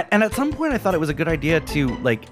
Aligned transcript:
A- 0.00 0.14
And 0.14 0.22
at 0.22 0.34
some 0.34 0.52
point, 0.52 0.72
I 0.72 0.78
thought 0.78 0.94
it 0.94 1.00
was 1.00 1.08
a 1.08 1.14
good 1.14 1.28
idea 1.28 1.60
to 1.60 1.88
like 1.98 2.24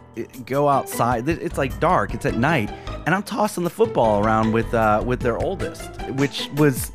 go 0.46 0.68
outside. 0.68 1.28
It's 1.28 1.58
like 1.58 1.78
dark. 1.80 2.14
It's 2.14 2.26
at 2.26 2.36
night, 2.36 2.70
and 3.06 3.14
I'm 3.14 3.22
tossing 3.22 3.64
the 3.64 3.70
football 3.70 4.24
around 4.24 4.52
with 4.52 4.72
uh, 4.74 5.02
with 5.04 5.20
their 5.20 5.38
oldest, 5.38 5.88
which 6.12 6.48
was 6.56 6.92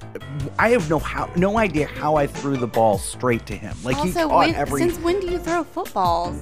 I 0.60 0.70
have 0.70 0.90
no 0.90 1.00
how 1.00 1.30
no 1.36 1.58
idea 1.58 1.88
how 1.88 2.16
I 2.16 2.28
threw 2.28 2.58
the 2.58 2.68
ball 2.68 2.98
straight 2.98 3.46
to 3.48 3.56
him. 3.56 3.76
Like 3.84 3.98
he 3.98 4.12
caught 4.12 4.30
when, 4.30 4.56
every. 4.56 4.80
since 4.82 4.98
when 5.00 5.20
do 5.20 5.28
you 5.28 5.40
throw 5.40 5.64
footballs? 5.64 6.42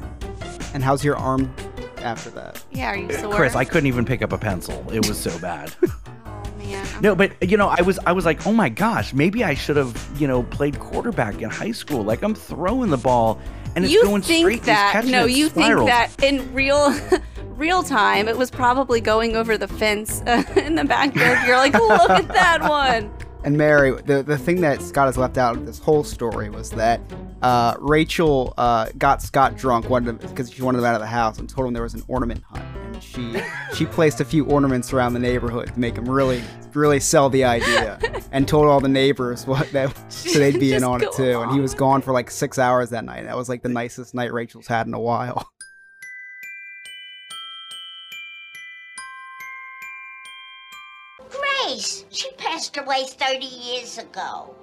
And 0.74 0.84
how's 0.84 1.04
your 1.04 1.18
arm 1.18 1.54
after 1.98 2.30
that? 2.32 2.64
Yeah, 2.72 2.92
are 2.92 2.96
you 2.96 3.12
sore? 3.12 3.34
Chris, 3.34 3.56
I 3.56 3.66
couldn't 3.66 3.88
even 3.88 4.06
pick 4.06 4.22
up 4.22 4.32
a 4.32 4.38
pencil. 4.38 4.86
It 4.92 5.08
was 5.08 5.18
so 5.20 5.38
bad. 5.40 5.74
Oh 6.24 6.44
man. 6.58 6.86
No, 7.02 7.16
but 7.16 7.32
you 7.50 7.58
know, 7.58 7.68
I 7.70 7.82
was 7.82 7.98
I 8.06 8.12
was 8.12 8.24
like, 8.26 8.46
oh 8.46 8.54
my 8.54 8.70
gosh, 8.70 9.14
maybe 9.14 9.44
I 9.44 9.54
should 9.56 9.78
have 9.78 9.96
you 10.18 10.28
know 10.28 10.44
played 10.44 10.80
quarterback 10.80 11.42
in 11.42 11.50
high 11.50 11.72
school. 11.72 12.04
Like 12.04 12.22
I'm 12.24 12.36
throwing 12.36 12.90
the 12.92 12.98
ball 12.98 13.40
and 13.76 13.86
it's 13.86 13.94
you 13.94 14.04
going 14.04 14.22
think 14.22 14.50
he's 14.50 14.62
that? 14.62 15.06
No, 15.06 15.26
you 15.26 15.50
spirals. 15.50 15.90
think 15.90 16.18
that 16.18 16.24
in 16.24 16.54
real. 16.54 16.94
Real 17.58 17.84
time, 17.84 18.28
it 18.28 18.36
was 18.36 18.50
probably 18.50 19.02
going 19.02 19.36
over 19.36 19.56
the 19.56 19.68
fence 19.68 20.24
uh, 20.26 20.42
in 20.56 20.74
the 20.74 20.84
backyard. 20.84 21.46
You're 21.46 21.58
like, 21.58 21.74
look 21.76 22.10
at 22.10 22.28
that 22.30 22.64
one. 22.64 23.12
And 23.44 23.58
Mary, 23.58 23.92
the, 23.92 24.22
the 24.22 24.38
thing 24.38 24.62
that 24.62 24.82
Scott 24.82 25.08
has 25.08 25.18
left 25.18 25.38
out 25.38 25.56
of 25.56 25.66
this 25.66 25.80
whole 25.80 26.04
story 26.04 26.50
was 26.50 26.70
that 26.72 27.02
uh, 27.42 27.76
Rachel 27.80 28.54
uh, 28.58 28.90
got 28.98 29.22
Scott 29.22 29.58
drunk 29.58 29.88
because 30.20 30.52
she 30.52 30.62
wanted 30.62 30.80
him 30.80 30.86
out 30.86 30.96
of 30.96 31.02
the 31.02 31.08
house 31.08 31.40
and 31.40 31.50
told 31.50 31.68
him 31.68 31.74
there 31.74 31.82
was 31.82 31.96
an 31.96 32.04
ornament 32.08 32.44
hunt. 32.44 32.64
And 32.78 33.02
she 33.02 33.42
she 33.76 33.86
placed 33.86 34.22
a 34.22 34.26
few 34.26 34.46
ornaments 34.46 34.94
around 34.94 35.14
the 35.14 35.20
neighborhood 35.20 35.74
to 35.74 35.80
make 35.80 35.96
him 35.96 36.08
really 36.08 36.44
really 36.74 37.00
sell 37.00 37.30
the 37.30 37.44
idea 37.44 38.00
and 38.32 38.48
told 38.48 38.68
all 38.68 38.80
the 38.80 38.88
neighbors 38.88 39.46
what 39.46 39.70
that 39.72 39.94
so 40.12 40.40
they'd 40.40 40.60
be 40.60 40.74
in 40.76 40.84
on 40.84 41.02
it 41.02 41.12
too. 41.14 41.42
And 41.42 41.52
he 41.52 41.60
was 41.60 41.74
gone 41.74 42.02
for 42.02 42.12
like 42.12 42.30
six 42.30 42.60
hours 42.60 42.92
that 42.92 43.04
night. 43.06 43.24
That 43.24 43.36
was 43.36 43.50
like 43.50 43.64
the 43.64 43.70
nicest 43.70 44.14
night 44.14 44.32
Rachel's 44.32 44.68
had 44.68 44.88
in 44.88 44.94
a 44.94 45.00
while. 45.00 45.52
Grace, 51.72 52.04
she 52.10 52.30
passed 52.34 52.76
away 52.76 53.06
30 53.06 53.46
years 53.46 53.98
ago. 53.98 54.54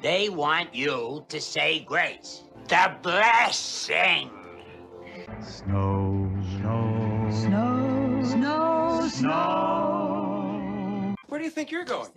They 0.00 0.30
want 0.30 0.74
you 0.74 1.26
to 1.28 1.38
say 1.42 1.80
grace. 1.80 2.44
The 2.68 2.96
blessing. 3.02 4.30
Snow, 5.42 6.30
snow, 6.56 7.28
snow, 7.30 8.22
snow, 8.24 9.08
snow. 9.12 11.14
Where 11.28 11.38
do 11.38 11.44
you 11.44 11.50
think 11.50 11.70
you're 11.70 11.84
going? 11.84 12.08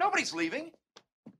Nobody's 0.00 0.34
leaving. 0.34 0.72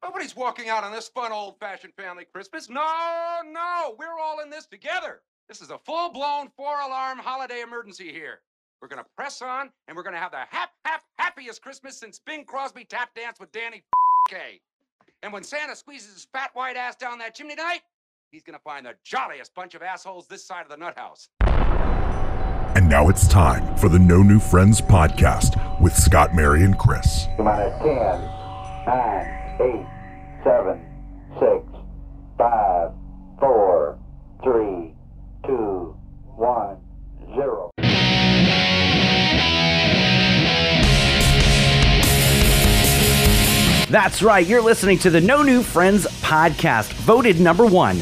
Nobody's 0.05 0.37
walking 0.37 0.69
out 0.69 0.85
on 0.85 0.93
this 0.93 1.09
fun 1.09 1.33
old 1.33 1.59
fashioned 1.59 1.95
family 1.95 2.27
Christmas. 2.33 2.71
No, 2.71 3.41
no, 3.45 3.97
we're 3.99 4.21
all 4.23 4.39
in 4.39 4.51
this 4.51 4.67
together. 4.67 5.23
This 5.49 5.61
is 5.61 5.71
a 5.71 5.79
full 5.79 6.13
blown 6.13 6.49
four 6.57 6.79
alarm 6.79 7.19
holiday 7.19 7.63
emergency 7.63 8.13
here. 8.13 8.39
We're 8.81 8.89
going 8.89 9.03
to 9.03 9.11
press 9.15 9.43
on 9.43 9.71
and 9.89 9.97
we're 9.97 10.03
going 10.03 10.15
to 10.15 10.21
have 10.21 10.31
the 10.31 10.39
hap, 10.49 10.71
hap, 10.87 11.03
happiest 11.19 11.61
Christmas 11.61 11.99
since 11.99 12.19
Bing 12.19 12.45
Crosby 12.45 12.85
tap 12.85 13.15
danced 13.15 13.39
with 13.39 13.53
Danny 13.53 13.83
Kaye. 14.29 14.61
And 15.23 15.33
when 15.35 15.43
Santa 15.43 15.77
squeezes 15.77 16.15
his 16.15 16.27
fat 16.33 16.51
white 16.55 16.77
ass 16.77 16.97
down 16.97 17.19
that 17.19 17.35
chimney 17.35 17.57
tonight, 17.57 17.81
he's 18.31 18.43
going 18.43 18.57
to 18.57 18.63
find 18.63 18.87
the 18.87 18.95
jolliest 19.05 19.55
bunch 19.55 19.75
of 19.75 19.83
assholes 19.83 20.27
this 20.29 20.47
side 20.47 20.63
of 20.63 20.71
the 20.71 20.79
nut 20.79 20.99
house. 20.99 21.29
And 22.75 22.89
now 22.89 23.11
it's 23.11 23.29
time 23.29 23.77
for 23.77 23.91
the 23.91 23.99
No 23.99 24.23
New 24.23 24.39
Friends 24.41 24.81
podcast 24.81 25.81
with 25.81 25.95
Scott, 25.95 26.35
Mary, 26.35 26.65
and 26.65 26.79
Chris. 26.79 27.27
Minus 27.39 27.79
10, 27.83 27.87
9, 28.87 29.87
8, 30.41 30.45
7, 30.45 30.90
That's 43.91 44.23
right. 44.23 44.47
You're 44.47 44.63
listening 44.63 44.99
to 45.01 45.11
the 45.11 45.21
No 45.21 45.43
New 45.43 45.65
Friends 45.65 46.07
podcast, 46.23 46.93
voted 46.93 47.41
number 47.41 47.67
one 47.67 48.01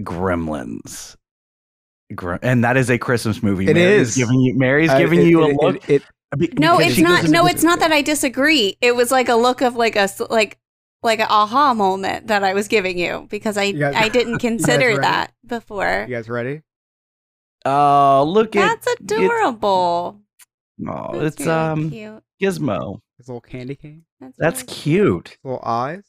Gremlins. 0.00 1.16
Gre- 2.14 2.36
and 2.42 2.62
that 2.64 2.76
is 2.76 2.90
a 2.90 2.98
Christmas 2.98 3.42
movie. 3.42 3.66
It 3.68 3.74
Mary's 3.74 4.08
is. 4.10 4.16
giving 4.16 4.40
you 4.40 4.54
Mary's 4.56 4.90
Uh, 4.90 4.98
giving 4.98 5.20
it- 5.20 5.26
you 5.28 5.42
a 5.42 5.48
it- 5.48 5.56
look. 5.56 5.76
It, 5.88 6.02
it, 6.32 6.38
Be- 6.38 6.52
No, 6.58 6.80
it's 6.80 6.98
not. 6.98 7.24
No, 7.28 7.46
it's 7.46 7.62
not 7.62 7.78
that 7.78 7.92
I 7.92 8.02
disagree. 8.02 8.76
It 8.80 8.96
was 8.96 9.10
like 9.12 9.28
a 9.28 9.36
look 9.36 9.60
of 9.62 9.76
like 9.76 9.94
a 9.96 10.08
like 10.30 10.58
like 11.02 11.20
an 11.20 11.26
aha 11.30 11.74
moment 11.74 12.26
that 12.26 12.42
I 12.42 12.54
was 12.54 12.66
giving 12.66 12.98
you 12.98 13.26
because 13.30 13.56
I 13.56 13.64
You 13.64 13.78
guys- 13.78 13.94
I 13.96 14.08
didn't 14.08 14.38
consider 14.40 14.96
that 15.00 15.32
before. 15.46 16.06
you 16.08 16.14
guys 16.14 16.28
ready? 16.28 16.62
Oh, 17.64 18.24
look 18.26 18.56
at 18.56 18.82
That's 18.84 19.00
adorable. 19.00 20.20
Oh, 20.88 21.18
That's 21.18 21.36
it's 21.36 21.46
really 21.46 21.50
um 21.52 21.90
cute. 21.90 22.22
Gizmo. 22.42 22.98
His 23.18 23.28
little 23.28 23.40
candy 23.40 23.76
cane, 23.76 24.04
That's 24.38 24.62
really 24.62 24.74
cute. 24.74 25.28
his 25.28 25.38
little 25.44 25.62
eyes. 25.64 26.02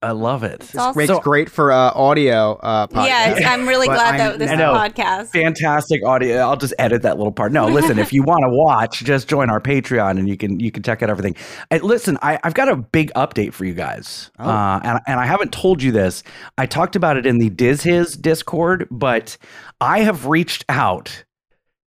I 0.00 0.10
love 0.10 0.42
it. 0.42 0.54
It's 0.60 0.72
This 0.72 0.80
also- 0.80 0.98
makes 1.00 1.18
great 1.24 1.48
for 1.48 1.72
uh, 1.72 1.90
audio 1.94 2.58
uh, 2.62 2.86
podcast. 2.88 3.40
Yeah, 3.40 3.50
I'm 3.52 3.66
really 3.66 3.86
But 3.88 3.94
glad 3.94 4.20
I'm- 4.20 4.32
that 4.32 4.38
this 4.38 4.50
is 4.50 4.58
a 4.58 4.62
podcast. 4.62 5.28
Fantastic 5.28 6.04
audio. 6.04 6.38
I'll 6.40 6.58
just 6.58 6.74
edit 6.78 7.00
that 7.02 7.16
little 7.16 7.32
part. 7.32 7.52
No, 7.52 7.66
listen, 7.68 7.98
if 7.98 8.12
you 8.12 8.22
want 8.22 8.42
to 8.42 8.50
watch, 8.50 9.02
just 9.02 9.28
join 9.28 9.48
our 9.48 9.62
Patreon 9.62 10.18
and 10.18 10.28
you 10.28 10.36
can 10.36 10.60
you 10.60 10.70
can 10.70 10.82
check 10.82 11.02
out 11.02 11.08
everything. 11.08 11.36
And 11.70 11.82
listen, 11.82 12.18
I, 12.20 12.38
I've 12.44 12.52
got 12.52 12.68
a 12.68 12.76
big 12.76 13.12
update 13.14 13.54
for 13.54 13.64
you 13.64 13.72
guys. 13.72 14.30
Oh. 14.38 14.44
Uh, 14.50 14.80
and, 14.84 15.00
and 15.06 15.20
I 15.20 15.24
haven't 15.24 15.52
told 15.54 15.82
you 15.82 15.90
this. 15.90 16.22
I 16.58 16.66
talked 16.66 16.96
about 16.96 17.16
it 17.16 17.24
in 17.24 17.38
the 17.38 17.48
Diz 17.48 17.82
His 17.82 18.14
Discord, 18.14 18.86
but 18.90 19.38
I 19.80 20.00
have 20.00 20.26
reached 20.26 20.66
out 20.68 21.23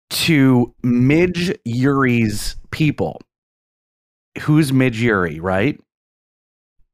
to 0.09 0.73
Midge 0.83 1.53
Ure's 1.65 2.55
people. 2.71 3.21
Who's 4.41 4.71
Midge 4.71 5.01
Ure, 5.01 5.29
right? 5.41 5.75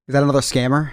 Is 0.07 0.13
that 0.13 0.23
another 0.23 0.39
scammer? 0.39 0.91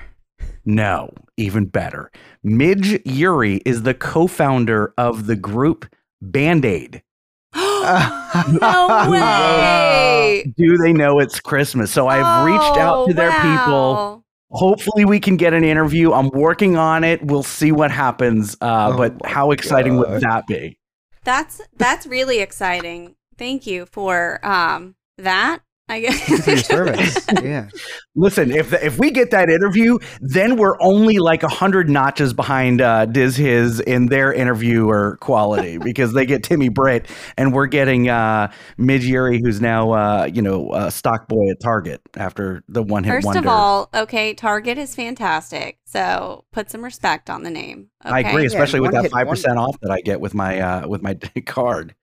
No, 0.65 1.11
even 1.37 1.67
better. 1.67 2.11
Midge 2.43 3.01
Ure 3.07 3.45
is 3.45 3.83
the 3.83 3.95
co-founder 3.95 4.93
of 4.99 5.27
the 5.27 5.37
group 5.37 5.87
Band 6.21 6.65
Aid. 6.65 7.03
no 7.55 9.07
way. 9.11 10.53
Do 10.57 10.77
they 10.79 10.93
know 10.93 11.19
it's 11.19 11.41
Christmas? 11.41 11.91
So 11.91 12.09
I've 12.09 12.45
reached 12.47 12.77
out 12.79 13.07
to 13.07 13.13
Oh, 13.13 13.15
their 13.15 13.31
people. 13.41 14.25
Hopefully, 14.53 15.05
we 15.05 15.21
can 15.21 15.37
get 15.37 15.55
an 15.55 15.63
interview. 15.65 16.13
I'm 16.13 16.29
working 16.31 16.77
on 16.77 17.05
it. 17.05 17.25
We'll 17.25 17.43
see 17.45 17.71
what 17.73 17.91
happens. 17.93 18.57
Uh, 18.61 18.91
Oh 18.93 18.97
but 18.97 19.25
how 19.25 19.53
exciting 19.53 19.97
God. 19.97 20.11
would 20.11 20.21
that 20.23 20.47
be? 20.49 20.77
That's 21.25 21.61
that's 21.77 22.07
really 22.07 22.41
exciting. 22.41 23.17
Thank 23.37 23.67
you 23.67 23.87
for 23.87 24.45
um 24.45 24.97
that. 25.19 25.61
I 25.91 26.01
guess. 26.01 26.45
For 26.45 26.51
your 26.51 26.59
service. 26.59 27.27
yeah. 27.43 27.69
Listen, 28.15 28.53
if 28.53 28.73
if 28.73 28.99
we 28.99 29.11
get 29.11 29.33
that 29.33 29.51
interview, 29.51 29.99
then 30.21 30.57
we're 30.57 30.81
only 30.81 31.19
like 31.19 31.43
a 31.43 31.49
hundred 31.49 31.91
notches 31.91 32.33
behind 32.33 32.81
uh, 32.81 33.07
Diz 33.07 33.37
His 33.37 33.81
in 33.81 34.07
their 34.07 34.33
interviewer 34.33 35.19
quality 35.21 35.79
because 35.83 36.13
they 36.13 36.27
get 36.27 36.45
Timmy 36.45 36.69
Britt, 36.69 37.09
and 37.37 37.53
we're 37.53 37.67
getting 37.67 38.09
uh, 38.09 38.53
Midge 38.79 39.05
Ure, 39.05 39.33
who's 39.33 39.61
now 39.61 39.91
uh, 39.91 40.29
you 40.33 40.43
know 40.43 40.73
a 40.73 40.93
stock 40.93 41.27
boy 41.27 41.51
at 41.51 41.61
Target 41.61 42.01
after 42.17 42.63
the 42.69 42.85
one 42.85 43.03
hit 43.03 43.11
First 43.11 43.27
wonder. 43.27 43.41
of 43.41 43.47
all, 43.49 43.91
okay, 43.93 44.33
Target 44.33 44.79
is 44.79 44.95
fantastic. 44.95 45.79
So 45.87 46.45
put 46.53 46.71
some 46.71 46.85
respect 46.85 47.29
on 47.29 47.43
the 47.43 47.51
name. 47.51 47.89
Okay? 48.07 48.15
I 48.15 48.21
agree, 48.21 48.47
especially 48.47 48.79
with 48.79 48.93
that 48.93 49.11
five 49.11 49.27
percent 49.27 49.59
off 49.59 49.77
that 49.83 49.91
I 49.91 50.01
get 50.03 50.21
with 50.21 50.35
my 50.35 50.61
uh, 50.61 50.87
with 50.87 51.03
my 51.03 51.15
card. 51.47 51.97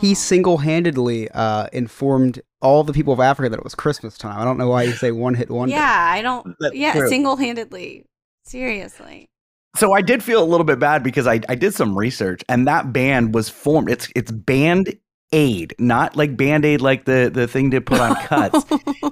He 0.00 0.14
single-handedly 0.14 1.30
uh, 1.30 1.68
informed 1.72 2.42
all 2.64 2.82
the 2.82 2.92
people 2.92 3.12
of 3.12 3.20
Africa 3.20 3.50
that 3.50 3.58
it 3.58 3.64
was 3.64 3.74
Christmas 3.74 4.18
time. 4.18 4.40
I 4.40 4.44
don't 4.44 4.58
know 4.58 4.68
why 4.68 4.82
you 4.84 4.92
say 4.92 5.12
one 5.12 5.34
hit 5.34 5.50
wonder. 5.50 5.74
Yeah, 5.74 6.06
I 6.10 6.22
don't. 6.22 6.56
That's 6.58 6.74
yeah, 6.74 6.92
true. 6.92 7.08
single 7.08 7.36
handedly. 7.36 8.06
Seriously. 8.44 9.28
So 9.76 9.92
I 9.92 10.02
did 10.02 10.22
feel 10.22 10.42
a 10.42 10.44
little 10.44 10.64
bit 10.64 10.78
bad 10.78 11.02
because 11.02 11.26
I, 11.26 11.40
I 11.48 11.54
did 11.56 11.74
some 11.74 11.96
research 11.96 12.42
and 12.48 12.66
that 12.66 12.92
band 12.92 13.34
was 13.34 13.48
formed. 13.48 13.90
It's 13.90 14.08
it's 14.16 14.30
band 14.30 14.96
aid, 15.32 15.74
not 15.78 16.16
like 16.16 16.36
band 16.36 16.64
aid 16.64 16.80
like 16.80 17.04
the 17.04 17.30
the 17.32 17.46
thing 17.46 17.70
to 17.72 17.80
put 17.80 18.00
on 18.00 18.14
cuts. 18.26 18.64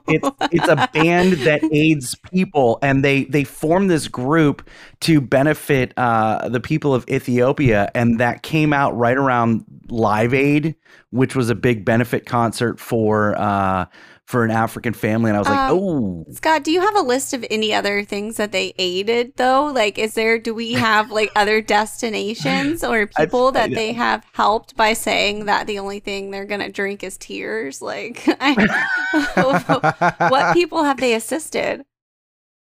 it's 0.08 0.28
it's 0.52 0.68
a 0.68 0.88
band 0.92 1.32
that 1.44 1.62
aids 1.72 2.14
people 2.30 2.78
and 2.82 3.04
they 3.04 3.24
they 3.24 3.44
form 3.44 3.88
this 3.88 4.08
group 4.08 4.68
to 5.00 5.20
benefit 5.20 5.92
uh, 5.96 6.48
the 6.48 6.60
people 6.60 6.94
of 6.94 7.08
Ethiopia 7.08 7.90
and 7.94 8.20
that 8.20 8.42
came 8.42 8.72
out 8.72 8.96
right 8.96 9.16
around 9.16 9.64
Live 9.88 10.32
Aid, 10.32 10.76
which 11.10 11.34
was 11.34 11.50
a 11.50 11.54
big 11.54 11.84
benefit 11.84 12.26
concert 12.26 12.78
for 12.78 13.38
uh, 13.38 13.86
for 14.32 14.44
an 14.44 14.50
African 14.50 14.94
family 14.94 15.28
and 15.30 15.36
I 15.36 15.40
was 15.40 15.48
like, 15.48 15.58
Um, 15.58 15.78
"Oh, 15.78 16.24
Scott, 16.32 16.64
do 16.64 16.72
you 16.72 16.80
have 16.80 16.96
a 16.96 17.02
list 17.02 17.34
of 17.34 17.44
any 17.50 17.74
other 17.74 18.02
things 18.02 18.38
that 18.38 18.50
they 18.50 18.72
aided 18.78 19.34
though? 19.36 19.66
Like, 19.66 19.98
is 19.98 20.14
there, 20.14 20.38
do 20.38 20.54
we 20.54 20.72
have 20.72 21.10
like 21.10 21.30
other 21.36 21.60
destinations 21.60 22.82
or 22.82 23.06
people 23.18 23.48
I 23.48 23.50
that 23.52 23.70
know. 23.70 23.76
they 23.76 23.92
have 23.92 24.24
helped 24.32 24.74
by 24.74 24.94
saying 24.94 25.44
that 25.44 25.66
the 25.66 25.78
only 25.78 26.00
thing 26.00 26.30
they're 26.30 26.46
going 26.46 26.62
to 26.62 26.72
drink 26.72 27.04
is 27.04 27.18
tears? 27.18 27.82
Like, 27.82 28.24
I, 28.40 28.54
what 30.30 30.54
people 30.54 30.82
have 30.82 30.96
they 30.96 31.14
assisted? 31.14 31.84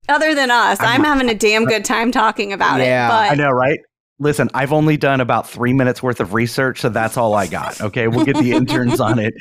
Other 0.09 0.33
than 0.33 0.49
us, 0.49 0.77
I'm, 0.79 1.03
having 1.03 1.29
a 1.29 1.35
damn 1.35 1.65
good 1.65 1.83
time 1.83 2.13
talking 2.13 2.53
about 2.53 2.79
Yeah, 2.79 2.85
it. 2.85 2.87
Yeah, 2.87 3.11
I 3.31 3.35
know, 3.35 3.51
right? 3.51 3.79
Listen, 4.19 4.49
I've 4.53 4.71
only 4.71 4.95
done 4.95 5.19
about 5.19 5.49
three 5.49 5.73
minutes 5.73 6.01
worth 6.01 6.21
of 6.21 6.33
research, 6.33 6.79
so 6.79 6.87
that's 6.87 7.17
all 7.17 7.33
I 7.33 7.45
got. 7.45 7.81
Okay, 7.81 8.07
we'll 8.07 8.23
get 8.25 8.37
the 8.37 8.51
interns 8.53 9.01
on 9.01 9.19
it, 9.19 9.33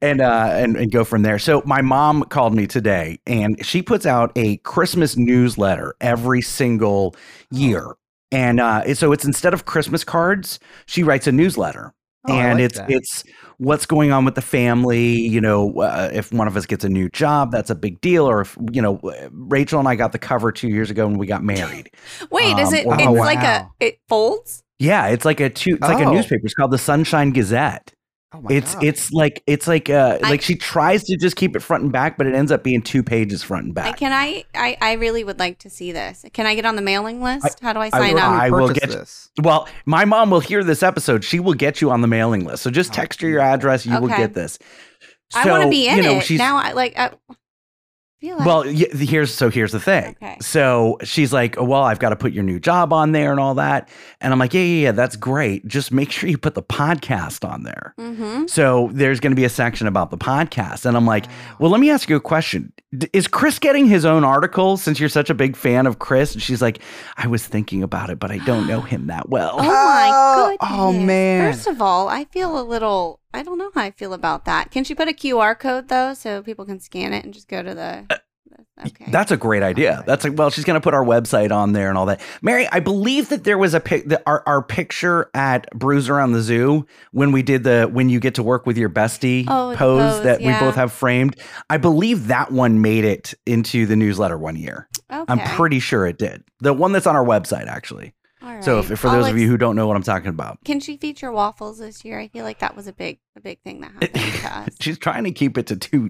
and 0.00 0.20
uh, 0.20 0.50
and 0.52 0.76
and 0.76 0.90
go 0.92 1.04
from 1.04 1.22
there. 1.22 1.38
So 1.38 1.62
my 1.66 1.82
mom 1.82 2.22
called 2.24 2.54
me 2.54 2.66
today, 2.66 3.18
and 3.26 3.64
she 3.64 3.82
puts 3.82 4.06
out 4.06 4.32
a 4.36 4.56
Christmas 4.58 5.16
newsletter 5.16 5.94
every 6.00 6.42
single 6.42 7.14
year, 7.50 7.94
and 8.30 8.60
uh, 8.60 8.94
so 8.94 9.12
it's 9.12 9.24
instead 9.24 9.54
of 9.54 9.64
Christmas 9.64 10.04
cards, 10.04 10.58
she 10.86 11.02
writes 11.02 11.26
a 11.26 11.32
newsletter, 11.32 11.92
Oh, 12.28 12.32
and 12.34 12.58
like 12.58 12.64
it's 12.66 12.78
that. 12.78 12.90
it's 12.90 13.24
what's 13.58 13.86
going 13.86 14.10
on 14.12 14.24
with 14.24 14.34
the 14.36 14.42
family. 14.42 15.20
You 15.20 15.40
know, 15.40 15.72
uh, 15.80 16.10
if 16.12 16.32
one 16.32 16.46
of 16.48 16.56
us 16.56 16.66
gets 16.66 16.84
a 16.84 16.88
new 16.88 17.08
job, 17.10 17.50
that's 17.52 17.70
a 17.70 17.74
big 17.74 18.00
deal. 18.00 18.28
Or 18.28 18.40
if 18.42 18.56
you 18.72 18.80
know, 18.82 19.00
Rachel 19.32 19.78
and 19.78 19.88
I 19.88 19.94
got 19.96 20.12
the 20.12 20.18
cover 20.18 20.52
two 20.52 20.68
years 20.68 20.90
ago 20.90 21.06
when 21.06 21.18
we 21.18 21.26
got 21.26 21.42
married. 21.42 21.90
wait, 22.30 22.58
is 22.58 22.68
Um, 22.68 22.74
it, 22.74 22.86
or- 22.86 22.94
it's 22.94 23.06
Oh, 23.06 23.12
like 23.12 23.42
a, 23.42 23.68
it 23.80 23.98
folds? 24.08 24.62
Yeah, 24.78 25.06
it's 25.08 25.24
like 25.24 25.38
a 25.40 25.48
two. 25.50 25.74
It's 25.74 25.82
like 25.82 26.00
a 26.04 26.08
Oh. 26.08 26.12
newspaper. 26.12 26.44
It's 26.44 26.54
called 26.54 26.70
the 26.72 26.78
Sunshine 26.78 27.30
Gazette. 27.30 27.92
Oh 28.34 28.40
my 28.40 28.50
It's 28.50 28.74
God. 28.74 28.84
it's 28.84 29.12
like 29.12 29.42
it's 29.46 29.68
like 29.68 29.90
uh 29.90 30.18
I- 30.22 30.30
like 30.30 30.40
she 30.42 30.54
tries 30.56 31.04
to 31.04 31.16
just 31.16 31.36
keep 31.36 31.54
it 31.54 31.60
front 31.60 31.82
and 31.84 31.92
back, 31.92 32.16
but 32.16 32.26
it 32.26 32.34
ends 32.34 32.50
up 32.50 32.62
being 32.64 32.80
two 32.80 33.02
pages 33.02 33.42
front 33.42 33.66
and 33.66 33.78
I, 33.78 33.82
back. 33.90 33.98
can 33.98 34.12
I, 34.12 34.44
I, 34.54 34.76
I 34.80 34.92
really 34.94 35.22
would 35.22 35.38
like 35.38 35.58
to 35.60 35.70
see 35.70 35.92
this. 35.92 36.24
Can 36.32 36.46
I 36.46 36.54
get 36.54 36.64
on 36.64 36.76
the 36.76 36.82
mailing 36.82 37.20
list? 37.22 37.60
How 37.60 37.72
do 37.74 37.80
I 37.80 37.90
sign 37.90 38.14
will- 38.14 38.20
up? 38.20 38.28
I 38.42 38.48
will 38.50 38.68
get- 38.70 38.88
this. 38.88 39.30
Well, 39.42 39.68
my 39.86 40.04
mom 40.06 40.30
will 40.30 40.40
hear 40.40 40.64
this 40.64 40.82
episode. 40.82 41.24
She 41.24 41.40
will 41.40 41.54
get 41.54 41.80
you 41.80 41.90
on 41.90 42.00
the 42.00 42.08
mailing 42.08 42.44
list. 42.44 42.62
So 42.62 42.70
just 42.70 42.92
text 42.92 43.20
her 43.20 43.28
your 43.28 43.40
address. 43.40 43.84
You 43.84 44.00
will 44.00 44.08
get 44.08 44.34
this. 44.34 44.58
I 45.34 45.48
want 45.50 45.64
to 45.64 45.70
be 45.70 45.86
in 45.88 45.96
you 45.98 46.02
know, 46.02 46.12
it 46.18 46.24
she's- 46.24 46.38
now. 46.38 46.56
I 46.56 46.72
like. 46.72 46.98
I 46.98 47.10
feel 48.22 48.36
like 48.38 48.46
Well, 48.46 48.64
y- 48.64 48.86
here's 48.94 49.34
so 49.34 49.50
here's 49.50 49.72
the 49.72 49.80
thing. 49.80 50.16
Okay. 50.22 50.36
So 50.40 50.96
she's 51.04 51.32
like, 51.32 51.58
oh, 51.58 51.64
"Well, 51.64 51.82
I've 51.82 51.98
got 51.98 52.10
to 52.10 52.16
put 52.16 52.32
your 52.32 52.44
new 52.44 52.58
job 52.58 52.92
on 52.92 53.12
there 53.12 53.30
and 53.32 53.38
all 53.40 53.54
that," 53.56 53.88
and 54.22 54.32
I'm 54.32 54.38
like, 54.38 54.54
"Yeah, 54.54 54.62
yeah, 54.62 54.82
yeah, 54.84 54.92
that's 54.92 55.16
great. 55.16 55.66
Just 55.66 55.92
make 55.92 56.10
sure 56.10 56.30
you 56.30 56.38
put 56.38 56.54
the 56.54 56.62
podcast 56.62 57.46
on 57.46 57.64
there." 57.64 57.94
Mm-hmm. 57.98 58.46
So 58.46 58.88
there's 58.92 59.20
going 59.20 59.32
to 59.32 59.36
be 59.36 59.44
a 59.44 59.48
section 59.50 59.86
about 59.86 60.10
the 60.10 60.16
podcast, 60.18 60.86
and 60.86 60.96
I'm 60.96 61.04
like, 61.06 61.26
"Well, 61.58 61.70
let 61.70 61.80
me 61.80 61.90
ask 61.90 62.08
you 62.08 62.16
a 62.16 62.20
question. 62.20 62.72
D- 62.96 63.08
Is 63.12 63.26
Chris 63.26 63.58
getting 63.58 63.86
his 63.86 64.04
own 64.04 64.22
article 64.24 64.76
since 64.76 65.00
you're 65.00 65.08
such 65.08 65.28
a 65.28 65.34
big 65.34 65.56
fan 65.56 65.86
of 65.86 65.98
Chris?" 65.98 66.32
And 66.32 66.42
she's 66.42 66.62
like, 66.62 66.78
"I 67.16 67.26
was 67.26 67.44
thinking 67.46 67.82
about 67.82 68.08
it, 68.08 68.18
but 68.20 68.30
I 68.30 68.38
don't 68.38 68.66
know 68.68 68.80
him 68.92 69.08
that 69.08 69.28
well." 69.28 69.56
Oh 69.58 69.62
my 69.62 70.10
Oh, 70.14 70.50
goodness. 70.50 70.68
oh, 70.70 70.92
man. 70.92 71.52
First 71.52 71.66
of 71.66 71.82
all, 71.82 72.08
I 72.08 72.24
feel 72.26 72.58
a 72.58 72.62
little. 72.62 73.18
I 73.34 73.42
don't 73.42 73.58
know 73.58 73.70
how 73.74 73.80
I 73.82 73.90
feel 73.90 74.12
about 74.12 74.44
that. 74.44 74.70
Can 74.70 74.84
she 74.84 74.94
put 74.94 75.08
a 75.08 75.12
QR 75.12 75.58
code 75.58 75.88
though, 75.88 76.14
so 76.14 76.42
people 76.42 76.64
can 76.64 76.80
scan 76.80 77.12
it 77.12 77.24
and 77.24 77.32
just 77.32 77.48
go 77.48 77.62
to 77.62 77.74
the? 77.74 78.06
Uh, 78.10 78.16
okay. 78.86 79.06
That's 79.10 79.30
a 79.30 79.36
great 79.36 79.62
idea. 79.62 80.02
That's 80.06 80.24
like, 80.24 80.36
well, 80.36 80.50
she's 80.50 80.64
going 80.64 80.74
to 80.80 80.80
put 80.82 80.92
our 80.94 81.04
website 81.04 81.50
on 81.50 81.72
there 81.72 81.88
and 81.88 81.96
all 81.96 82.06
that. 82.06 82.20
Mary, 82.42 82.68
I 82.70 82.80
believe 82.80 83.28
that 83.30 83.44
there 83.44 83.56
was 83.58 83.74
a 83.74 83.80
pic, 83.80 84.08
the, 84.08 84.22
our, 84.26 84.42
our 84.46 84.62
picture 84.62 85.30
at 85.34 85.70
Brews 85.70 86.08
Around 86.08 86.32
the 86.32 86.42
Zoo 86.42 86.86
when 87.12 87.32
we 87.32 87.42
did 87.42 87.64
the 87.64 87.84
when 87.90 88.08
you 88.08 88.20
get 88.20 88.34
to 88.36 88.42
work 88.42 88.66
with 88.66 88.76
your 88.76 88.90
bestie 88.90 89.44
Oh, 89.48 89.74
pose, 89.76 90.14
pose, 90.16 90.22
that 90.24 90.40
we 90.40 90.52
both 90.58 90.74
have 90.74 90.92
framed. 90.92 91.36
I 91.70 91.78
believe 91.78 92.26
that 92.28 92.50
one 92.52 92.80
made 92.82 93.04
it 93.04 93.34
into 93.46 93.86
the 93.86 93.96
newsletter 93.96 94.36
one 94.36 94.56
year. 94.56 94.88
okay. 95.10 95.24
I'm 95.32 95.40
pretty 95.56 95.78
sure 95.80 96.06
it 96.06 96.18
did. 96.18 96.42
The 96.60 96.72
one 96.74 96.92
that's 96.92 97.06
on 97.06 97.16
our 97.16 97.24
website, 97.24 97.66
actually. 97.66 98.12
All 98.44 98.62
So, 98.62 98.76
right. 98.80 98.90
if, 98.90 98.98
for 98.98 99.08
I'll 99.08 99.20
those 99.22 99.28
of 99.30 99.38
you 99.38 99.46
who 99.48 99.56
don't 99.56 99.76
know 99.76 99.86
what 99.86 99.96
I'm 99.96 100.02
talking 100.02 100.28
about, 100.28 100.58
can 100.64 100.80
she 100.80 100.96
feature 100.96 101.30
waffles 101.30 101.78
this 101.78 102.04
year? 102.04 102.18
I 102.18 102.28
feel 102.28 102.44
like 102.44 102.58
that 102.60 102.74
was 102.76 102.86
a 102.86 102.92
big, 102.92 103.18
a 103.36 103.40
big 103.40 103.60
thing 103.62 103.80
that 103.82 103.92
happened 103.92 104.12
to 104.14 104.56
us. 104.58 104.68
she's 104.80 104.98
trying 104.98 105.24
to 105.24 105.30
keep 105.32 105.56
it 105.58 105.66
to 105.68 105.76
two. 105.76 106.08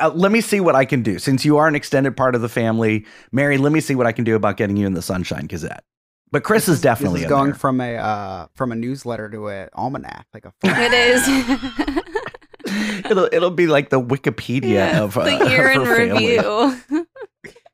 Uh, 0.00 0.08
Let 0.14 0.32
me 0.32 0.40
see 0.40 0.60
what 0.60 0.74
I 0.74 0.84
can 0.84 1.02
do. 1.02 1.18
Since 1.18 1.44
you 1.44 1.56
are 1.58 1.68
an 1.68 1.74
extended 1.74 2.16
part 2.16 2.34
of 2.34 2.40
the 2.40 2.48
family, 2.48 3.04
Mary, 3.32 3.58
let 3.58 3.72
me 3.72 3.80
see 3.80 3.94
what 3.94 4.06
I 4.06 4.12
can 4.12 4.24
do 4.24 4.34
about 4.36 4.56
getting 4.56 4.76
you 4.76 4.86
in 4.86 4.94
the 4.94 5.02
Sunshine 5.02 5.46
Gazette. 5.46 5.84
But 6.30 6.42
Chris 6.44 6.68
is 6.68 6.80
definitely 6.80 7.20
this 7.20 7.26
is 7.26 7.32
in 7.32 7.36
going 7.38 7.50
there. 7.50 7.54
from 7.58 7.80
a 7.80 7.96
uh, 7.96 8.46
from 8.54 8.70
a 8.70 8.74
newsletter 8.74 9.30
to 9.30 9.48
an 9.48 9.68
almanac, 9.72 10.26
like 10.34 10.44
a 10.44 10.52
phone. 10.60 10.74
It 10.78 10.92
is. 10.92 11.26
it'll 13.10 13.28
it'll 13.32 13.50
be 13.50 13.66
like 13.66 13.88
the 13.88 14.00
Wikipedia 14.00 14.68
Yeah, 14.74 15.02
of 15.04 15.16
uh, 15.16 15.24
the 15.24 15.48
year 15.50 15.70
in 15.70 15.80
her 15.84 15.96
family. 15.96 16.36
review. 16.36 17.06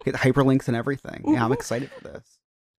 Get 0.04 0.14
hyperlinks 0.14 0.68
and 0.68 0.76
everything. 0.76 1.24
Yeah, 1.26 1.44
I'm 1.44 1.50
excited 1.52 1.90
for 1.90 2.04
this. 2.08 2.33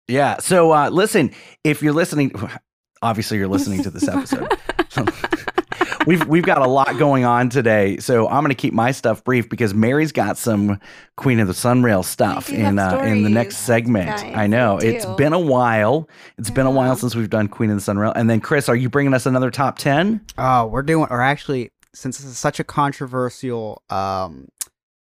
Yeah. 0.08 0.38
So 0.38 0.72
uh, 0.72 0.90
listen, 0.90 1.32
if 1.62 1.82
you're 1.82 1.92
listening, 1.92 2.32
obviously 3.02 3.38
you're 3.38 3.48
listening 3.48 3.82
to 3.82 3.90
this 3.90 4.08
episode. 4.08 4.48
we've 6.06 6.26
we've 6.26 6.44
got 6.44 6.58
a 6.58 6.68
lot 6.68 6.98
going 6.98 7.24
on 7.24 7.48
today, 7.48 7.98
so 7.98 8.28
I'm 8.28 8.42
going 8.42 8.50
to 8.50 8.54
keep 8.54 8.74
my 8.74 8.90
stuff 8.90 9.24
brief 9.24 9.48
because 9.48 9.74
Mary's 9.74 10.12
got 10.12 10.38
some 10.38 10.78
Queen 11.16 11.40
of 11.40 11.48
the 11.48 11.54
Sunrail 11.54 12.04
stuff 12.04 12.50
in 12.50 12.78
uh, 12.78 12.98
in 12.98 13.22
the 13.22 13.30
next 13.30 13.58
segment. 13.58 14.08
guys. 14.08 14.22
I 14.34 14.46
know 14.46 14.78
it's 14.78 15.06
been 15.16 15.32
a 15.32 15.38
while. 15.38 16.08
It's 16.38 16.50
been 16.50 16.66
a 16.66 16.70
while 16.70 16.96
since 16.96 17.14
we've 17.14 17.30
done 17.30 17.48
Queen 17.48 17.70
of 17.70 17.84
the 17.84 17.92
Sunrail. 17.92 18.12
And 18.14 18.28
then 18.28 18.40
Chris, 18.40 18.68
are 18.68 18.76
you 18.76 18.88
bringing 18.88 19.14
us 19.14 19.26
another 19.26 19.50
top 19.50 19.78
ten? 19.78 20.20
Oh, 20.38 20.66
we're 20.66 20.82
doing, 20.82 21.06
or 21.10 21.20
actually, 21.20 21.70
since 21.94 22.18
this 22.18 22.26
is 22.26 22.38
such 22.38 22.60
a 22.60 22.64
controversial 22.64 23.82
um, 23.90 24.48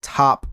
top 0.02 0.48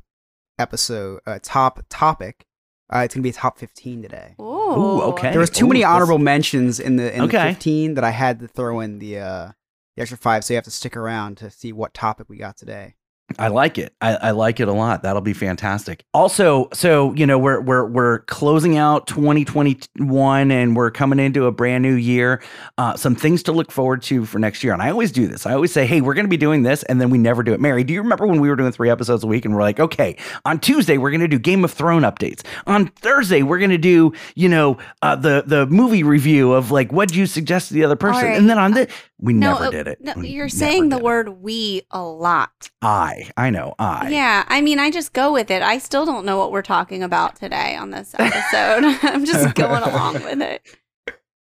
episode, 0.59 1.21
uh, 1.27 1.39
top 1.43 1.85
topic, 1.89 2.45
uh, 2.93 2.99
it's 2.99 3.15
gonna 3.15 3.23
be 3.23 3.31
a 3.31 3.33
top 3.33 3.59
15 3.59 4.03
today. 4.03 4.35
Ooh, 4.41 5.01
okay. 5.03 5.31
There 5.31 5.41
was 5.41 5.51
too 5.51 5.65
Ooh, 5.67 5.69
many 5.69 5.81
let's- 5.81 5.91
honorable 5.93 6.19
mentions 6.19 6.81
in 6.81 6.97
the 6.97 7.15
in 7.15 7.23
Okay. 7.23 7.49
the 7.49 7.55
15 7.55 7.95
that 7.95 8.05
I 8.05 8.11
had 8.11 8.41
to 8.41 8.49
throw 8.49 8.81
in 8.81 8.99
the 8.99 9.19
uh, 9.19 9.49
the 9.97 10.03
extra 10.03 10.19
five, 10.19 10.45
so 10.45 10.53
you 10.55 10.57
have 10.57 10.65
to 10.65 10.71
stick 10.71 10.97
around 10.97 11.37
to 11.39 11.51
see 11.51 11.73
what 11.73 11.95
topic 11.95 12.29
we 12.29 12.37
got 12.37 12.57
today. 12.57 12.95
I 13.39 13.49
like 13.49 13.79
it. 13.79 13.95
I, 14.01 14.15
I 14.17 14.31
like 14.33 14.61
it 14.61 14.69
a 14.69 14.73
lot. 14.73 15.03
That'll 15.03 15.23
be 15.23 15.33
fantastic. 15.33 16.05
Also, 16.13 16.69
so 16.73 17.13
you 17.15 17.27
know, 17.27 17.39
we're 17.39 17.61
we're 17.61 17.87
we're 17.87 18.19
closing 18.21 18.77
out 18.77 19.07
2021 19.07 20.51
and 20.51 20.77
we're 20.77 20.91
coming 20.91 21.19
into 21.19 21.47
a 21.47 21.53
brand 21.53 21.83
new 21.83 21.95
year. 21.95 22.43
Uh, 22.79 22.95
some 22.97 23.15
things 23.15 23.43
to 23.45 23.53
look 23.53 23.73
forward 23.73 24.03
to 24.03 24.25
for 24.27 24.39
next 24.39 24.63
year. 24.63 24.73
And 24.73 24.83
I 24.83 24.91
always 24.91 25.11
do 25.11 25.27
this. 25.27 25.47
I 25.47 25.53
always 25.55 25.73
say, 25.73 25.87
hey, 25.87 26.01
we're 26.01 26.15
going 26.15 26.27
to 26.27 26.31
be 26.31 26.37
doing 26.37 26.63
this, 26.63 26.83
and 26.85 27.01
then 27.01 27.11
we 27.11 27.19
never 27.19 27.43
do 27.43 27.53
it. 27.55 27.61
Mary, 27.61 27.83
do 27.83 27.95
you 27.95 28.03
remember 28.03 28.27
when 28.27 28.41
we 28.41 28.49
were 28.49 28.57
doing 28.57 28.73
three 28.73 28.91
episodes 28.91 29.25
a 29.25 29.27
week 29.27 29.45
and 29.45 29.55
we're 29.55 29.63
like, 29.63 29.81
okay, 29.81 30.17
on 30.45 30.61
Tuesday 30.61 30.99
we're 30.99 31.11
going 31.11 31.21
to 31.21 31.29
do 31.29 31.39
Game 31.39 31.65
of 31.65 31.73
Thrones 31.73 32.05
updates. 32.05 32.43
On 32.67 32.89
Thursday 32.89 33.43
we're 33.43 33.59
going 33.59 33.71
to 33.71 33.79
do, 33.79 34.13
you 34.35 34.49
know, 34.49 34.77
uh, 35.03 35.17
the 35.17 35.43
the 35.47 35.67
movie 35.67 36.03
review 36.03 36.53
of 36.53 36.71
like 36.71 36.93
what 36.93 37.09
do 37.09 37.19
you 37.19 37.27
suggest 37.27 37.69
to 37.69 37.75
the 37.75 37.85
other 37.85 37.97
person, 37.97 38.25
right. 38.25 38.37
and 38.37 38.49
then 38.51 38.59
on 38.59 38.73
the 38.73 38.89
we 39.19 39.33
No, 39.33 39.53
never 39.55 39.65
uh, 39.67 39.71
did 39.71 39.89
it. 39.89 39.99
No, 40.03 40.13
We 40.17 40.29
you're 40.29 40.49
saying 40.49 40.91
the 40.91 40.97
did 40.97 41.03
it. 41.03 41.05
word 41.05 41.29
"we" 41.43 41.83
a 41.91 42.03
lot. 42.03 42.71
I. 42.83 43.14
I 43.37 43.51
know. 43.51 43.75
I. 43.79 44.09
Yeah, 44.11 44.45
I 44.49 44.61
mean, 44.61 44.79
I 44.79 44.91
just 44.91 45.13
go 45.13 45.33
with 45.33 45.51
it. 45.51 45.63
I 45.63 45.79
still 45.79 46.05
don't 46.07 46.25
know 46.25 46.39
what 46.39 46.53
we're 46.53 46.63
talking 46.63 47.03
about 47.03 47.37
today 47.37 47.77
on 47.77 47.91
this 47.91 48.15
episode. 48.19 48.85
I'm 49.03 49.25
just 49.25 49.55
going 49.55 49.83
along 49.83 50.15
with 50.25 50.41
it. 50.43 50.63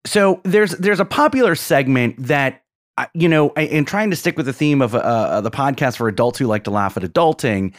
So 0.07 0.41
there's 0.45 0.73
there's 0.73 1.01
a 1.01 1.05
popular 1.05 1.55
segment 1.55 2.17
that 2.27 2.63
you 3.15 3.29
know, 3.29 3.53
I- 3.57 3.63
in 3.63 3.85
trying 3.85 4.11
to 4.11 4.17
stick 4.17 4.37
with 4.37 4.47
the 4.47 4.53
theme 4.53 4.83
of 4.83 4.95
uh, 4.95 5.41
the 5.41 5.51
podcast 5.51 5.97
for 5.97 6.09
adults 6.09 6.39
who 6.39 6.47
like 6.47 6.65
to 6.65 6.71
laugh 6.71 6.97
at 6.97 7.03
adulting, 7.03 7.75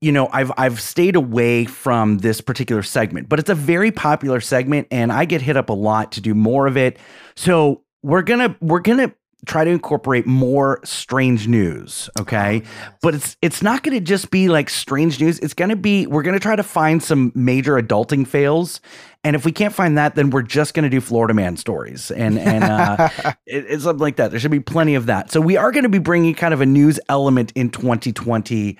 you 0.00 0.12
know, 0.12 0.28
I've 0.32 0.52
I've 0.58 0.80
stayed 0.80 1.16
away 1.16 1.64
from 1.64 2.18
this 2.18 2.40
particular 2.40 2.82
segment, 2.82 3.28
but 3.28 3.38
it's 3.38 3.50
a 3.50 3.54
very 3.54 3.90
popular 3.90 4.40
segment, 4.40 4.86
and 4.90 5.10
I 5.12 5.24
get 5.24 5.40
hit 5.42 5.56
up 5.56 5.70
a 5.70 5.74
lot 5.74 6.12
to 6.12 6.20
do 6.20 6.34
more 6.34 6.66
of 6.66 6.76
it. 6.76 6.98
So 7.34 7.82
we're 8.02 8.22
gonna 8.22 8.56
we're 8.60 8.80
gonna 8.80 9.12
try 9.46 9.64
to 9.64 9.70
incorporate 9.70 10.26
more 10.26 10.80
strange 10.84 11.48
news 11.48 12.10
okay? 12.20 12.62
But 13.02 13.14
it's 13.14 13.36
it's 13.42 13.62
not 13.62 13.82
going 13.82 13.96
to 13.96 14.04
just 14.04 14.30
be 14.30 14.48
like 14.48 14.68
strange 14.70 15.20
news. 15.20 15.38
It's 15.38 15.54
going 15.54 15.70
to 15.70 15.76
be 15.76 16.06
we're 16.06 16.22
going 16.22 16.36
to 16.36 16.40
try 16.40 16.56
to 16.56 16.62
find 16.62 17.02
some 17.02 17.32
major 17.34 17.80
adulting 17.80 18.26
fails 18.26 18.80
and 19.24 19.34
if 19.34 19.44
we 19.44 19.52
can't 19.52 19.74
find 19.74 19.98
that 19.98 20.14
then 20.14 20.30
we're 20.30 20.42
just 20.42 20.74
going 20.74 20.84
to 20.84 20.88
do 20.88 21.00
florida 21.00 21.34
man 21.34 21.56
stories 21.56 22.10
and 22.12 22.38
and 22.38 22.64
uh 22.64 23.08
it, 23.46 23.66
it's 23.68 23.84
something 23.84 24.00
like 24.00 24.16
that. 24.16 24.30
There 24.30 24.40
should 24.40 24.50
be 24.50 24.60
plenty 24.60 24.94
of 24.94 25.06
that. 25.06 25.30
So 25.30 25.40
we 25.40 25.56
are 25.56 25.72
going 25.72 25.84
to 25.84 25.88
be 25.88 25.98
bringing 25.98 26.34
kind 26.34 26.54
of 26.54 26.60
a 26.60 26.66
news 26.66 27.00
element 27.08 27.52
in 27.54 27.70
2020 27.70 28.78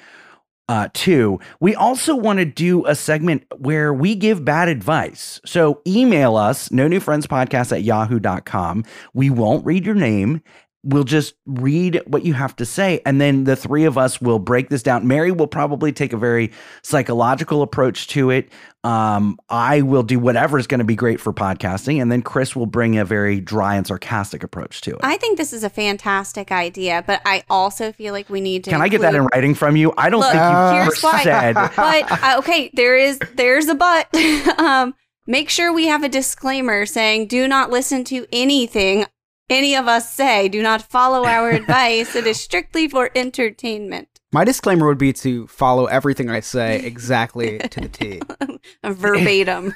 uh, 0.69 0.89
two, 0.93 1.41
we 1.61 1.75
also 1.75 2.15
want 2.15 2.39
to 2.39 2.45
do 2.45 2.85
a 2.87 2.95
segment 2.95 3.45
where 3.57 3.93
we 3.93 4.15
give 4.15 4.45
bad 4.45 4.69
advice. 4.69 5.41
So 5.45 5.81
email 5.87 6.37
us, 6.37 6.71
no 6.71 6.87
new 6.89 7.01
friends 7.01 7.27
podcast 7.27 7.73
at 7.73 7.83
yahoo.com. 7.85 8.85
We 9.15 9.31
won't 9.31 9.65
read 9.65 9.87
your 9.87 9.95
name. 9.95 10.43
We'll 10.85 11.05
just 11.05 11.35
read 11.45 12.01
what 12.07 12.25
you 12.25 12.35
have 12.35 12.55
to 12.57 12.65
say. 12.65 13.01
And 13.05 13.21
then 13.21 13.45
the 13.45 13.57
three 13.57 13.85
of 13.85 13.99
us 13.99 14.21
will 14.21 14.39
break 14.39 14.69
this 14.69 14.83
down. 14.83 15.07
Mary 15.09 15.33
will 15.33 15.49
probably 15.49 15.93
take 15.93 16.13
a 16.13 16.17
very 16.17 16.53
psychological 16.83 17.63
approach 17.63 18.07
to 18.09 18.31
it. 18.31 18.51
Um, 18.85 19.39
I 19.49 19.83
will 19.83 20.05
do 20.05 20.21
whatever 20.21 20.57
is 20.57 20.69
going 20.69 20.79
to 20.79 20.85
be 20.85 20.95
great 20.95 21.21
for 21.21 21.33
podcasting. 21.33 22.01
And 22.01 22.13
then 22.13 22.23
Chris 22.23 22.55
will 22.55 22.67
bring 22.67 22.97
a 22.97 23.05
very 23.05 23.41
dry 23.41 23.75
and 23.75 23.87
sarcastic 23.87 24.45
approach 24.45 24.81
to 24.83 24.93
it. 24.93 25.01
I 25.03 25.17
think 25.17 25.37
this 25.37 25.53
is 25.53 25.65
a 25.65 25.71
fantastic 25.71 26.53
idea, 26.53 27.03
but 27.07 27.21
I 27.25 27.43
also 27.51 27.91
feel 27.91 28.13
like 28.13 28.31
we 28.31 28.41
need 28.41 28.65
to. 28.65 28.71
Can 28.71 28.81
I 28.81 28.89
get 28.89 29.01
that 29.01 29.17
in 29.17 29.25
writing 29.27 29.55
from 29.55 29.77
you? 29.77 29.93
I 29.99 30.11
don't 30.11 30.21
Look, 30.21 30.31
think 30.31 30.43
you 30.43 30.83
here's 30.83 31.03
why. 31.03 31.23
said. 31.25 31.55
But 31.77 32.11
uh, 32.11 32.37
okay, 32.39 32.71
there 32.75 32.97
is 32.97 33.19
there's 33.35 33.67
a 33.67 33.75
but. 33.75 34.09
um, 34.59 34.95
make 35.27 35.51
sure 35.51 35.73
we 35.73 35.87
have 35.87 36.03
a 36.03 36.09
disclaimer 36.09 36.87
saying 36.87 37.27
do 37.27 37.47
not 37.47 37.71
listen 37.71 38.05
to 38.05 38.27
anything 38.33 39.05
any 39.51 39.75
of 39.77 39.87
us 39.89 40.13
say. 40.13 40.49
Do 40.49 40.63
not 40.63 40.83
follow 40.83 41.25
our 41.27 41.51
advice. 41.61 42.15
It 42.17 42.27
is 42.27 42.41
strictly 42.41 42.89
for 42.89 43.11
entertainment. 43.15 44.09
My 44.33 44.45
disclaimer 44.45 44.87
would 44.87 44.99
be 44.99 45.13
to 45.15 45.47
follow 45.47 45.87
everything 45.87 46.29
I 46.31 46.41
say 46.41 46.81
exactly 46.85 47.59
to 47.59 47.81
the 47.81 47.89
T. 47.89 48.21
Verbatim. 48.85 49.75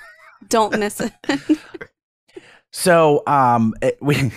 Don't 0.48 0.78
miss 0.78 1.00
it. 1.00 1.12
So, 2.72 3.22
um, 3.26 3.74
it- 3.82 3.98
we 4.00 4.32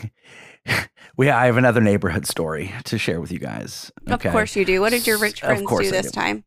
we 1.17 1.29
I 1.29 1.45
have 1.45 1.57
another 1.57 1.81
neighborhood 1.81 2.25
story 2.27 2.73
to 2.85 2.97
share 2.97 3.21
with 3.21 3.31
you 3.31 3.39
guys. 3.39 3.91
Of 4.07 4.21
course 4.21 4.55
you 4.55 4.65
do. 4.65 4.81
What 4.81 4.89
did 4.91 5.05
your 5.07 5.17
rich 5.17 5.41
friends 5.41 5.69
do 5.69 5.91
this 5.91 6.11
time? 6.11 6.43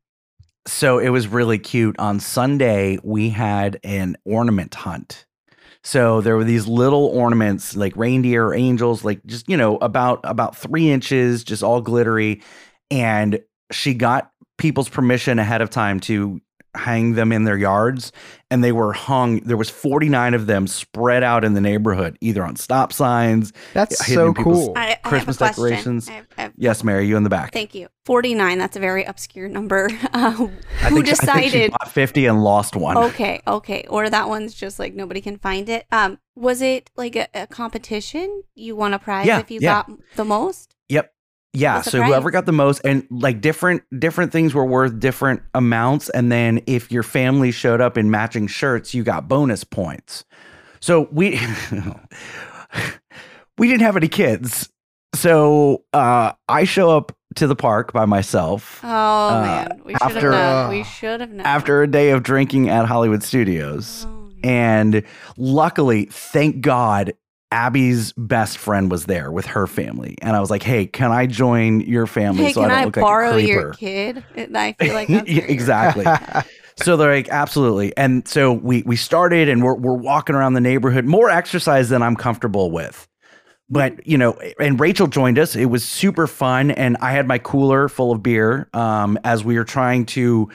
So 0.66 0.98
it 0.98 1.08
was 1.08 1.28
really 1.28 1.58
cute. 1.58 1.98
On 1.98 2.20
Sunday, 2.20 2.98
we 3.02 3.30
had 3.30 3.80
an 3.84 4.16
ornament 4.26 4.74
hunt. 4.74 5.24
So 5.84 6.20
there 6.20 6.36
were 6.36 6.44
these 6.44 6.66
little 6.66 7.06
ornaments, 7.06 7.76
like 7.76 7.96
reindeer, 7.96 8.46
or 8.46 8.54
angels, 8.54 9.04
like 9.04 9.24
just 9.26 9.48
you 9.48 9.56
know 9.56 9.76
about 9.78 10.20
about 10.24 10.56
three 10.56 10.90
inches, 10.90 11.44
just 11.44 11.62
all 11.62 11.80
glittery. 11.80 12.42
And 12.90 13.40
she 13.70 13.94
got 13.94 14.30
people's 14.56 14.88
permission 14.88 15.38
ahead 15.38 15.60
of 15.60 15.70
time 15.70 16.00
to 16.00 16.40
hang 16.78 17.12
them 17.14 17.32
in 17.32 17.44
their 17.44 17.56
yards 17.58 18.12
and 18.50 18.64
they 18.64 18.72
were 18.72 18.92
hung 18.94 19.40
there 19.40 19.56
was 19.58 19.68
49 19.68 20.32
of 20.34 20.46
them 20.46 20.66
spread 20.66 21.22
out 21.22 21.44
in 21.44 21.52
the 21.54 21.60
neighborhood 21.60 22.16
either 22.22 22.42
on 22.44 22.56
stop 22.56 22.92
signs 22.92 23.52
That's 23.74 24.06
so 24.06 24.32
cool. 24.32 24.72
I, 24.76 24.80
I 24.80 24.86
have 24.88 24.98
a 25.04 25.08
christmas 25.08 25.36
decorations 25.36 26.08
I 26.08 26.12
have- 26.12 26.26
I 26.38 26.42
have- 26.42 26.52
yes 26.56 26.82
mary 26.84 27.06
you 27.06 27.16
in 27.16 27.24
the 27.24 27.30
back 27.30 27.52
Thank 27.52 27.74
you. 27.74 27.88
49, 28.06 28.56
that's 28.56 28.74
a 28.74 28.80
very 28.80 29.04
obscure 29.04 29.48
number. 29.50 29.90
Uh, 30.14 30.48
I 30.82 30.88
who 30.88 31.02
think, 31.02 31.06
she- 31.08 31.12
I 31.12 31.14
think 31.34 31.52
she 31.52 31.58
decided? 31.58 31.72
50 31.88 32.26
and 32.26 32.42
lost 32.42 32.74
one 32.74 32.96
Okay, 32.96 33.42
okay. 33.46 33.84
Or 33.90 34.08
that 34.08 34.28
one's 34.30 34.54
just 34.54 34.78
like 34.78 34.94
nobody 34.94 35.20
can 35.20 35.36
find 35.36 35.68
it. 35.68 35.84
Um, 35.92 36.18
was 36.34 36.62
it 36.62 36.90
like 36.96 37.16
a, 37.16 37.28
a 37.34 37.46
competition? 37.46 38.42
You 38.54 38.76
won 38.76 38.94
a 38.94 38.98
prize 38.98 39.26
Yeah, 39.26 39.40
if 39.40 39.50
you 39.50 39.60
yeah. 39.60 39.82
got 39.86 39.90
the 40.16 40.24
most? 40.24 40.74
Yeah. 41.54 41.80
So 41.82 42.02
whoever 42.02 42.30
got 42.30 42.46
the 42.46 42.52
most 42.52 42.80
and 42.84 43.06
like 43.10 43.40
different 43.40 43.82
different 43.98 44.32
things 44.32 44.54
were 44.54 44.64
worth 44.66 44.98
different 45.00 45.42
amounts. 45.54 46.08
And 46.10 46.30
then 46.30 46.60
if 46.66 46.92
your 46.92 47.02
family 47.02 47.50
showed 47.52 47.80
up 47.80 47.96
in 47.98 48.10
matching 48.10 48.46
shirts, 48.46 48.92
you 48.94 49.02
got 49.02 49.28
bonus 49.28 49.64
points. 49.64 50.24
So 50.80 51.08
we 51.10 51.40
we 53.58 53.68
didn't 53.68 53.82
have 53.82 53.96
any 53.96 54.08
kids. 54.08 54.68
So 55.14 55.84
uh 55.92 56.32
I 56.48 56.64
show 56.64 56.96
up 56.96 57.12
to 57.36 57.46
the 57.46 57.56
park 57.56 57.92
by 57.92 58.04
myself 58.04 58.80
Oh 58.82 58.88
Uh, 58.88 59.42
man, 59.42 59.80
we 59.84 59.92
should 59.94 60.02
have 60.02 60.16
after- 60.16 60.30
known. 60.30 60.70
We 60.70 60.84
should 60.84 61.20
have 61.20 61.30
known. 61.30 61.46
after 61.46 61.82
a 61.82 61.86
day 61.86 62.10
of 62.10 62.22
drinking 62.22 62.68
at 62.68 62.86
Hollywood 62.86 63.22
Studios. 63.22 64.06
Oh, 64.08 64.30
And 64.44 65.02
luckily, 65.36 66.06
thank 66.10 66.60
God, 66.60 67.14
Abby's 67.50 68.12
best 68.12 68.58
friend 68.58 68.90
was 68.90 69.06
there 69.06 69.32
with 69.32 69.46
her 69.46 69.66
family. 69.66 70.16
And 70.20 70.36
I 70.36 70.40
was 70.40 70.50
like, 70.50 70.62
hey, 70.62 70.86
can 70.86 71.10
I 71.10 71.26
join 71.26 71.80
your 71.80 72.06
family 72.06 72.44
hey, 72.44 72.52
so 72.52 72.62
I 72.62 72.68
don't 72.68 72.78
I 72.78 72.84
look 72.84 72.94
borrow 72.94 73.32
like 73.32 73.44
a 73.44 73.46
your 73.46 73.72
creeper? 73.72 73.72
kid? 73.72 74.24
It- 74.34 74.54
I 74.54 74.74
feel 74.74 74.94
like 74.94 75.08
exactly. 75.26 76.04
so 76.76 76.96
they're 76.96 77.14
like, 77.14 77.28
absolutely. 77.30 77.96
And 77.96 78.26
so 78.28 78.52
we 78.52 78.82
we 78.82 78.96
started 78.96 79.48
and 79.48 79.62
we're 79.62 79.74
we're 79.74 79.94
walking 79.94 80.34
around 80.36 80.54
the 80.54 80.60
neighborhood, 80.60 81.06
more 81.06 81.30
exercise 81.30 81.88
than 81.88 82.02
I'm 82.02 82.16
comfortable 82.16 82.70
with. 82.70 83.08
But 83.70 84.06
you 84.06 84.16
know, 84.18 84.38
and 84.58 84.78
Rachel 84.80 85.06
joined 85.06 85.38
us. 85.38 85.54
It 85.54 85.66
was 85.66 85.84
super 85.84 86.26
fun, 86.26 86.70
and 86.70 86.96
I 87.00 87.12
had 87.12 87.26
my 87.28 87.38
cooler 87.38 87.88
full 87.88 88.12
of 88.12 88.22
beer 88.22 88.68
um, 88.72 89.18
as 89.24 89.44
we 89.44 89.56
were 89.58 89.64
trying 89.64 90.06
to 90.06 90.50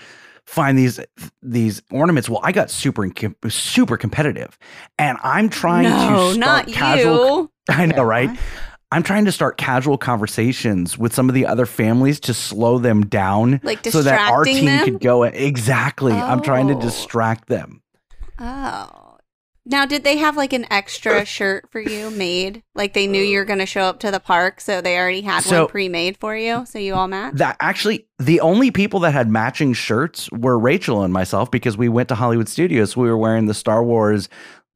find 0.45 0.77
these 0.77 0.99
these 1.41 1.81
ornaments. 1.91 2.29
Well, 2.29 2.41
I 2.43 2.51
got 2.51 2.69
super 2.69 3.07
super 3.49 3.97
competitive, 3.97 4.57
and 4.97 5.17
I'm 5.23 5.49
trying 5.49 5.83
no, 5.89 6.29
to 6.29 6.33
start 6.33 6.37
not 6.37 6.67
casual. 6.67 7.39
you. 7.41 7.51
I 7.69 7.85
know, 7.87 8.03
right? 8.03 8.29
I'm 8.91 9.01
trying 9.01 9.25
to 9.25 9.31
start 9.31 9.57
casual 9.57 9.97
conversations 9.97 10.99
with 10.99 11.15
some 11.15 11.27
of 11.27 11.33
the 11.33 11.47
other 11.47 11.65
families 11.65 12.19
to 12.21 12.33
slow 12.33 12.77
them 12.77 13.05
down, 13.07 13.59
Like 13.63 13.83
so 13.87 14.03
that 14.03 14.29
our 14.31 14.43
team 14.43 14.65
them? 14.65 14.85
could 14.85 14.99
go. 14.99 15.23
Exactly, 15.23 16.13
I'm 16.13 16.41
trying 16.43 16.67
to 16.67 16.75
Oh. 16.75 16.79
distract 16.81 17.47
them. 17.47 17.81
Oh. 18.39 19.02
Now, 19.65 19.85
did 19.85 20.03
they 20.03 20.17
have 20.17 20.35
like 20.35 20.51
an 20.51 20.65
extra 20.69 21.23
shirt 21.25 21.69
for 21.71 21.79
you 21.79 22.09
made? 22.25 22.63
Like 22.75 22.93
they 22.93 23.07
knew 23.07 23.23
you 23.23 23.37
were 23.39 23.45
going 23.45 23.59
to 23.59 23.65
show 23.65 23.83
up 23.83 23.99
to 24.01 24.11
the 24.11 24.19
park, 24.19 24.59
so 24.59 24.81
they 24.81 24.97
already 24.97 25.21
had 25.21 25.43
So- 25.43 25.61
one 25.63 25.69
pre-made 25.69 26.17
for 26.17 26.35
you, 26.35 26.65
so 26.65 26.79
you 26.79 26.95
all 26.95 27.07
matched. 27.07 27.37
That 27.37 27.55
actually, 27.59 28.07
the 28.19 28.39
only 28.41 28.71
people 28.71 28.99
that 29.01 29.11
had 29.11 29.29
matching 29.29 29.73
shirts 29.73 30.29
were 30.31 30.59
Rachel 30.59 31.03
and 31.03 31.13
myself 31.13 31.49
because 31.49 31.77
we 31.77 31.87
went 31.89 32.09
to 32.09 32.15
Hollywood 32.15 32.49
Studios. 32.49 32.97
We 32.97 33.07
were 33.07 33.17
wearing 33.17 33.45
the 33.45 33.53
Star 33.53 33.83
Wars, 33.83 34.27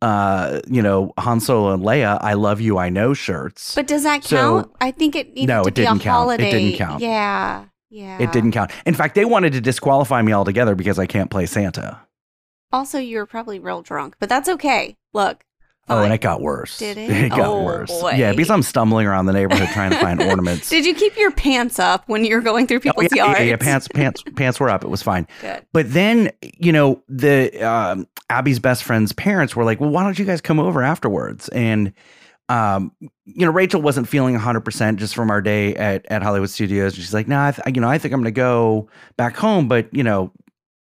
uh, 0.02 0.62
you 0.68 0.82
know, 0.82 1.12
Han 1.18 1.40
Solo 1.42 1.74
and 1.74 1.84
Leia, 1.84 2.18
"I 2.22 2.34
love 2.34 2.62
you, 2.62 2.78
I 2.78 2.90
know" 2.90 3.14
shirts. 3.14 3.76
But 3.76 3.88
does 3.88 4.04
that 4.04 4.24
So- 4.24 4.38
count? 4.38 4.72
I 4.80 4.92
think 4.92 5.16
it 5.16 5.34
needed 5.34 5.48
No, 5.48 5.64
it 5.64 5.74
didn't 5.74 6.00
count. 6.00 6.32
It 6.40 6.52
didn't 6.52 6.78
count. 6.78 7.02
Yeah, 7.02 7.66
yeah. 7.90 8.18
it 8.22 8.32
didn't 8.32 8.52
count. 8.52 8.72
In 8.86 8.94
fact, 8.94 9.16
they 9.16 9.26
wanted 9.26 9.52
to 9.54 9.62
disqualify 9.62 10.22
me 10.22 10.32
altogether 10.34 10.76
because 10.76 10.98
I 11.00 11.08
can't 11.08 11.30
play 11.30 11.46
Santa. 11.46 12.00
Also, 12.72 13.00
you 13.00 13.18
were 13.18 13.26
probably 13.26 13.60
real 13.60 13.82
drunk, 13.82 14.16
but 14.20 14.30
that's 14.30 14.50
okay. 14.50 14.98
Look. 15.14 15.44
Oh, 15.90 16.04
and 16.04 16.14
it 16.14 16.20
got 16.20 16.42
worse. 16.42 16.78
Did 16.80 16.98
it? 16.98 17.10
It 17.10 17.30
got 17.30 17.40
Oh, 17.48 17.64
worse. 17.64 17.90
boy. 17.90 18.12
Yeah, 18.18 18.32
because 18.34 18.50
I'm 18.50 18.62
stumbling 18.62 19.08
around 19.08 19.26
the 19.28 19.32
neighborhood 19.34 19.70
trying 19.70 19.92
to 19.92 20.00
find 20.02 20.22
ornaments. 20.30 20.70
Did 20.70 20.86
you 20.86 20.94
keep 20.94 21.16
your 21.16 21.32
pants 21.32 21.80
up 21.80 22.04
when 22.10 22.26
you 22.26 22.36
were 22.36 22.42
going 22.42 22.68
through 22.68 22.78
Oh, 22.78 22.82
people's 22.82 23.08
yeah, 23.16 23.24
yards? 23.26 23.40
yeah, 23.40 23.46
yeah, 23.46 23.56
pants, 23.56 23.88
pants, 23.88 24.22
pants 24.36 24.60
were 24.60 24.70
up. 24.70 24.84
It 24.84 24.90
was 24.90 25.02
fine. 25.02 25.28
Good. 25.40 25.66
But 25.72 25.94
then, 25.94 26.32
you 26.42 26.74
know, 26.74 27.02
the 27.08 27.58
um, 27.66 28.06
Abby's 28.30 28.60
best 28.60 28.84
friend's 28.84 29.14
parents 29.14 29.56
were 29.56 29.64
like, 29.64 29.80
"Well, 29.80 29.90
why 29.90 30.04
don't 30.04 30.20
you 30.20 30.26
guys 30.26 30.42
come 30.42 30.60
over 30.60 30.84
afterwards?" 30.84 31.48
And 31.50 31.94
um, 32.50 32.92
you 33.26 33.46
know, 33.46 33.52
Rachel 33.52 33.82
wasn't 33.82 34.10
feeling 34.10 34.38
100% 34.38 34.96
just 34.98 35.16
from 35.16 35.30
our 35.30 35.42
day 35.42 35.74
at, 35.76 36.06
at 36.10 36.22
Hollywood 36.24 36.50
Studios. 36.50 36.96
And 36.96 37.02
she's 37.02 37.14
like, 37.14 37.30
"No, 37.30 37.36
nah, 37.38 37.48
I 37.48 37.52
th- 37.52 37.76
you 37.76 37.82
know, 37.82 37.90
I 37.90 37.98
think 37.98 38.14
I'm 38.14 38.20
going 38.20 38.34
to 38.34 38.38
go 38.38 38.90
back 39.16 39.38
home, 39.38 39.70
but 39.70 39.94
you 39.94 40.04
know, 40.04 40.34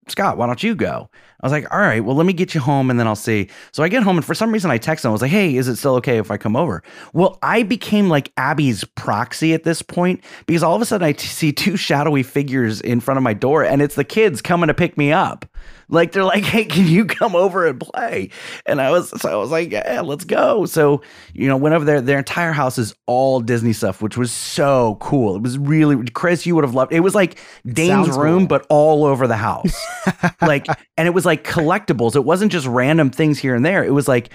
Scott, 0.08 0.38
why 0.38 0.46
don't 0.46 0.64
you 0.64 0.76
go?" 0.76 1.10
I 1.44 1.46
was 1.46 1.52
like, 1.52 1.72
"All 1.72 1.80
right, 1.80 2.04
well, 2.04 2.16
let 2.16 2.26
me 2.26 2.34
get 2.34 2.56
you 2.56 2.62
home 2.62 2.90
and 2.90 3.00
then 3.00 3.06
I'll 3.06 3.16
see." 3.16 3.50
So 3.72 3.84
I 3.84 3.90
get 3.90 4.02
home 4.02 4.18
and 4.18 4.26
for 4.26 4.34
some 4.34 4.52
reason 4.52 4.72
I 4.72 4.80
text 4.80 5.06
him. 5.06 5.10
I 5.10 5.12
was 5.12 5.22
like, 5.22 5.30
"Hey, 5.30 5.56
is 5.56 5.68
it 5.68 5.76
still 5.76 5.96
okay 5.98 6.18
if 6.18 6.32
I 6.32 6.38
come 6.38 6.56
over?" 6.56 6.82
Well, 7.14 7.38
I 7.44 7.62
became 7.64 8.10
like 8.10 8.32
Abby's 8.38 8.84
proxy 8.96 9.54
at 9.54 9.64
this 9.64 9.82
point 9.82 10.24
because 10.48 10.64
all 10.64 10.76
of 10.76 10.82
a 10.82 10.86
sudden 10.86 11.06
I 11.06 11.12
t- 11.12 11.28
see 11.28 11.52
two 11.52 11.78
shadowy 11.78 12.24
figures 12.24 12.82
in 12.82 13.00
front 13.00 13.18
of 13.18 13.24
my 13.24 13.34
door 13.34 13.64
and 13.64 13.82
it's 13.82 13.96
the 13.96 14.04
kids 14.04 14.42
coming 14.42 14.68
to 14.68 14.74
pick 14.74 14.98
me 14.98 15.12
up. 15.12 15.46
Like 15.90 16.12
they're 16.12 16.24
like, 16.24 16.44
"Hey, 16.44 16.66
can 16.66 16.88
you 16.88 17.06
come 17.06 17.36
over 17.36 17.68
and 17.68 17.80
play?" 17.80 18.30
And 18.66 18.82
I 18.82 18.92
was 18.92 19.10
so 19.22 19.32
I 19.32 19.36
was 19.36 19.52
like, 19.52 19.72
"Yeah, 19.72 20.02
let's 20.02 20.26
go." 20.26 20.66
So, 20.66 21.02
you 21.34 21.48
know, 21.48 21.58
went 21.58 21.76
over 21.76 21.86
there. 21.86 22.02
Their 22.02 22.18
entire 22.18 22.52
house 22.52 22.78
is 22.78 22.96
all 23.08 23.40
Disney 23.42 23.74
stuff, 23.74 24.02
which 24.02 24.18
was 24.18 24.32
so 24.32 24.98
cool. 25.00 25.36
It 25.36 25.42
was 25.42 25.58
really 25.58 26.04
Chris, 26.12 26.46
you 26.46 26.56
would 26.56 26.64
have 26.64 26.76
loved. 26.76 26.94
It 26.94 27.02
was 27.02 27.16
like 27.16 27.40
Dane's 27.66 28.08
Sounds 28.08 28.18
room 28.18 28.40
cool. 28.42 28.48
but 28.48 28.66
all 28.70 29.06
over 29.06 29.28
the 29.28 29.38
house. 29.38 29.80
like 30.42 30.68
and 30.98 31.08
it 31.08 31.14
was 31.14 31.26
like 31.26 31.44
collectibles. 31.44 32.16
It 32.16 32.26
wasn't 32.26 32.52
just 32.52 32.68
random 32.68 33.10
things 33.10 33.40
here 33.40 33.56
and 33.56 33.66
there. 33.66 33.84
It 33.84 33.94
was 33.94 34.08
like, 34.08 34.30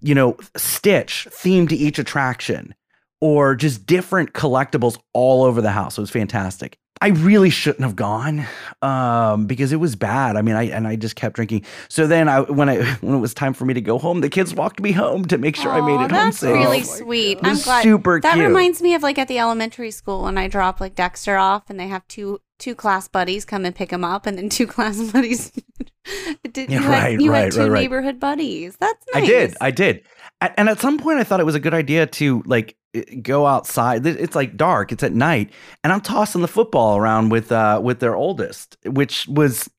you 0.00 0.14
know, 0.14 0.36
Stitch 0.56 1.28
themed 1.30 1.68
to 1.70 1.76
each 1.76 1.98
attraction 1.98 2.74
or 3.20 3.54
just 3.54 3.86
different 3.86 4.32
collectibles 4.32 4.98
all 5.12 5.44
over 5.44 5.60
the 5.60 5.70
house. 5.70 5.96
It 5.96 6.00
was 6.00 6.10
fantastic. 6.10 6.76
I 7.02 7.08
really 7.08 7.50
shouldn't 7.50 7.82
have 7.82 7.96
gone 7.96 8.46
um, 8.80 9.46
because 9.46 9.72
it 9.72 9.76
was 9.76 9.96
bad. 9.96 10.36
I 10.36 10.42
mean, 10.42 10.54
I 10.54 10.68
and 10.68 10.86
I 10.86 10.94
just 10.94 11.16
kept 11.16 11.34
drinking. 11.34 11.64
So 11.88 12.06
then, 12.06 12.28
I 12.28 12.42
when 12.42 12.68
I 12.68 12.84
when 13.00 13.16
it 13.16 13.18
was 13.18 13.34
time 13.34 13.54
for 13.54 13.64
me 13.64 13.74
to 13.74 13.80
go 13.80 13.98
home, 13.98 14.20
the 14.20 14.28
kids 14.28 14.54
walked 14.54 14.80
me 14.80 14.92
home 14.92 15.24
to 15.26 15.36
make 15.36 15.56
sure 15.56 15.72
I 15.72 15.80
made 15.80 15.94
it 15.94 15.98
home 15.98 16.10
that's 16.10 16.38
safe. 16.38 16.54
really 16.54 16.84
sweet. 16.84 17.40
I'm 17.42 17.58
glad. 17.58 17.82
super 17.82 18.20
that 18.20 18.34
cute. 18.34 18.46
reminds 18.46 18.80
me 18.80 18.94
of 18.94 19.02
like 19.02 19.18
at 19.18 19.26
the 19.26 19.40
elementary 19.40 19.90
school 19.90 20.22
when 20.22 20.38
I 20.38 20.46
drop 20.46 20.80
like 20.80 20.94
Dexter 20.94 21.36
off, 21.36 21.68
and 21.68 21.80
they 21.80 21.88
have 21.88 22.06
two 22.06 22.40
two 22.60 22.76
class 22.76 23.08
buddies 23.08 23.44
come 23.44 23.64
and 23.64 23.74
pick 23.74 23.90
him 23.92 24.04
up, 24.04 24.24
and 24.24 24.38
then 24.38 24.48
two 24.48 24.66
class 24.68 25.00
buddies. 25.10 25.50
did, 26.52 26.70
Yeah, 26.70 26.80
you 26.80 26.88
right, 26.88 26.98
had, 27.12 27.22
you 27.22 27.32
right, 27.32 27.44
had 27.44 27.52
two 27.52 27.68
right. 27.68 27.80
neighborhood 27.82 28.20
buddies. 28.20 28.76
That's 28.76 29.04
nice. 29.12 29.24
I 29.24 29.26
did. 29.26 29.56
I 29.60 29.70
did. 29.72 30.04
A- 30.42 30.60
And 30.60 30.68
at 30.68 30.80
some 30.80 30.98
point, 30.98 31.18
I 31.20 31.24
thought 31.24 31.40
it 31.40 31.46
was 31.46 31.54
a 31.54 31.60
good 31.60 31.72
idea 31.74 32.06
to 32.06 32.42
like 32.44 32.76
go 33.22 33.46
outside. 33.46 34.04
It's 34.06 34.34
like 34.36 34.56
dark. 34.56 34.92
It's 34.92 35.02
at 35.02 35.12
night, 35.14 35.50
and 35.82 35.92
I'm 35.92 36.02
tossing 36.02 36.42
the 36.42 36.48
football 36.48 36.98
around 36.98 37.30
with 37.30 37.50
uh 37.50 37.80
with 37.82 38.00
their 38.00 38.14
oldest, 38.14 38.76
which 38.84 39.26
was 39.28 39.70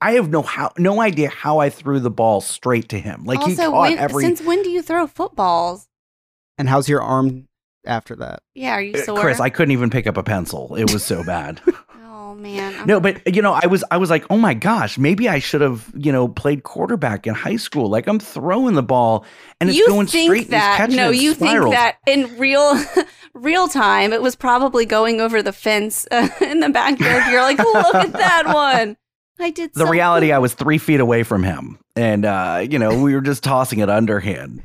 I 0.00 0.12
have 0.12 0.30
no 0.30 0.42
how 0.42 0.70
no 0.78 1.00
idea 1.00 1.28
how 1.28 1.58
I 1.58 1.70
threw 1.70 1.98
the 1.98 2.10
ball 2.10 2.40
straight 2.40 2.88
to 2.90 2.98
him. 3.00 3.24
Like 3.24 3.42
he 3.42 3.56
caught 3.56 3.72
when, 3.72 3.98
every. 3.98 4.22
since 4.22 4.40
when 4.42 4.62
do 4.62 4.70
you 4.70 4.82
throw 4.82 5.06
footballs? 5.08 5.88
And 6.58 6.68
how's 6.68 6.88
your 6.88 7.02
arm 7.02 7.48
after 7.84 8.14
that? 8.16 8.42
Yeah, 8.54 8.72
are 8.74 8.82
you 8.82 8.94
Uh, 8.94 9.02
sore? 9.02 9.18
Chris, 9.18 9.40
I 9.40 9.48
couldn't 9.50 9.72
even 9.72 9.90
pick 9.90 10.06
up 10.06 10.16
a 10.16 10.22
pencil. 10.22 10.76
It 10.76 10.92
was 10.92 11.04
so 11.04 11.24
bad. 11.24 11.60
oh 12.22 12.34
man. 12.34 12.74
I'm- 12.74 12.86
no, 12.86 13.00
but 13.00 13.34
you 13.34 13.42
know, 13.42 13.52
I 13.60 13.66
was 13.66 13.82
I 13.90 13.96
was 13.96 14.10
like, 14.10 14.24
oh 14.30 14.36
my 14.38 14.54
gosh, 14.54 14.98
maybe 14.98 15.28
I 15.28 15.38
should 15.38 15.60
have 15.60 15.90
you 15.96 16.12
know 16.12 16.28
played 16.28 16.62
quarterback 16.62 17.26
in 17.26 17.34
high 17.34 17.56
school. 17.56 17.88
Like 17.88 18.06
I'm 18.06 18.18
throwing 18.20 18.74
the 18.74 18.82
ball 18.82 19.24
and 19.60 19.70
it's 19.70 19.78
you 19.78 19.88
going 19.88 20.06
think 20.06 20.28
straight. 20.28 20.50
that 20.50 20.76
catching 20.76 20.96
no, 20.96 21.10
it 21.10 21.16
you 21.16 21.34
spirals. 21.34 21.74
think 21.74 21.74
that 21.74 21.96
in 22.06 22.38
real 22.38 22.80
real 23.34 23.68
time 23.68 24.12
it 24.12 24.22
was 24.22 24.36
probably 24.36 24.86
going 24.86 25.20
over 25.20 25.42
the 25.42 25.52
fence 25.52 26.06
uh, 26.10 26.28
in 26.40 26.60
the 26.60 26.68
backyard. 26.68 27.24
You're 27.30 27.42
like, 27.42 27.58
look 27.58 27.94
at 27.94 28.12
that 28.12 28.46
one. 28.46 28.96
I 29.40 29.50
did 29.50 29.72
the 29.74 29.80
so 29.86 29.90
reality 29.90 30.30
I 30.30 30.38
was 30.38 30.54
three 30.54 30.78
feet 30.78 31.00
away 31.00 31.24
from 31.24 31.42
him, 31.42 31.78
and 31.96 32.24
uh, 32.24 32.64
you 32.68 32.78
know 32.78 33.02
we 33.02 33.12
were 33.14 33.20
just 33.20 33.42
tossing 33.42 33.80
it 33.80 33.90
underhand. 33.90 34.62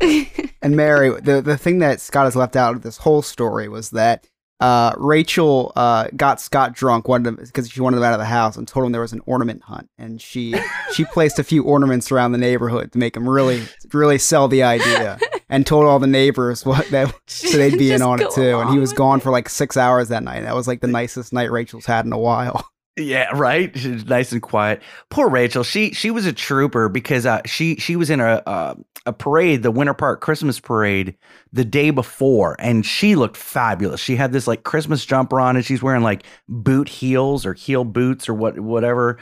And 0.62 0.76
Mary, 0.76 1.10
the 1.20 1.42
the 1.42 1.58
thing 1.58 1.80
that 1.80 2.00
Scott 2.00 2.26
has 2.26 2.36
left 2.36 2.56
out 2.56 2.76
of 2.76 2.84
this 2.84 2.98
whole 2.98 3.24
story 3.24 3.70
was 3.70 3.90
that 3.92 4.28
uh, 4.60 4.94
Rachel 4.98 5.72
uh, 5.76 6.08
got 6.16 6.42
Scott 6.42 6.74
drunk 6.74 7.08
wanted 7.08 7.38
because 7.38 7.70
she 7.70 7.82
wanted 7.82 7.98
him 7.98 8.04
out 8.04 8.14
of 8.14 8.20
the 8.20 8.26
house 8.26 8.58
and 8.58 8.68
told 8.68 8.86
him 8.86 8.92
there 8.92 9.02
was 9.02 9.14
an 9.14 9.22
ornament 9.26 9.64
hunt, 9.64 9.90
and 9.98 10.20
she 10.20 10.56
she 10.94 11.06
placed 11.06 11.38
a 11.38 11.44
few 11.44 11.64
ornaments 11.64 12.12
around 12.12 12.32
the 12.32 12.38
neighborhood 12.38 12.92
to 12.94 12.98
make 12.98 13.16
him 13.16 13.30
really 13.30 13.64
really 13.94 14.18
sell 14.18 14.48
the 14.48 14.64
idea, 14.64 15.20
and 15.50 15.68
told 15.68 15.86
all 15.86 16.00
the 16.00 16.08
neighbors 16.08 16.66
what 16.66 16.90
that 16.90 17.14
so 17.28 17.58
they'd 17.58 17.78
be 17.78 17.92
in 17.92 18.02
on 18.02 18.22
it 18.22 18.32
too. 18.32 18.60
And 18.60 18.72
he 18.72 18.80
was 18.80 18.94
gone 18.94 19.20
it. 19.20 19.24
for 19.24 19.32
like 19.32 19.48
six 19.48 19.78
hours 19.78 20.10
that 20.10 20.24
night. 20.24 20.38
And 20.38 20.48
that 20.48 20.56
was 20.56 20.68
like 20.68 20.82
the 20.82 20.88
nicest 20.88 21.34
night 21.34 21.52
Rachel's 21.52 21.86
had 21.86 22.06
in 22.06 22.14
a 22.14 22.18
while. 22.18 22.68
Yeah, 22.98 23.30
right. 23.34 23.78
She's 23.78 24.06
nice 24.06 24.32
and 24.32 24.42
quiet. 24.42 24.82
Poor 25.10 25.30
Rachel. 25.30 25.64
She 25.64 25.92
she 25.94 26.10
was 26.10 26.26
a 26.26 26.34
trooper 26.34 26.90
because 26.90 27.28
uh, 27.28 27.42
she 27.46 27.76
she 27.76 27.96
was 27.96 28.10
in 28.10 28.20
a 28.20 28.42
uh, 28.48 28.74
a 29.06 29.14
parade, 29.14 29.62
the 29.62 29.70
Winter 29.70 29.94
Park 29.94 30.20
Christmas 30.20 30.60
parade, 30.60 31.16
the 31.54 31.64
day 31.64 31.92
before, 31.92 32.56
and 32.58 32.84
she 32.84 33.16
looked 33.16 33.38
fabulous. 33.38 34.00
She 34.02 34.16
had 34.16 34.34
this 34.34 34.48
like 34.48 34.64
Christmas 34.64 35.06
jumper 35.06 35.40
on, 35.40 35.56
and 35.56 35.64
she's 35.64 35.84
wearing 35.84 36.02
like 36.02 36.24
boot 36.50 36.90
heels 36.90 37.46
or 37.46 37.54
heel 37.54 37.84
boots 37.84 38.28
or 38.28 38.34
what 38.34 38.60
whatever. 38.60 39.20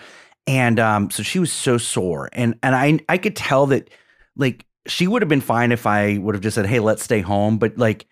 And 0.48 0.80
um, 0.80 1.10
so 1.12 1.22
she 1.22 1.40
was 1.40 1.52
so 1.52 1.78
sore, 1.78 2.30
and 2.32 2.58
and 2.64 2.76
I 2.76 3.00
I 3.10 3.18
could 3.18 3.36
tell 3.36 3.66
that 3.68 3.90
like 4.38 4.66
she 4.88 5.06
would 5.06 5.22
have 5.22 5.30
been 5.30 5.42
fine 5.42 5.74
if 5.74 5.86
I 5.86 6.18
would 6.18 6.34
have 6.34 6.42
just 6.44 6.56
said, 6.56 6.66
"Hey, 6.66 6.80
let's 6.80 7.04
stay 7.04 7.20
home," 7.20 7.58
but 7.58 7.78
like 7.78 8.06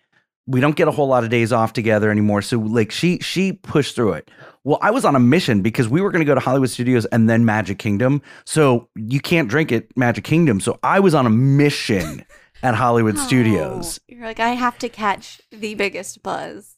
we 0.46 0.60
don't 0.60 0.76
get 0.76 0.88
a 0.88 0.90
whole 0.90 1.08
lot 1.08 1.24
of 1.24 1.30
days 1.30 1.52
off 1.52 1.72
together 1.72 2.10
anymore. 2.10 2.42
So 2.42 2.58
like 2.58 2.90
she 2.90 3.18
she 3.20 3.52
pushed 3.52 3.94
through 3.96 4.12
it. 4.14 4.30
Well, 4.64 4.78
I 4.80 4.90
was 4.90 5.04
on 5.04 5.14
a 5.14 5.20
mission 5.20 5.60
because 5.60 5.88
we 5.88 6.00
were 6.00 6.10
going 6.10 6.20
to 6.20 6.26
go 6.26 6.34
to 6.34 6.40
Hollywood 6.40 6.70
Studios 6.70 7.04
and 7.06 7.28
then 7.28 7.44
Magic 7.44 7.78
Kingdom. 7.78 8.22
So 8.46 8.88
you 8.96 9.20
can't 9.20 9.48
drink 9.48 9.70
at 9.72 9.94
Magic 9.96 10.24
Kingdom. 10.24 10.58
So 10.58 10.78
I 10.82 11.00
was 11.00 11.14
on 11.14 11.26
a 11.26 11.30
mission 11.30 12.24
at 12.62 12.74
Hollywood 12.74 13.16
oh, 13.18 13.26
Studios. 13.26 14.00
Oh, 14.00 14.14
You're 14.14 14.24
like, 14.24 14.40
I 14.40 14.50
have 14.50 14.78
to 14.78 14.88
catch 14.88 15.42
the 15.50 15.74
biggest 15.74 16.22
buzz. 16.22 16.76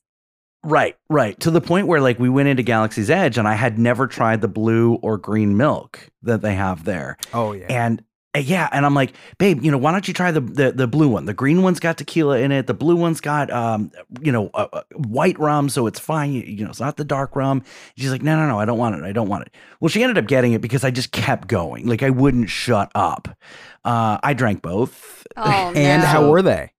Right, 0.64 0.96
right. 1.08 1.38
To 1.40 1.52
the 1.52 1.60
point 1.60 1.86
where 1.86 2.00
like 2.00 2.18
we 2.18 2.28
went 2.28 2.48
into 2.48 2.64
Galaxy's 2.64 3.08
Edge 3.08 3.38
and 3.38 3.46
I 3.46 3.54
had 3.54 3.78
never 3.78 4.08
tried 4.08 4.40
the 4.40 4.48
blue 4.48 4.94
or 4.94 5.16
green 5.16 5.56
milk 5.56 6.10
that 6.22 6.42
they 6.42 6.56
have 6.56 6.84
there. 6.84 7.18
Oh 7.32 7.52
yeah. 7.52 7.66
And 7.68 8.02
uh, 8.36 8.40
yeah, 8.40 8.68
and 8.72 8.84
I'm 8.84 8.94
like, 8.94 9.14
babe, 9.38 9.64
you 9.64 9.70
know, 9.70 9.78
why 9.78 9.90
don't 9.92 10.06
you 10.06 10.12
try 10.14 10.30
the, 10.30 10.40
the 10.40 10.72
the 10.72 10.86
blue 10.86 11.08
one? 11.08 11.24
The 11.24 11.32
green 11.34 11.62
one's 11.62 11.80
got 11.80 11.96
tequila 11.96 12.38
in 12.38 12.52
it. 12.52 12.66
The 12.66 12.74
blue 12.74 12.94
one's 12.96 13.20
got 13.20 13.50
um, 13.50 13.90
you 14.20 14.30
know, 14.30 14.50
uh, 14.54 14.68
uh, 14.72 14.82
white 14.94 15.38
rum, 15.38 15.68
so 15.68 15.86
it's 15.86 15.98
fine. 15.98 16.32
You, 16.32 16.42
you 16.42 16.64
know, 16.64 16.70
it's 16.70 16.80
not 16.80 16.96
the 16.98 17.04
dark 17.04 17.34
rum. 17.34 17.62
She's 17.96 18.10
like, 18.12 18.22
no, 18.22 18.36
no, 18.36 18.46
no, 18.46 18.60
I 18.60 18.64
don't 18.66 18.78
want 18.78 18.94
it. 18.96 19.02
I 19.04 19.12
don't 19.12 19.28
want 19.28 19.46
it. 19.46 19.54
Well, 19.80 19.88
she 19.88 20.02
ended 20.02 20.18
up 20.18 20.26
getting 20.26 20.52
it 20.52 20.60
because 20.60 20.84
I 20.84 20.90
just 20.90 21.12
kept 21.12 21.48
going. 21.48 21.86
Like 21.86 22.02
I 22.02 22.10
wouldn't 22.10 22.50
shut 22.50 22.92
up. 22.94 23.28
Uh, 23.84 24.18
I 24.22 24.34
drank 24.34 24.62
both. 24.62 25.26
Oh, 25.36 25.42
and 25.74 26.02
no. 26.02 26.08
how 26.08 26.30
were 26.30 26.42
they? 26.42 26.72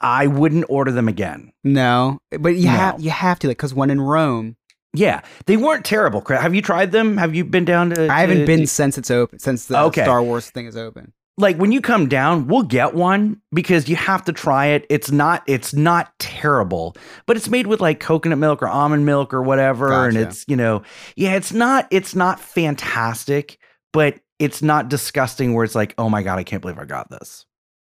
I 0.00 0.26
wouldn't 0.26 0.64
order 0.68 0.90
them 0.90 1.06
again. 1.08 1.52
No, 1.62 2.18
but 2.40 2.56
you 2.56 2.64
No. 2.66 2.70
have 2.72 3.00
you 3.00 3.10
have 3.10 3.38
to 3.40 3.48
like 3.48 3.56
because 3.56 3.72
when 3.72 3.88
in 3.90 4.00
Rome, 4.00 4.56
Yeah, 4.94 5.22
they 5.46 5.56
weren't 5.56 5.84
terrible. 5.84 6.22
Have 6.28 6.54
you 6.54 6.60
tried 6.62 6.92
them? 6.92 7.16
Have 7.16 7.34
you 7.34 7.44
been 7.44 7.64
down 7.64 7.90
to? 7.90 8.12
I 8.12 8.20
haven't 8.20 8.40
to- 8.40 8.46
been 8.46 8.66
since 8.66 8.98
it's 8.98 9.10
open 9.10 9.38
since 9.38 9.66
the 9.66 9.78
Okay. 9.84 10.02
Star 10.02 10.22
Wars 10.22 10.50
thing 10.50 10.66
is 10.66 10.76
open. 10.76 11.12
like 11.38 11.56
when 11.56 11.72
you 11.72 11.80
come 11.80 12.08
down 12.10 12.46
we'll 12.46 12.62
get 12.62 12.92
one 12.94 13.40
because 13.54 13.88
you 13.88 13.96
have 13.96 14.22
to 14.22 14.34
try 14.34 14.66
it 14.66 14.84
it's 14.90 15.10
not 15.10 15.42
it's 15.46 15.72
not 15.72 16.12
terrible 16.18 16.94
but 17.26 17.38
it's 17.38 17.48
made 17.48 17.66
with 17.66 17.80
like 17.80 18.00
coconut 18.00 18.36
milk 18.38 18.62
or 18.62 18.68
almond 18.68 19.06
milk 19.06 19.32
or 19.32 19.42
whatever 19.42 20.06
and 20.06 20.14
it's 20.18 20.44
you 20.46 20.54
know 20.56 20.82
yeah 21.16 21.32
it's 21.34 21.50
not 21.50 21.88
it's 21.90 22.14
not 22.14 22.38
fantastic 22.38 23.56
but 23.94 24.20
it's 24.38 24.60
not 24.60 24.90
disgusting 24.90 25.54
where 25.54 25.64
it's 25.64 25.74
like 25.74 25.94
oh 25.96 26.10
my 26.10 26.22
god 26.22 26.38
i 26.38 26.42
can't 26.44 26.60
believe 26.60 26.78
i 26.78 26.84
got 26.84 27.08
this 27.10 27.46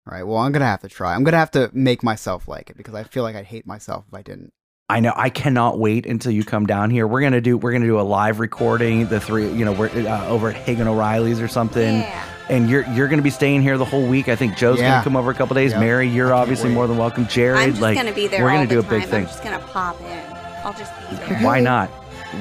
All 0.07 0.13
right, 0.15 0.25
well, 0.27 0.37
I'm 0.39 0.53
gonna 0.53 0.67
have 0.67 0.83
to 0.83 0.89
try. 0.89 1.15
I'm 1.15 1.25
gonna 1.25 1.39
have 1.39 1.53
to 1.53 1.71
make 1.73 2.03
myself 2.03 2.49
like 2.49 2.69
it 2.71 2.77
because 2.77 2.95
I 2.95 3.05
feel 3.05 3.23
like 3.23 3.37
I'd 3.37 3.47
hate 3.47 3.67
myself 3.67 4.05
if 4.09 4.15
I 4.15 4.21
didn't. 4.23 4.53
I 4.93 5.01
know. 5.01 5.13
I 5.17 5.31
cannot 5.31 5.79
wait 5.79 6.07
until 6.07 6.33
you 6.33 6.45
come 6.45 6.67
down 6.67 6.91
here. 6.91 7.07
We're 7.07 7.23
gonna 7.23 7.41
do. 7.41 7.57
We're 7.57 7.73
gonna 7.73 7.87
do 7.87 7.99
a 7.99 8.03
live 8.03 8.41
recording. 8.41 9.07
The 9.07 9.21
three, 9.21 9.51
you 9.51 9.65
know, 9.65 9.73
we're 9.73 9.89
uh, 9.89 10.27
over 10.29 10.51
at 10.51 10.57
Hagen 10.57 10.87
O'Reilly's 10.87 11.41
or 11.41 11.49
something. 11.49 12.01
Yeah. 12.01 12.25
And 12.51 12.69
you're 12.69 12.87
you're 12.93 13.09
gonna 13.09 13.23
be 13.23 13.31
staying 13.31 13.63
here 13.63 13.79
the 13.79 13.85
whole 13.85 14.07
week. 14.07 14.29
I 14.29 14.37
think 14.37 14.57
Joe's 14.57 14.79
Yeah. 14.79 14.91
gonna 14.91 15.05
come 15.05 15.17
over 15.17 15.31
a 15.31 15.35
couple 15.35 15.55
days. 15.55 15.71
Yep. 15.71 15.81
Mary, 15.81 16.09
you're 16.09 16.35
obviously 16.35 16.69
wait. 16.69 16.75
more 16.75 16.87
than 16.87 16.99
welcome. 16.99 17.27
Jared, 17.27 17.59
I'm 17.61 17.71
just 17.71 17.81
like 17.81 17.97
gonna 17.97 18.13
be 18.13 18.27
there. 18.27 18.43
we're 18.45 18.51
all 18.51 18.57
gonna 18.59 18.69
do 18.69 18.83
the 18.83 18.87
a 18.87 18.91
big 18.91 19.01
time. 19.03 19.11
thing. 19.11 19.21
I'm 19.23 19.27
just 19.29 19.43
gonna 19.43 19.59
pop 19.61 20.01
in. 20.03 20.23
I'll 20.65 20.75
just 20.75 20.93
be 21.11 21.17
there. 21.17 21.39
Why 21.41 21.61
not? 21.61 21.89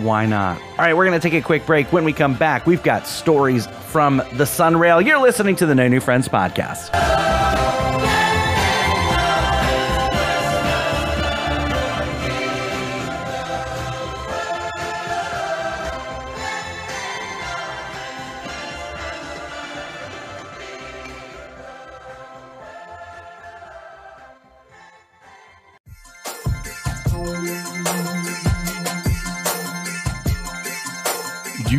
Why 0.02 0.26
not? 0.26 0.58
All 0.62 0.78
right, 0.78 0.96
we're 0.96 1.06
going 1.06 1.20
to 1.20 1.30
take 1.30 1.38
a 1.38 1.46
quick 1.46 1.66
break. 1.66 1.92
When 1.92 2.06
we 2.06 2.14
come 2.14 2.34
back, 2.34 2.66
we've 2.66 2.82
got 2.82 3.06
stories 3.08 3.68
from 3.88 4.18
the 4.18 4.46
Sunrail. 4.46 5.06
You're 5.06 5.20
listening 5.20 5.58
to 5.58 5.66
the 5.66 5.76
No 5.76 5.90
New 5.90 6.00
Friends 6.00 6.30
podcast. 6.30 6.92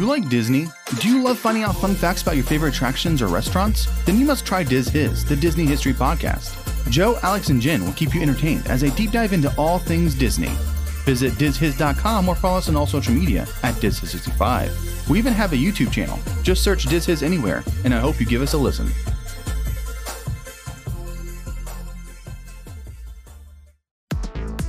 You 0.02 0.08
like 0.08 0.28
Disney? 0.28 0.66
Do 0.98 1.08
you 1.08 1.22
love 1.22 1.38
finding 1.38 1.62
out 1.62 1.76
fun 1.76 1.94
facts 1.94 2.22
about 2.22 2.34
your 2.34 2.44
favorite 2.44 2.74
attractions 2.74 3.22
or 3.22 3.28
restaurants? 3.28 3.86
Then 4.04 4.18
you 4.18 4.24
must 4.24 4.44
try 4.44 4.64
Diz 4.64 4.88
His, 4.88 5.24
the 5.24 5.36
Disney 5.36 5.64
History 5.64 5.92
Podcast. 5.92 6.58
Joe, 6.90 7.20
Alex, 7.22 7.50
and 7.50 7.62
Jen 7.62 7.84
will 7.84 7.92
keep 7.92 8.12
you 8.12 8.20
entertained 8.20 8.66
as 8.66 8.80
they 8.80 8.90
deep 8.90 9.12
dive 9.12 9.32
into 9.32 9.54
all 9.56 9.78
things 9.78 10.16
Disney. 10.16 10.50
Visit 11.04 11.34
DizHiz.com 11.34 12.28
or 12.28 12.34
follow 12.34 12.58
us 12.58 12.68
on 12.68 12.74
all 12.74 12.86
social 12.86 13.14
media 13.14 13.42
at 13.62 13.74
DizHiz65. 13.76 15.08
We 15.08 15.18
even 15.18 15.32
have 15.32 15.52
a 15.52 15.56
YouTube 15.56 15.92
channel. 15.92 16.18
Just 16.42 16.64
search 16.64 16.86
Diz 16.86 17.06
His 17.06 17.22
anywhere, 17.22 17.62
and 17.84 17.94
I 17.94 18.00
hope 18.00 18.18
you 18.18 18.26
give 18.26 18.42
us 18.42 18.54
a 18.54 18.58
listen. 18.58 18.90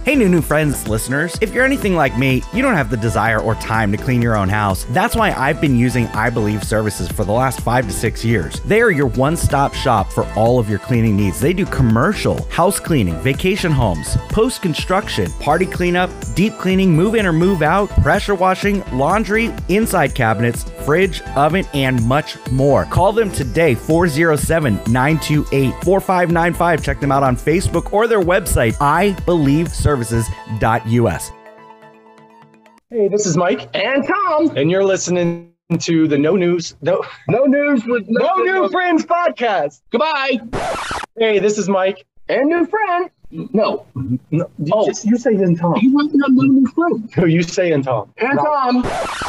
Hey, 0.05 0.15
new 0.15 0.27
new 0.27 0.41
friends, 0.41 0.85
listeners. 0.89 1.37
If 1.39 1.53
you're 1.53 1.63
anything 1.63 1.95
like 1.95 2.17
me, 2.17 2.43
you 2.51 2.61
don't 2.61 2.75
have 2.75 2.89
the 2.89 2.97
desire 2.97 3.39
or 3.39 3.55
time 3.55 3.89
to 3.93 3.97
clean 3.97 4.21
your 4.21 4.35
own 4.35 4.49
house. 4.49 4.83
That's 4.89 5.15
why 5.15 5.31
I've 5.31 5.61
been 5.61 5.77
using 5.77 6.07
I 6.07 6.29
Believe 6.29 6.61
services 6.65 7.09
for 7.09 7.23
the 7.23 7.31
last 7.31 7.61
five 7.61 7.87
to 7.87 7.93
six 7.93 8.25
years. 8.25 8.59
They 8.65 8.81
are 8.81 8.91
your 8.91 9.07
one 9.07 9.37
stop 9.37 9.73
shop 9.73 10.11
for 10.11 10.25
all 10.33 10.59
of 10.59 10.69
your 10.69 10.79
cleaning 10.79 11.15
needs. 11.15 11.39
They 11.39 11.53
do 11.53 11.65
commercial, 11.65 12.43
house 12.49 12.81
cleaning, 12.81 13.17
vacation 13.21 13.71
homes, 13.71 14.17
post 14.27 14.61
construction, 14.61 15.31
party 15.39 15.65
cleanup, 15.65 16.09
deep 16.35 16.57
cleaning, 16.57 16.91
move 16.91 17.15
in 17.15 17.25
or 17.25 17.31
move 17.31 17.61
out, 17.61 17.89
pressure 18.01 18.35
washing, 18.35 18.83
laundry, 18.91 19.53
inside 19.69 20.13
cabinets, 20.13 20.65
fridge, 20.85 21.21
oven, 21.37 21.65
and 21.73 22.03
much 22.05 22.35
more. 22.51 22.83
Call 22.85 23.13
them 23.13 23.31
today, 23.31 23.73
407 23.73 24.81
928 24.91 25.71
4595. 25.81 26.83
Check 26.83 26.99
them 26.99 27.13
out 27.13 27.23
on 27.23 27.37
Facebook 27.37 27.93
or 27.93 28.05
their 28.05 28.19
website, 28.19 28.75
ibelieveservices.us. 29.95 31.31
Hey, 32.89 33.07
this 33.07 33.25
is 33.25 33.35
Mike 33.35 33.69
and 33.73 34.05
Tom, 34.07 34.55
and 34.55 34.69
you're 34.69 34.83
listening 34.83 35.53
to 35.79 36.07
the 36.07 36.17
No 36.17 36.35
News 36.35 36.75
No 36.81 37.03
No 37.27 37.45
News 37.45 37.83
with 37.85 38.05
No, 38.07 38.35
New 38.37 38.69
Friends 38.69 39.05
podcast. 39.05 39.81
Goodbye. 39.91 40.39
Hey, 41.17 41.39
this 41.39 41.57
is 41.57 41.67
Mike 41.67 42.05
and 42.29 42.49
new 42.49 42.65
friend. 42.67 43.09
No, 43.31 43.87
no 44.29 44.51
oh, 44.71 44.91
you 45.03 45.17
say 45.17 45.33
and 45.33 45.57
Tom. 45.57 45.75
You 45.81 45.91
want 45.91 46.11
no 46.13 46.27
new 46.27 46.67
friend? 46.67 47.11
No, 47.17 47.25
you 47.25 47.41
say 47.41 47.71
and 47.71 47.83
Tom. 47.83 48.13
And 48.17 48.37
Tom. 48.37 48.83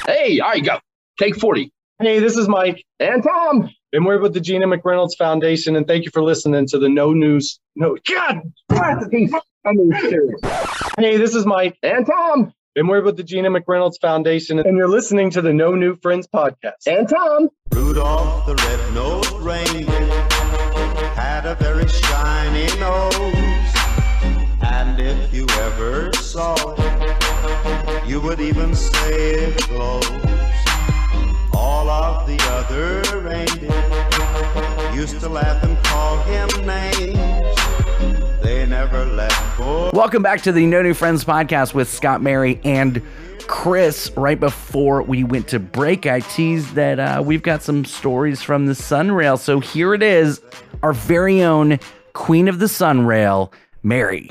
Hey, 0.06 0.40
all 0.40 0.50
right, 0.50 0.64
go. 0.64 0.78
Take 1.18 1.36
forty. 1.36 1.72
Hey, 2.00 2.18
this 2.18 2.36
is 2.36 2.48
Mike 2.48 2.84
and 3.00 3.22
Tom, 3.22 3.70
and 3.94 4.04
we're 4.04 4.20
with 4.20 4.34
the 4.34 4.40
Gina 4.40 4.66
McReynolds 4.66 5.16
Foundation, 5.16 5.76
and 5.76 5.86
thank 5.86 6.04
you 6.04 6.10
for 6.10 6.22
listening 6.22 6.66
to 6.66 6.78
the 6.78 6.88
No 6.88 7.14
News 7.14 7.60
No. 7.76 7.96
God, 8.06 8.42
I'm 9.66 9.76
serious. 10.00 10.40
Hey, 10.98 11.16
this 11.16 11.34
is 11.34 11.46
Mike 11.46 11.78
and 11.82 12.06
Tom. 12.06 12.52
And 12.76 12.88
we're 12.88 13.02
with 13.02 13.16
the 13.16 13.22
Gina 13.22 13.48
McReynolds 13.50 14.00
Foundation, 14.00 14.58
and 14.58 14.76
you're 14.76 14.88
listening 14.88 15.30
to 15.30 15.40
the 15.40 15.54
No 15.54 15.74
New 15.74 15.96
Friends 15.96 16.26
podcast. 16.26 16.86
And 16.86 17.08
Tom. 17.08 17.48
Rudolph 17.72 18.46
the 18.46 18.56
red-nosed 18.56 19.32
reindeer 19.38 19.88
had 21.14 21.46
a 21.46 21.54
very 21.54 21.88
shiny 21.88 22.66
nose. 22.78 23.14
And 24.62 25.00
if 25.00 25.32
you 25.32 25.46
ever 25.48 26.12
saw 26.14 26.56
it, 26.76 28.06
you 28.06 28.20
would 28.20 28.40
even 28.40 28.74
say 28.74 29.34
it 29.34 29.68
glows. 29.68 30.04
All 31.54 31.88
of 31.88 32.26
the 32.26 32.38
other 32.50 33.20
reindeer 33.20 34.94
used 34.94 35.20
to 35.20 35.28
laugh 35.28 35.62
and 35.62 35.78
call 35.84 36.18
him 36.24 36.66
names. 36.66 37.63
They 38.74 38.80
never 38.80 39.04
let 39.06 39.32
go. 39.56 39.90
Welcome 39.94 40.24
back 40.24 40.42
to 40.42 40.50
the 40.50 40.66
No 40.66 40.82
New 40.82 40.94
Friends 40.94 41.24
podcast 41.24 41.74
with 41.74 41.88
Scott 41.88 42.20
Mary 42.20 42.60
and 42.64 43.00
Chris. 43.46 44.10
Right 44.16 44.38
before 44.38 45.00
we 45.00 45.22
went 45.22 45.46
to 45.48 45.60
break, 45.60 46.06
I 46.06 46.18
teased 46.18 46.74
that 46.74 46.98
uh, 46.98 47.22
we've 47.24 47.42
got 47.42 47.62
some 47.62 47.84
stories 47.84 48.42
from 48.42 48.66
the 48.66 48.72
Sunrail. 48.72 49.38
So 49.38 49.60
here 49.60 49.94
it 49.94 50.02
is 50.02 50.40
our 50.82 50.92
very 50.92 51.40
own 51.40 51.78
Queen 52.14 52.48
of 52.48 52.58
the 52.58 52.66
Sunrail, 52.66 53.52
Mary. 53.84 54.30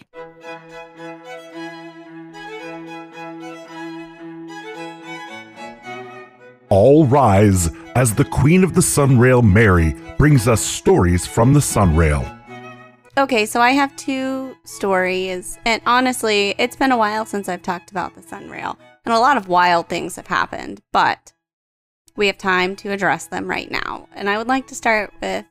All 6.68 7.06
rise 7.06 7.72
as 7.96 8.16
the 8.16 8.26
Queen 8.26 8.66
of 8.66 8.74
the 8.74 8.82
Sunrail, 8.82 9.42
Mary, 9.42 9.96
brings 10.18 10.50
us 10.50 10.60
stories 10.60 11.26
from 11.26 11.54
the 11.54 11.62
Sunrail. 11.62 12.42
Okay, 13.16 13.46
so 13.46 13.62
I 13.62 13.74
have 13.74 13.96
two 13.96 14.33
stories, 14.74 15.58
and 15.66 15.82
honestly, 15.86 16.56
it's 16.58 16.76
been 16.76 16.92
a 16.92 16.98
while 16.98 17.26
since 17.26 17.48
I've 17.48 17.62
talked 17.62 17.92
about 17.92 18.16
the 18.16 18.22
Sunrail, 18.22 18.78
and 19.06 19.14
a 19.14 19.20
lot 19.20 19.38
of 19.38 19.48
wild 19.48 19.88
things 19.90 20.16
have 20.16 20.28
happened, 20.28 20.82
but 20.92 21.34
we 22.16 22.28
have 22.28 22.38
time 22.38 22.76
to 22.78 22.92
address 22.92 23.28
them 23.28 23.48
right 23.48 23.70
now. 23.72 24.08
And 24.14 24.30
I 24.30 24.38
would 24.38 24.48
like 24.48 24.68
to 24.68 24.76
start 24.76 25.14
with 25.22 25.46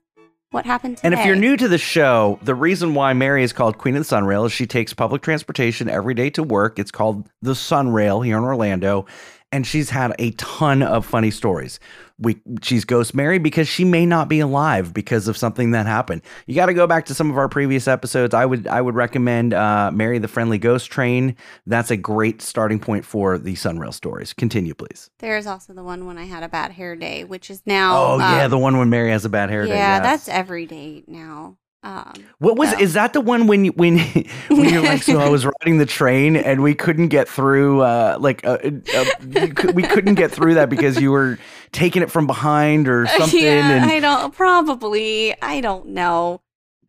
what 0.50 0.66
happened 0.66 0.98
today. 0.98 1.06
And 1.08 1.14
if 1.14 1.26
you're 1.26 1.36
new 1.36 1.56
to 1.56 1.66
the 1.66 1.78
show, 1.78 2.38
the 2.42 2.54
reason 2.54 2.94
why 2.94 3.12
Mary 3.14 3.42
is 3.42 3.52
called 3.52 3.78
Queen 3.78 3.96
of 3.96 4.06
the 4.06 4.14
Sunrail 4.14 4.46
is 4.46 4.52
she 4.52 4.66
takes 4.66 4.92
public 4.92 5.22
transportation 5.22 5.88
every 5.88 6.14
day 6.14 6.30
to 6.30 6.42
work. 6.42 6.78
It's 6.78 6.90
called 6.90 7.28
the 7.40 7.52
Sunrail 7.52 8.24
here 8.24 8.36
in 8.36 8.44
Orlando, 8.44 9.06
and 9.50 9.66
she's 9.66 9.90
had 9.90 10.14
a 10.18 10.30
ton 10.32 10.82
of 10.82 11.04
funny 11.06 11.30
stories. 11.30 11.80
We 12.22 12.40
she's 12.62 12.84
Ghost 12.84 13.14
Mary 13.14 13.38
because 13.38 13.68
she 13.68 13.84
may 13.84 14.06
not 14.06 14.28
be 14.28 14.40
alive 14.40 14.94
because 14.94 15.28
of 15.28 15.36
something 15.36 15.72
that 15.72 15.86
happened. 15.86 16.22
You 16.46 16.54
got 16.54 16.66
to 16.66 16.74
go 16.74 16.86
back 16.86 17.06
to 17.06 17.14
some 17.14 17.30
of 17.30 17.36
our 17.36 17.48
previous 17.48 17.88
episodes. 17.88 18.32
I 18.34 18.46
would 18.46 18.66
I 18.66 18.80
would 18.80 18.94
recommend 18.94 19.54
uh, 19.54 19.90
Mary 19.92 20.18
the 20.18 20.28
Friendly 20.28 20.58
Ghost 20.58 20.90
Train. 20.90 21.36
That's 21.66 21.90
a 21.90 21.96
great 21.96 22.40
starting 22.40 22.78
point 22.78 23.04
for 23.04 23.38
the 23.38 23.54
Sunrail 23.54 23.92
stories. 23.92 24.32
Continue, 24.32 24.74
please. 24.74 25.10
There's 25.18 25.46
also 25.46 25.72
the 25.72 25.82
one 25.82 26.06
when 26.06 26.18
I 26.18 26.24
had 26.24 26.42
a 26.42 26.48
bad 26.48 26.72
hair 26.72 26.96
day, 26.96 27.24
which 27.24 27.50
is 27.50 27.62
now. 27.66 27.96
Oh 27.96 28.18
yeah, 28.18 28.44
um, 28.44 28.50
the 28.50 28.58
one 28.58 28.78
when 28.78 28.88
Mary 28.88 29.10
has 29.10 29.24
a 29.24 29.28
bad 29.28 29.50
hair 29.50 29.64
yeah, 29.64 29.72
day. 29.72 29.78
Yeah, 29.78 30.00
that's 30.00 30.28
every 30.28 30.66
day 30.66 31.04
now. 31.06 31.56
Um, 31.84 32.12
What 32.38 32.56
was 32.56 32.70
so- 32.70 32.78
is 32.78 32.92
that 32.94 33.12
the 33.12 33.20
one 33.20 33.48
when 33.48 33.64
you 33.64 33.72
when 33.72 33.98
when 34.48 34.68
you're 34.68 34.82
like 34.84 35.02
so 35.02 35.18
I 35.18 35.28
was 35.28 35.44
riding 35.44 35.78
the 35.78 35.86
train 35.86 36.36
and 36.36 36.62
we 36.62 36.74
couldn't 36.76 37.08
get 37.08 37.28
through 37.28 37.80
uh 37.80 38.18
like 38.20 38.46
uh, 38.46 38.58
uh, 38.62 39.04
you 39.28 39.52
we 39.74 39.82
couldn't 39.82 40.14
get 40.14 40.30
through 40.30 40.54
that 40.54 40.70
because 40.70 41.00
you 41.00 41.10
were 41.10 41.38
taking 41.72 42.02
it 42.02 42.10
from 42.10 42.28
behind 42.28 42.86
or 42.86 43.06
something 43.18 43.42
yeah, 43.42 43.82
and 43.82 43.90
I 43.90 43.98
don't 43.98 44.32
probably. 44.32 45.34
I 45.42 45.60
don't 45.60 45.88
know. 45.88 46.40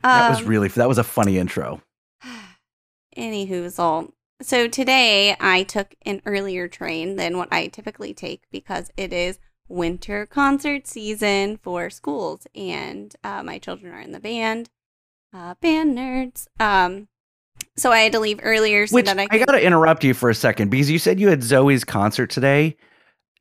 that 0.03 0.29
was 0.29 0.41
Um, 0.41 0.45
really 0.47 0.67
that 0.67 0.87
was 0.87 0.99
a 0.99 1.03
funny 1.03 1.39
intro. 1.39 1.81
Anywho, 3.17 4.11
so 4.41 4.67
today 4.67 5.35
I 5.39 5.63
took 5.63 5.95
an 6.05 6.21
earlier 6.25 6.67
train 6.67 7.15
than 7.15 7.37
what 7.37 7.47
I 7.51 7.67
typically 7.67 8.13
take 8.13 8.43
because 8.51 8.91
it 8.97 9.13
is 9.13 9.39
winter 9.67 10.25
concert 10.25 10.87
season 10.87 11.57
for 11.57 11.89
schools, 11.89 12.45
and 12.55 13.15
uh, 13.23 13.43
my 13.43 13.57
children 13.59 13.93
are 13.93 14.01
in 14.01 14.11
the 14.11 14.19
band, 14.19 14.69
uh, 15.33 15.55
band 15.61 15.97
nerds. 15.97 16.47
Um, 16.59 17.07
so 17.75 17.91
I 17.91 17.99
had 17.99 18.11
to 18.11 18.19
leave 18.19 18.39
earlier 18.43 18.87
so 18.87 18.95
Which 18.95 19.05
that 19.05 19.19
I 19.19 19.27
I, 19.29 19.37
got 19.39 19.53
to 19.53 19.63
interrupt 19.63 20.03
you 20.03 20.13
for 20.13 20.29
a 20.29 20.35
second 20.35 20.69
because 20.69 20.91
you 20.91 20.99
said 20.99 21.19
you 21.19 21.29
had 21.29 21.43
Zoe's 21.43 21.83
concert 21.83 22.29
today. 22.29 22.77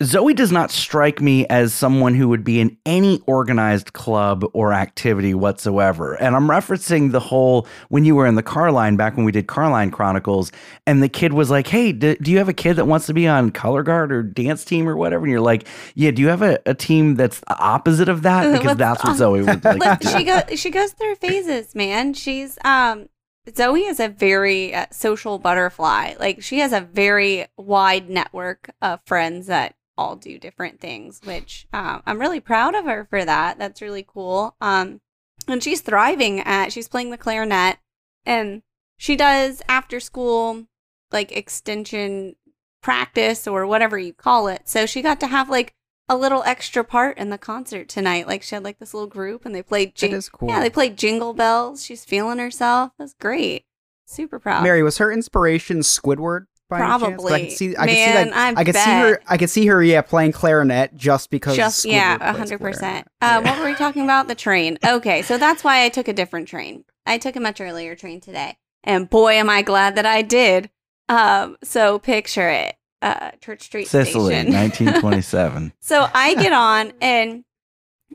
Zoe 0.03 0.35
does 0.35 0.51
not 0.51 0.71
strike 0.71 1.21
me 1.21 1.47
as 1.47 1.73
someone 1.73 2.15
who 2.15 2.29
would 2.29 2.43
be 2.43 2.61
in 2.61 2.77
any 2.85 3.21
organized 3.27 3.93
club 3.93 4.45
or 4.53 4.73
activity 4.73 5.35
whatsoever. 5.35 6.15
And 6.15 6.35
I'm 6.35 6.49
referencing 6.49 7.13
the 7.13 7.21
whole 7.21 7.67
when 7.89 8.05
you 8.05 8.17
were 8.17 8.27
in 8.27 8.35
the 8.35 8.43
Carline 8.43 8.97
back 8.97 9.17
when 9.17 9.25
we 9.25 9.33
did 9.33 9.47
Carline 9.47 9.91
Chronicles, 9.91 10.51
and 10.87 11.03
the 11.03 11.09
kid 11.09 11.33
was 11.33 11.51
like, 11.51 11.69
Hey, 11.69 11.93
do, 11.93 12.17
do 12.17 12.31
you 12.31 12.39
have 12.39 12.49
a 12.49 12.55
kid 12.55 12.75
that 12.75 12.87
wants 12.87 13.07
to 13.07 13.15
be 13.15 13.29
on 13.29 13.51
color 13.51 13.83
guard 13.83 14.13
or 14.13 14.23
dance 14.23 14.65
team 14.65 14.89
or 14.89 14.97
whatever? 14.97 15.25
And 15.25 15.31
you're 15.31 15.41
like, 15.41 15.69
Yeah, 15.95 16.11
do 16.11 16.23
you 16.23 16.29
have 16.29 16.43
a, 16.43 16.59
a 16.67 16.75
team 16.75 17.15
that's 17.15 17.41
the 17.41 17.59
opposite 17.59 18.09
of 18.09 18.23
that? 18.23 18.43
Because 18.63 18.77
that's 18.77 19.03
what 19.03 19.17
Zoe 19.17 19.43
would 19.43 19.65
like. 19.65 20.01
To 20.01 20.09
she 20.09 20.25
goes 20.25 20.61
she 20.61 20.71
goes 20.71 20.93
through 20.93 21.17
phases, 21.17 21.75
man. 21.75 22.15
She's 22.15 22.59
um 22.65 23.09
Zoe 23.57 23.83
is 23.83 23.99
a 23.99 24.09
very 24.09 24.75
uh, 24.75 24.87
social 24.93 25.39
butterfly. 25.39 26.15
Like 26.19 26.43
she 26.43 26.59
has 26.59 26.73
a 26.73 26.81
very 26.81 27.47
wide 27.57 28.09
network 28.09 28.71
of 28.81 29.01
friends 29.05 29.47
that 29.49 29.75
all 29.97 30.17
do 30.17 30.39
different 30.39 30.81
things, 30.81 31.21
which 31.25 31.67
um, 31.73 32.03
I'm 32.07 32.21
really 32.21 32.41
proud 32.41 32.75
of 32.75 32.85
her 32.87 33.07
for 33.09 33.25
that. 33.25 33.59
That's 33.59 33.83
really 33.83 34.05
cool. 34.07 34.57
Um, 34.61 35.01
and 35.49 35.63
she's 35.63 35.81
thriving 35.81 36.41
at. 36.41 36.73
She's 36.73 36.89
playing 36.89 37.11
the 37.11 37.19
clarinet, 37.19 37.79
and 38.25 38.63
she 38.97 39.17
does 39.17 39.63
after 39.69 40.01
school 40.01 40.67
like 41.11 41.33
extension 41.33 42.37
practice 42.83 43.47
or 43.47 43.67
whatever 43.67 43.99
you 43.99 44.13
call 44.13 44.49
it. 44.49 44.63
So 44.65 44.87
she 44.87 45.03
got 45.03 45.21
to 45.21 45.27
have 45.27 45.49
like 45.49 45.75
a 46.09 46.17
little 46.17 46.43
extra 46.45 46.85
part 46.85 47.17
in 47.19 47.31
the 47.31 47.39
concert 47.39 47.89
tonight. 47.89 48.27
Like 48.27 48.43
she 48.43 48.55
had 48.55 48.65
like 48.65 48.79
this 48.79 48.93
little 48.95 49.09
group 49.09 49.45
and 49.45 49.55
they 49.55 49.63
played 49.63 49.95
jing- 49.95 50.13
is 50.13 50.29
cool. 50.29 50.49
Yeah, 50.49 50.61
they 50.61 50.71
played 50.71 50.97
Jingle 50.97 51.33
Bells. 51.33 51.85
She's 51.85 52.05
feeling 52.05 52.39
herself. 52.39 52.93
That's 52.99 53.15
great. 53.15 53.65
Super 54.07 54.39
proud. 54.39 54.63
Mary, 54.63 54.83
was 54.83 54.99
her 54.99 55.13
inspiration 55.13 55.79
Squidward? 55.79 56.47
By 56.69 56.79
any 56.79 56.85
I 56.85 56.89
Probably. 56.99 57.41
could 57.49 57.53
see, 57.53 57.77
I 57.77 57.87
Man, 57.87 57.89
could 57.89 57.95
see, 57.95 58.31
like, 58.35 58.57
I 58.59 58.65
could 58.65 58.77
see 58.77 58.91
her. 58.91 59.21
I 59.29 59.37
could 59.37 59.51
see 59.51 59.67
her. 59.67 59.83
Yeah, 59.83 60.01
playing 60.03 60.33
clarinet 60.33 60.97
just 60.97 61.31
because. 61.31 61.57
Just 61.57 61.85
Squidward 61.85 61.93
yeah, 61.93 62.17
plays 62.19 62.31
a 62.31 62.39
hundred 62.39 62.61
percent. 62.61 63.07
clarinet. 63.21 63.47
Uh, 63.47 63.51
What 63.51 63.59
were 63.59 63.67
we 63.67 63.75
talking 63.75 64.05
about? 64.05 64.29
The 64.29 64.35
train. 64.35 64.79
Okay, 64.85 65.23
so 65.23 65.37
that's 65.39 65.63
why 65.65 65.85
I 65.85 65.89
took 65.91 66.09
a 66.09 66.13
different 66.13 66.49
train. 66.49 66.85
I 67.05 67.19
took 67.19 67.37
a 67.37 67.41
much 67.41 67.61
earlier 67.61 67.95
train 67.95 68.21
today, 68.21 68.57
and 68.85 69.11
boy, 69.11 69.35
am 69.35 69.51
I 69.51 69.63
glad 69.63 69.97
that 69.97 70.07
I 70.07 70.23
did. 70.23 70.71
Um, 71.09 71.57
so 71.63 71.99
picture 71.99 72.49
it, 72.49 72.77
uh, 73.03 73.33
Church 73.41 73.63
Street 73.63 73.89
Sicily, 73.89 74.33
Station. 74.35 74.55
1927. 74.55 75.73
So 75.81 76.09
I 76.15 76.35
get 76.37 76.53
on 76.53 76.93
and 77.03 77.45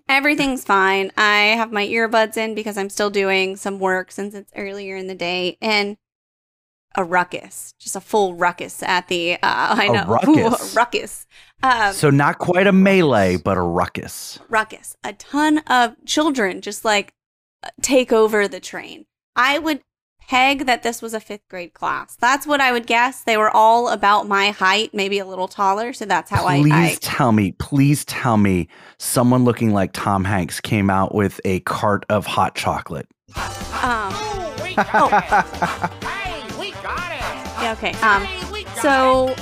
everything's 0.10 0.64
fine. 0.64 1.12
I 1.18 1.54
have 1.58 1.72
my 1.72 1.86
earbuds 1.86 2.38
in 2.38 2.56
because 2.56 2.78
I'm 2.78 2.90
still 2.90 3.10
doing 3.10 3.56
some 3.56 3.78
work 3.78 4.12
since 4.12 4.34
it's 4.34 4.52
earlier 4.56 4.96
in 4.96 5.08
the 5.08 5.16
day 5.16 5.58
and 5.62 5.98
a 6.98 7.04
ruckus, 7.04 7.74
just 7.80 7.96
a 7.96 8.02
full 8.02 8.34
ruckus 8.36 8.82
at 8.84 9.08
the 9.08 9.34
uh 9.36 9.38
I 9.44 9.86
A 9.86 9.92
know 9.94 10.06
ruckus? 10.08 10.74
a 10.74 10.76
ruckus. 10.78 11.28
Um 11.64 11.94
so 11.94 12.10
not 12.10 12.40
quite 12.40 12.68
a 12.68 12.72
melee, 12.74 13.38
but 13.38 13.56
a 13.58 13.62
ruckus. 13.62 14.40
ruckus. 14.50 14.96
A 15.04 15.14
ton 15.14 15.60
of 15.68 15.96
children 16.06 16.62
just 16.62 16.84
like 16.84 17.14
take 17.82 18.12
over 18.12 18.48
the 18.48 18.60
train. 18.60 19.06
I 19.36 19.60
would 19.60 19.82
peg 20.28 20.66
that 20.66 20.84
this 20.84 21.02
was 21.02 21.14
a 21.14 21.20
fifth 21.22 21.48
grade 21.50 21.74
class. 21.74 22.18
That's 22.20 22.46
what 22.46 22.60
I 22.60 22.72
would 22.74 22.86
guess. 22.86 23.24
They 23.24 23.38
were 23.38 23.50
all 23.50 23.88
about 23.88 24.28
my 24.28 24.50
height, 24.50 24.94
maybe 24.94 25.20
a 25.20 25.26
little 25.26 25.48
taller. 25.48 25.94
So 25.94 26.04
that's 26.06 26.30
how 26.30 26.46
I, 26.46 26.58
please 26.58 26.74
I 26.74 26.98
tell 27.00 27.32
me, 27.32 27.54
please 27.54 28.04
tell 28.04 28.36
me 28.36 28.68
someone 28.98 29.46
looking 29.46 29.72
like 29.72 29.94
Tom 29.94 30.26
Hanks 30.26 30.60
came 30.60 30.90
out 30.90 31.16
with 31.16 31.40
a 31.46 31.62
cart 31.62 32.06
of 32.10 32.26
hot 32.26 32.56
chocolate. 32.56 33.08
um 33.82 34.14
We 34.64 34.76
Yeah, 37.68 37.74
okay. 37.74 37.92
Um, 38.00 38.26
so 38.82 39.36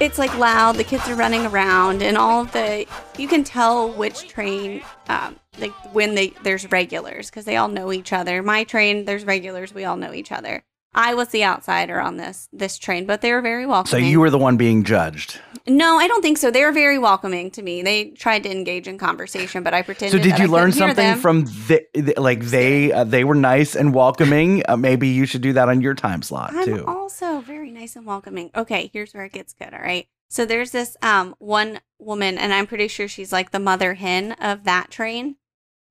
it's 0.00 0.18
like 0.18 0.34
loud. 0.38 0.76
The 0.76 0.84
kids 0.84 1.06
are 1.08 1.14
running 1.14 1.44
around, 1.44 2.02
and 2.02 2.16
all 2.16 2.40
of 2.40 2.52
the 2.52 2.86
you 3.18 3.28
can 3.28 3.44
tell 3.44 3.92
which 3.92 4.28
train, 4.28 4.82
um, 5.10 5.38
like 5.58 5.72
when 5.92 6.14
they 6.14 6.28
there's 6.42 6.70
regulars 6.72 7.28
because 7.28 7.44
they 7.44 7.56
all 7.56 7.68
know 7.68 7.92
each 7.92 8.14
other. 8.14 8.42
My 8.42 8.64
train, 8.64 9.04
there's 9.04 9.26
regulars. 9.26 9.74
We 9.74 9.84
all 9.84 9.96
know 9.96 10.14
each 10.14 10.32
other. 10.32 10.62
I 10.94 11.14
was 11.14 11.28
the 11.28 11.44
outsider 11.44 12.00
on 12.00 12.16
this 12.16 12.48
this 12.52 12.76
train, 12.76 13.06
but 13.06 13.20
they 13.20 13.32
were 13.32 13.40
very 13.42 13.64
welcoming. 13.66 14.04
So 14.04 14.08
you 14.10 14.18
were 14.20 14.30
the 14.30 14.38
one 14.38 14.56
being 14.56 14.82
judged. 14.82 15.38
No, 15.66 15.98
I 15.98 16.08
don't 16.08 16.22
think 16.22 16.38
so. 16.38 16.50
They 16.50 16.64
were 16.64 16.72
very 16.72 16.98
welcoming 16.98 17.50
to 17.52 17.62
me. 17.62 17.82
They 17.82 18.10
tried 18.10 18.42
to 18.44 18.50
engage 18.50 18.88
in 18.88 18.98
conversation, 18.98 19.62
but 19.62 19.72
I 19.74 19.82
pretended. 19.82 20.18
So 20.18 20.22
did 20.22 20.38
you 20.38 20.46
I 20.46 20.48
learn 20.48 20.72
something 20.72 21.16
from 21.16 21.44
the, 21.44 21.84
the- 21.94 22.14
like 22.18 22.40
they 22.40 22.90
uh, 22.92 23.04
they 23.04 23.22
were 23.24 23.34
nice 23.36 23.76
and 23.76 23.94
welcoming? 23.94 24.62
Uh, 24.68 24.76
maybe 24.76 25.08
you 25.08 25.26
should 25.26 25.42
do 25.42 25.52
that 25.52 25.68
on 25.68 25.80
your 25.80 25.94
time 25.94 26.22
slot 26.22 26.54
I'm 26.54 26.64
too. 26.64 26.84
also 26.86 27.40
very 27.40 27.70
nice 27.70 27.94
and 27.94 28.04
welcoming. 28.06 28.50
Okay, 28.56 28.90
here's 28.92 29.12
where 29.14 29.24
it 29.24 29.32
gets 29.32 29.52
good. 29.52 29.72
All 29.72 29.80
right. 29.80 30.08
So 30.28 30.44
there's 30.44 30.72
this 30.72 30.96
um 31.02 31.36
one 31.38 31.80
woman, 31.98 32.36
and 32.38 32.52
I'm 32.52 32.66
pretty 32.66 32.88
sure 32.88 33.06
she's 33.06 33.32
like 33.32 33.50
the 33.52 33.60
mother 33.60 33.94
hen 33.94 34.32
of 34.32 34.64
that 34.64 34.90
train, 34.90 35.36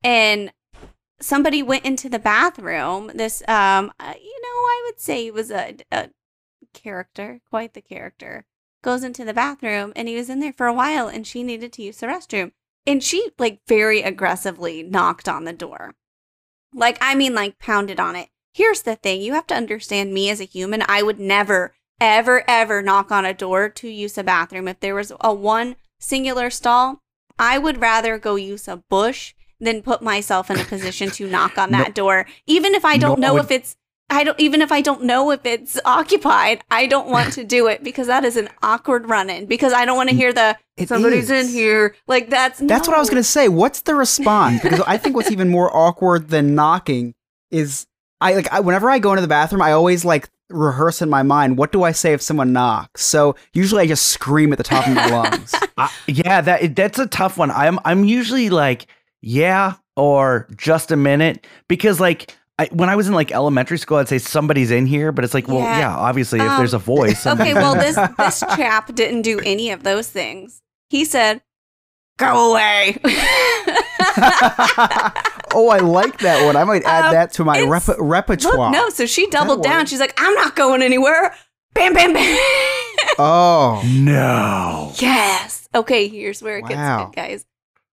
and 0.04 0.52
somebody 1.22 1.62
went 1.64 1.86
into 1.86 2.10
the 2.10 2.20
bathroom. 2.20 3.12
This 3.14 3.42
um, 3.48 3.92
uh, 4.00 4.14
you 4.22 4.42
know, 4.42 4.48
I 4.48 4.84
would 4.86 5.00
say 5.00 5.24
he 5.24 5.32
was 5.32 5.52
a, 5.52 5.78
a 5.92 6.10
character, 6.74 7.42
quite 7.50 7.74
the 7.74 7.82
character. 7.82 8.46
Goes 8.82 9.04
into 9.04 9.26
the 9.26 9.34
bathroom, 9.34 9.92
and 9.96 10.08
he 10.08 10.16
was 10.16 10.30
in 10.30 10.40
there 10.40 10.54
for 10.54 10.68
a 10.68 10.74
while, 10.74 11.08
and 11.08 11.28
she 11.28 11.44
needed 11.44 11.74
to 11.74 11.82
use 11.84 11.98
the 11.98 12.08
restroom, 12.08 12.54
and 12.88 13.04
she 13.04 13.30
like 13.38 13.60
very 13.68 14.02
aggressively 14.02 14.84
knocked 14.84 15.28
on 15.28 15.44
the 15.44 15.54
door. 15.54 15.96
Like, 16.74 16.98
I 17.02 17.16
mean, 17.16 17.36
like 17.36 17.60
pounded 17.60 18.00
on 18.00 18.16
it. 18.16 18.30
Here's 18.54 18.84
the 18.84 18.96
thing 18.96 19.22
you 19.22 19.34
have 19.34 19.48
to 19.48 19.56
understand 19.56 20.14
me 20.14 20.30
as 20.30 20.40
a 20.40 20.46
human. 20.46 20.84
I 20.88 21.04
would 21.04 21.20
never, 21.20 21.74
ever, 22.00 22.44
ever 22.48 22.82
knock 22.82 23.12
on 23.12 23.26
a 23.26 23.34
door 23.34 23.70
to 23.70 23.90
use 23.90 24.18
a 24.18 24.24
bathroom. 24.24 24.68
If 24.68 24.80
there 24.80 24.96
was 24.96 25.12
a 25.20 25.34
one 25.34 25.76
singular 26.00 26.50
stall, 26.50 27.02
I 27.38 27.58
would 27.58 27.82
rather 27.82 28.18
go 28.18 28.36
use 28.36 28.68
a 28.68 28.78
bush 28.78 29.34
than 29.60 29.82
put 29.82 30.02
myself 30.02 30.50
in 30.50 30.60
a 30.60 30.64
position 30.64 31.10
to 31.12 31.28
knock 31.30 31.58
on 31.58 31.72
that 31.72 31.94
door. 31.96 32.26
Even 32.48 32.74
if 32.76 32.86
I 32.86 32.98
don't 32.98 33.20
No, 33.20 33.28
know 33.28 33.34
would- 33.36 33.46
if 33.46 33.52
it's, 33.52 33.76
I 34.12 34.24
don't, 34.24 34.40
even 34.40 34.62
if 34.64 34.72
I 34.72 34.82
don't 34.82 35.04
know 35.04 35.30
if 35.30 35.46
it's 35.46 35.80
occupied, 35.86 36.64
I 36.72 36.88
don't 36.88 37.10
want 37.10 37.32
to 37.34 37.44
do 37.44 37.68
it 37.68 37.84
because 37.84 38.08
that 38.08 38.26
is 38.26 38.38
an 38.38 38.50
awkward 38.64 39.08
run 39.08 39.30
in 39.30 39.46
because 39.46 39.72
I 39.72 39.86
don't 39.86 39.98
want 39.98 40.10
to 40.10 40.16
hear 40.16 40.34
the, 40.34 40.58
It 40.78 40.88
somebody's 40.90 41.30
in 41.30 41.48
here. 41.48 41.96
Like, 42.08 42.30
that's, 42.32 42.58
That's 42.60 42.88
what 42.88 42.98
I 42.98 43.00
was 43.00 43.10
gonna 43.12 43.22
say. 43.24 43.50
What's 43.50 43.82
the 43.82 43.94
response? 43.96 44.62
Because 44.64 44.82
I 44.88 44.98
think 44.98 45.16
what's 45.16 45.30
even 45.30 45.50
more 45.50 45.70
awkward 45.76 46.30
than 46.30 46.56
knocking 46.56 47.14
is 47.52 47.86
I 48.22 48.34
like 48.34 48.52
I, 48.52 48.62
whenever 48.62 48.90
I 48.90 48.98
go 48.98 49.12
into 49.12 49.22
the 49.22 49.28
bathroom, 49.28 49.62
I 49.62 49.74
always 49.74 50.04
like 50.04 50.28
rehearse 50.50 51.04
in 51.04 51.10
my 51.10 51.22
mind 51.22 51.58
what 51.60 51.72
do 51.72 51.84
I 51.84 51.92
say 51.92 52.14
if 52.14 52.22
someone 52.24 52.52
knocks. 52.52 53.04
So 53.04 53.36
usually 53.54 53.84
I 53.84 53.88
just 53.88 54.08
scream 54.08 54.52
at 54.52 54.58
the 54.58 54.64
top 54.64 54.88
of 54.88 54.96
my 54.96 55.06
lungs. 55.08 55.54
I- 55.78 55.92
yeah, 56.08 56.42
that 56.42 56.76
that's 56.76 56.98
a 56.98 57.06
tough 57.06 57.38
one. 57.38 57.52
I'm 57.52 57.78
I'm 57.86 58.04
usually 58.06 58.50
like 58.50 58.88
yeah 59.22 59.74
or 59.96 60.48
just 60.56 60.92
a 60.92 60.96
minute 60.96 61.46
because 61.68 62.00
like 62.00 62.36
I, 62.58 62.68
when 62.74 62.90
I 62.90 62.96
was 62.98 63.08
in 63.08 63.14
like 63.14 63.32
elementary 63.32 63.78
school, 63.78 63.98
I'd 63.98 64.10
say 64.10 64.18
somebody's 64.18 64.70
in 64.72 64.86
here, 64.86 65.12
but 65.14 65.24
it's 65.24 65.34
like 65.34 65.48
well 65.48 65.60
Yeah. 65.60 65.80
yeah, 65.80 65.96
obviously 65.98 66.40
if 66.40 66.46
Um, 66.50 66.58
there's 66.58 66.74
a 66.74 66.78
voice. 66.96 67.26
Okay, 67.26 67.54
well 67.54 67.76
this 67.76 67.96
this 68.18 68.40
chap 68.42 68.94
didn't 68.96 69.22
do 69.22 69.40
any 69.40 69.72
of 69.72 69.84
those 69.84 70.10
things. 70.10 70.62
He 70.90 71.06
said, 71.06 71.42
"Go 72.18 72.52
away." 72.52 72.98
oh, 75.54 75.70
I 75.72 75.80
like 75.80 76.20
that 76.20 76.44
one. 76.46 76.56
I 76.56 76.64
might 76.64 76.84
add 76.84 77.06
Um, 77.06 77.14
that 77.14 77.34
to 77.34 77.44
my 77.46 77.62
rep- 77.62 77.84
repertoire. 77.98 78.58
Look, 78.58 78.72
no, 78.72 78.90
so 78.90 79.06
she 79.06 79.28
doubled 79.28 79.60
That 79.64 79.70
down. 79.70 79.78
works. 79.80 79.90
She's 79.92 80.00
like, 80.00 80.14
"I'm 80.22 80.34
not 80.36 80.56
going 80.56 80.82
anywhere." 80.82 81.34
Bam, 81.74 81.94
bam, 81.94 82.14
bam. 82.14 82.38
Oh 83.20 83.82
no. 83.86 84.92
yes. 85.00 85.68
Okay, 85.76 86.08
here's 86.08 86.42
where 86.42 86.58
it 86.58 86.66
gets 86.68 87.06
good, 87.06 87.16
guys. 87.16 87.46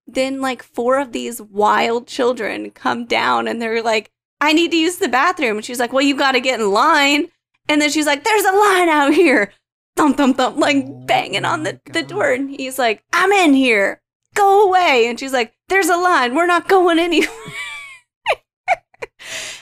Then 0.06 0.40
like 0.40 0.62
four 0.62 0.98
of 1.00 1.12
these 1.12 1.40
wild 1.42 2.06
children 2.06 2.70
come 2.70 3.06
down 3.06 3.48
and 3.48 3.60
they're 3.60 3.82
like, 3.82 4.10
"I 4.40 4.52
need 4.52 4.70
to 4.70 4.76
use 4.76 4.96
the 4.96 5.08
bathroom." 5.08 5.56
And 5.56 5.64
she's 5.64 5.80
like, 5.80 5.92
"Well, 5.92 6.04
you 6.04 6.16
got 6.16 6.32
to 6.32 6.40
get 6.40 6.60
in 6.60 6.70
line." 6.70 7.28
And 7.68 7.82
then 7.82 7.90
she's 7.90 8.06
like, 8.06 8.24
"There's 8.24 8.44
a 8.44 8.52
line 8.52 8.88
out 8.88 9.14
here." 9.14 9.52
Thump, 9.96 10.18
thump, 10.18 10.36
thump, 10.36 10.58
like 10.58 10.76
oh 10.86 11.04
banging 11.06 11.46
on 11.46 11.62
the, 11.62 11.80
the 11.92 12.02
door. 12.02 12.30
And 12.32 12.50
he's 12.50 12.78
like, 12.78 13.02
I'm 13.14 13.32
in 13.32 13.54
here. 13.54 14.02
Go 14.34 14.68
away. 14.68 15.06
And 15.08 15.18
she's 15.18 15.32
like, 15.32 15.54
There's 15.68 15.88
a 15.88 15.96
line. 15.96 16.34
We're 16.34 16.46
not 16.46 16.68
going 16.68 16.98
anywhere. 17.08 17.30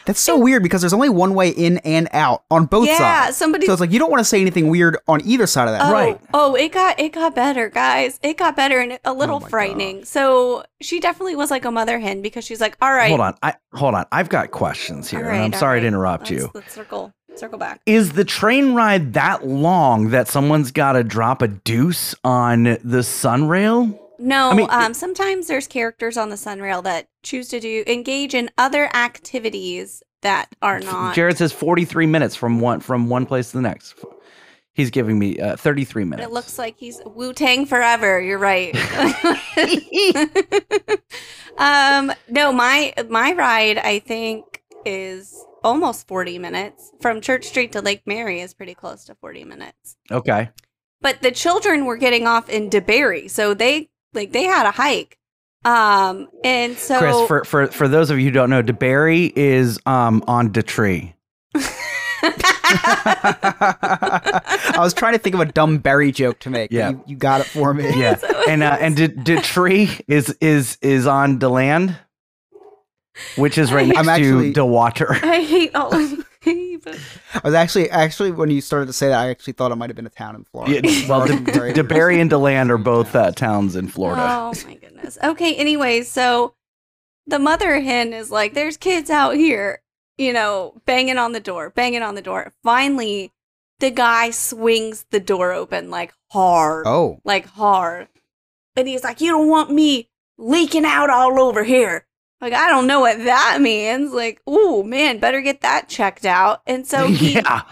That's 0.06 0.20
so 0.20 0.38
weird 0.38 0.62
because 0.62 0.82
there's 0.82 0.92
only 0.92 1.08
one 1.08 1.34
way 1.34 1.48
in 1.50 1.78
and 1.78 2.08
out 2.12 2.44
on 2.50 2.66
both 2.66 2.86
Yeah, 2.86 2.98
sides. 2.98 3.26
Yeah, 3.28 3.30
somebody- 3.32 3.66
So 3.66 3.72
it's 3.72 3.80
like 3.80 3.90
you 3.90 3.98
don't 3.98 4.10
want 4.10 4.20
to 4.20 4.24
say 4.24 4.40
anything 4.40 4.68
weird 4.68 4.98
on 5.08 5.20
either 5.26 5.46
side 5.46 5.68
of 5.68 5.72
that. 5.74 5.82
Oh, 5.82 6.18
Oh, 6.34 6.54
it 6.54 6.72
got 6.72 6.98
it 7.00 7.12
got 7.12 7.34
better, 7.34 7.68
guys. 7.70 8.18
It 8.22 8.36
got 8.36 8.54
better 8.56 8.78
and 8.80 8.98
a 9.04 9.12
little 9.12 9.40
oh 9.44 9.48
frightening. 9.48 10.04
So 10.04 10.64
she 10.80 11.00
definitely 11.00 11.36
was 11.36 11.50
like 11.50 11.64
a 11.64 11.70
mother 11.70 11.98
hen 11.98 12.20
because 12.22 12.44
she's 12.44 12.60
like, 12.60 12.76
all 12.82 12.92
right, 12.92 13.08
Hold 13.08 13.20
on. 13.20 13.34
I 13.42 13.54
hold 13.72 13.94
on. 13.94 14.04
I've 14.12 14.28
got 14.28 14.50
questions 14.50 15.08
here. 15.10 15.20
all 15.20 15.26
and 15.26 15.32
right, 15.38 15.44
I'm 15.44 15.54
all 15.54 15.58
sorry 15.58 15.80
to 15.80 15.84
right. 15.86 15.88
interrupt 15.88 16.30
Let's- 16.30 16.42
you. 16.42 16.50
Let's 16.54 16.72
circle 16.74 17.12
circle 17.36 17.58
back. 17.58 17.80
Is 17.86 18.12
the 18.12 18.24
train 18.24 18.74
ride 18.74 19.14
that 19.14 19.44
long 19.46 20.10
that 20.10 20.28
someone's 20.28 20.70
got 20.70 20.92
to 20.92 21.02
drop 21.02 21.42
a 21.42 21.48
deuce 21.48 22.14
on 22.22 22.62
the 22.64 23.02
sunrail? 23.02 23.98
No, 24.18 24.50
I 24.50 24.54
mean- 24.54 24.66
um, 24.70 24.94
sometimes 24.94 25.46
there's 25.46 25.66
characters 25.66 26.16
on 26.16 26.30
the 26.30 26.36
Sunrail 26.36 26.82
that 26.84 27.08
choose 27.22 27.48
to 27.48 27.60
do 27.60 27.84
engage 27.86 28.34
in 28.34 28.50
other 28.58 28.86
activities 28.94 30.02
that 30.22 30.48
are 30.62 30.80
not. 30.80 31.14
Jared 31.14 31.38
says 31.38 31.52
43 31.52 32.06
minutes 32.06 32.34
from 32.34 32.60
one 32.60 32.80
from 32.80 33.08
one 33.08 33.26
place 33.26 33.50
to 33.50 33.58
the 33.58 33.62
next. 33.62 33.94
He's 34.72 34.90
giving 34.90 35.20
me 35.20 35.38
uh, 35.38 35.56
33 35.56 36.04
minutes. 36.04 36.28
It 36.28 36.32
looks 36.32 36.58
like 36.58 36.76
he's 36.76 37.00
Wu 37.06 37.32
Tang 37.32 37.64
forever. 37.64 38.20
You're 38.20 38.38
right. 38.38 38.74
um, 41.58 42.12
no, 42.28 42.52
my 42.52 42.92
my 43.08 43.32
ride 43.32 43.78
I 43.78 44.00
think 44.00 44.62
is 44.84 45.44
almost 45.62 46.08
40 46.08 46.38
minutes 46.38 46.92
from 47.00 47.20
Church 47.20 47.46
Street 47.46 47.72
to 47.72 47.80
Lake 47.80 48.02
Mary 48.04 48.40
is 48.40 48.52
pretty 48.52 48.74
close 48.74 49.04
to 49.04 49.14
40 49.14 49.44
minutes. 49.44 49.96
Okay. 50.10 50.50
But 51.00 51.22
the 51.22 51.30
children 51.30 51.84
were 51.84 51.96
getting 51.96 52.26
off 52.26 52.48
in 52.48 52.70
DeBary, 52.70 53.30
so 53.30 53.54
they 53.54 53.90
like 54.14 54.32
they 54.32 54.44
had 54.44 54.66
a 54.66 54.70
hike. 54.70 55.18
Um, 55.64 56.28
and 56.44 56.76
so 56.76 56.98
Chris, 56.98 57.16
for, 57.26 57.44
for 57.44 57.66
for 57.68 57.88
those 57.88 58.10
of 58.10 58.18
you 58.18 58.24
who 58.26 58.30
don't 58.30 58.50
know, 58.50 58.62
DeBary 58.62 59.32
is 59.34 59.78
um 59.86 60.22
on 60.26 60.50
DeTree. 60.50 61.14
I 63.06 64.74
was 64.78 64.94
trying 64.94 65.12
to 65.14 65.18
think 65.18 65.34
of 65.34 65.40
a 65.40 65.44
dumb 65.46 65.78
berry 65.78 66.12
joke 66.12 66.38
to 66.40 66.50
make. 66.50 66.70
Yeah. 66.72 66.90
You, 66.90 67.04
you 67.08 67.16
got 67.16 67.40
it 67.40 67.44
for 67.44 67.72
me. 67.74 67.84
Yeah. 67.98 68.18
and 68.48 68.62
uh, 68.62 68.76
and 68.80 68.96
De- 68.96 69.08
DeTree 69.08 70.00
is 70.08 70.30
is 70.40 70.76
is 70.82 71.06
on 71.06 71.38
DeLand, 71.38 71.96
which 73.36 73.58
is 73.58 73.72
right 73.72 73.86
next 73.86 73.98
I'm 74.00 74.08
actually- 74.08 74.52
to 74.52 74.60
DeWater. 74.60 75.22
I 75.22 75.40
hate 75.42 75.74
all 75.74 75.94
of 75.94 76.10
you. 76.18 76.24
But- 76.44 76.98
I 77.34 77.40
was 77.44 77.54
actually 77.54 77.88
actually 77.90 78.30
when 78.32 78.50
you 78.50 78.60
started 78.60 78.86
to 78.86 78.92
say 78.92 79.08
that, 79.08 79.18
I 79.18 79.28
actually 79.30 79.54
thought 79.54 79.72
it 79.72 79.76
might 79.76 79.88
have 79.90 79.96
been 79.96 80.06
a 80.06 80.10
town 80.10 80.34
in 80.36 80.44
Florida. 80.44 80.80
Yeah, 80.86 81.08
well, 81.08 81.26
De- 81.26 81.36
Very- 81.52 81.72
DeBary 81.72 82.20
and 82.20 82.28
DeLand 82.30 82.70
are 82.70 82.78
both 82.78 83.14
uh, 83.14 83.32
towns 83.32 83.76
in 83.76 83.88
Florida. 83.88 84.22
Oh 84.22 84.52
my 84.66 84.74
goodness. 84.74 85.18
Okay, 85.22 85.54
Anyway, 85.56 86.02
so 86.02 86.54
the 87.26 87.38
mother 87.38 87.80
hen 87.80 88.12
is 88.12 88.30
like, 88.30 88.52
there's 88.54 88.76
kids 88.76 89.08
out 89.08 89.34
here, 89.36 89.80
you 90.18 90.32
know, 90.32 90.74
banging 90.84 91.16
on 91.18 91.32
the 91.32 91.40
door, 91.40 91.70
banging 91.70 92.02
on 92.02 92.14
the 92.14 92.22
door. 92.22 92.52
Finally, 92.62 93.32
the 93.80 93.90
guy 93.90 94.30
swings 94.30 95.06
the 95.10 95.20
door 95.20 95.52
open 95.52 95.90
like 95.90 96.12
hard. 96.30 96.86
Oh. 96.86 97.20
Like 97.24 97.46
hard. 97.46 98.08
And 98.76 98.86
he's 98.88 99.04
like, 99.04 99.20
You 99.20 99.30
don't 99.30 99.48
want 99.48 99.70
me 99.70 100.08
leaking 100.36 100.84
out 100.84 101.08
all 101.10 101.40
over 101.40 101.64
here. 101.64 102.06
Like, 102.40 102.52
I 102.52 102.68
don't 102.68 102.86
know 102.86 103.00
what 103.00 103.18
that 103.24 103.60
means. 103.60 104.12
Like, 104.12 104.42
oh 104.46 104.82
man, 104.82 105.18
better 105.18 105.40
get 105.40 105.60
that 105.62 105.88
checked 105.88 106.24
out. 106.24 106.62
And 106.66 106.86
so 106.86 107.06
he 107.08 107.34
yeah. 107.34 107.62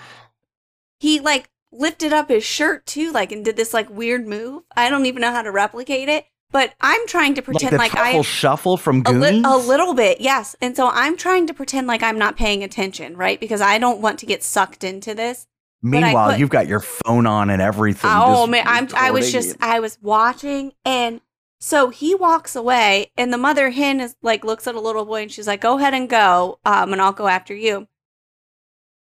he 0.98 1.20
like 1.20 1.50
lifted 1.72 2.12
up 2.12 2.28
his 2.28 2.44
shirt 2.44 2.86
too, 2.86 3.12
like 3.12 3.32
and 3.32 3.44
did 3.44 3.56
this 3.56 3.74
like 3.74 3.90
weird 3.90 4.26
move. 4.26 4.62
I 4.76 4.90
don't 4.90 5.06
even 5.06 5.20
know 5.22 5.32
how 5.32 5.42
to 5.42 5.50
replicate 5.50 6.08
it, 6.08 6.26
but 6.50 6.74
I'm 6.80 7.06
trying 7.06 7.34
to 7.34 7.40
Like 7.40 7.46
pretend 7.46 7.72
the 7.72 7.78
like, 7.78 7.92
truffle 7.92 8.20
I 8.20 8.22
shuffle 8.22 8.76
from 8.76 9.02
a, 9.06 9.12
li- 9.12 9.42
a 9.44 9.56
little 9.56 9.94
bit, 9.94 10.20
yes. 10.20 10.54
And 10.60 10.76
so 10.76 10.88
I'm 10.88 11.16
trying 11.16 11.46
to 11.48 11.54
pretend 11.54 11.86
like 11.86 12.02
I'm 12.02 12.18
not 12.18 12.36
paying 12.36 12.62
attention, 12.62 13.16
right? 13.16 13.40
Because 13.40 13.60
I 13.60 13.78
don't 13.78 14.00
want 14.00 14.18
to 14.20 14.26
get 14.26 14.42
sucked 14.42 14.84
into 14.84 15.14
this. 15.14 15.46
Meanwhile, 15.82 16.30
put- 16.30 16.38
you've 16.38 16.50
got 16.50 16.68
your 16.68 16.80
phone 16.80 17.26
on 17.26 17.50
and 17.50 17.60
everything. 17.60 18.10
Oh 18.12 18.46
man, 18.46 18.64
I'm 18.66 18.88
I 18.94 19.10
was 19.10 19.32
just 19.32 19.50
it. 19.50 19.56
I 19.60 19.80
was 19.80 19.98
watching 20.00 20.72
and 20.84 21.20
so 21.64 21.90
he 21.90 22.12
walks 22.12 22.56
away 22.56 23.12
and 23.16 23.32
the 23.32 23.38
mother 23.38 23.70
hen 23.70 24.00
is 24.00 24.16
like 24.20 24.44
looks 24.44 24.66
at 24.66 24.74
a 24.74 24.80
little 24.80 25.04
boy 25.04 25.22
and 25.22 25.30
she's 25.30 25.46
like, 25.46 25.60
Go 25.60 25.78
ahead 25.78 25.94
and 25.94 26.08
go, 26.08 26.58
um, 26.64 26.92
and 26.92 27.00
I'll 27.00 27.12
go 27.12 27.28
after 27.28 27.54
you. 27.54 27.86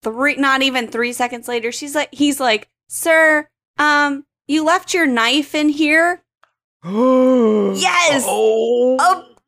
Three 0.02 0.36
not 0.36 0.62
even 0.62 0.88
three 0.88 1.12
seconds 1.12 1.46
later, 1.46 1.70
she's 1.70 1.94
like 1.94 2.08
he's 2.10 2.40
like, 2.40 2.68
Sir, 2.88 3.48
um, 3.78 4.24
you 4.46 4.64
left 4.64 4.94
your 4.94 5.06
knife 5.06 5.54
in 5.54 5.68
here? 5.68 6.22
yes! 6.84 8.24
Oh. 8.26 8.96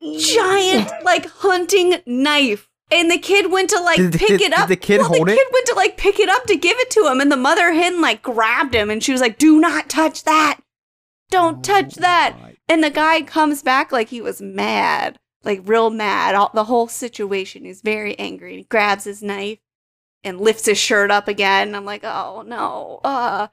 A 0.03 0.19
giant 0.19 0.91
like 1.03 1.27
hunting 1.27 1.97
knife 2.07 2.69
And 2.91 3.11
the 3.11 3.19
kid 3.19 3.51
went 3.51 3.71
to 3.71 3.81
like 3.81 3.97
Did 3.97 4.13
pick 4.13 4.29
kid- 4.29 4.41
it 4.43 4.53
up. 4.53 4.69
did 4.69 4.79
the 4.79 4.81
kid 4.87 4.99
well, 4.99 5.09
hold 5.09 5.29
the 5.29 5.33
it? 5.33 5.37
kid 5.37 5.47
went 5.53 5.67
to 5.67 5.75
like 5.75 5.97
pick 5.97 6.19
it 6.21 6.29
up 6.29 6.45
to 6.47 6.57
give 6.57 6.77
it 6.79 6.91
to 6.91 7.07
him, 7.07 7.21
and 7.21 7.33
the 7.33 7.37
mother 7.37 7.73
hen 7.73 8.01
like 8.03 8.21
grabbed 8.23 8.75
him, 8.75 8.91
and 8.91 9.03
she 9.03 9.13
was 9.13 9.21
like, 9.23 9.39
"Do 9.39 9.59
not 9.59 9.89
touch 9.89 10.25
that! 10.25 10.61
Don't 11.31 11.65
touch 11.65 11.95
that!" 11.97 12.37
And 12.71 12.85
the 12.85 12.91
guy 12.91 13.23
comes 13.23 13.63
back 13.65 13.91
like 13.91 14.09
he 14.11 14.21
was 14.21 14.41
mad, 14.41 15.19
like 15.43 15.61
real 15.65 15.91
mad. 15.91 16.37
All, 16.37 16.51
the 16.55 16.65
whole 16.65 16.87
situation. 16.87 17.67
is 17.67 17.83
very 17.83 18.17
angry. 18.19 18.59
He 18.59 18.63
grabs 18.63 19.05
his 19.05 19.23
knife 19.23 19.59
and 20.23 20.41
lifts 20.41 20.67
his 20.67 20.79
shirt 20.79 21.11
up 21.11 21.27
again. 21.27 21.75
I'm 21.75 21.85
like, 21.85 22.05
"Oh 22.05 22.45
no!" 22.47 23.01
Uh, 23.03 23.49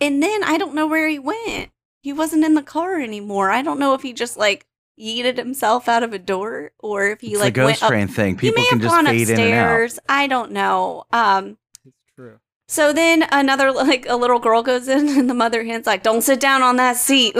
and 0.00 0.22
then 0.22 0.44
I 0.44 0.58
don't 0.58 0.74
know 0.74 0.86
where 0.86 1.08
he 1.08 1.18
went. 1.18 1.70
He 2.02 2.12
wasn't 2.12 2.44
in 2.44 2.54
the 2.54 2.62
car 2.62 3.00
anymore. 3.00 3.50
I 3.50 3.62
don't 3.62 3.78
know 3.78 3.94
if 3.94 4.02
he 4.02 4.12
just 4.12 4.36
like 4.36 4.66
yeeted 5.00 5.38
himself 5.38 5.88
out 5.88 6.02
of 6.02 6.12
a 6.12 6.18
door 6.18 6.72
or 6.78 7.06
if 7.08 7.22
he 7.22 7.28
It's 7.32 7.40
like 7.40 7.54
the 7.54 7.60
ghost 7.60 7.80
went 7.80 7.82
up 7.84 7.88
train 7.88 8.08
thing. 8.08 8.34
he 8.34 8.50
People 8.50 8.62
may 8.62 8.68
can 8.68 8.80
have 8.80 8.82
just 8.90 8.94
gone 8.94 9.06
fade 9.06 9.30
in 9.30 9.40
and 9.40 9.54
out. 9.54 9.62
upstairs. 9.64 9.98
I 10.10 10.26
don't 10.26 10.52
know. 10.52 11.04
Um. 11.10 11.56
So 12.70 12.92
then 12.92 13.26
another 13.32 13.72
like 13.72 14.06
a 14.08 14.14
little 14.14 14.38
girl 14.38 14.62
goes 14.62 14.86
in, 14.86 15.08
and 15.08 15.28
the 15.28 15.34
mother 15.34 15.64
hen's 15.64 15.86
like, 15.86 16.04
"Don't 16.04 16.22
sit 16.22 16.38
down 16.38 16.62
on 16.62 16.76
that 16.76 16.96
seat." 16.96 17.34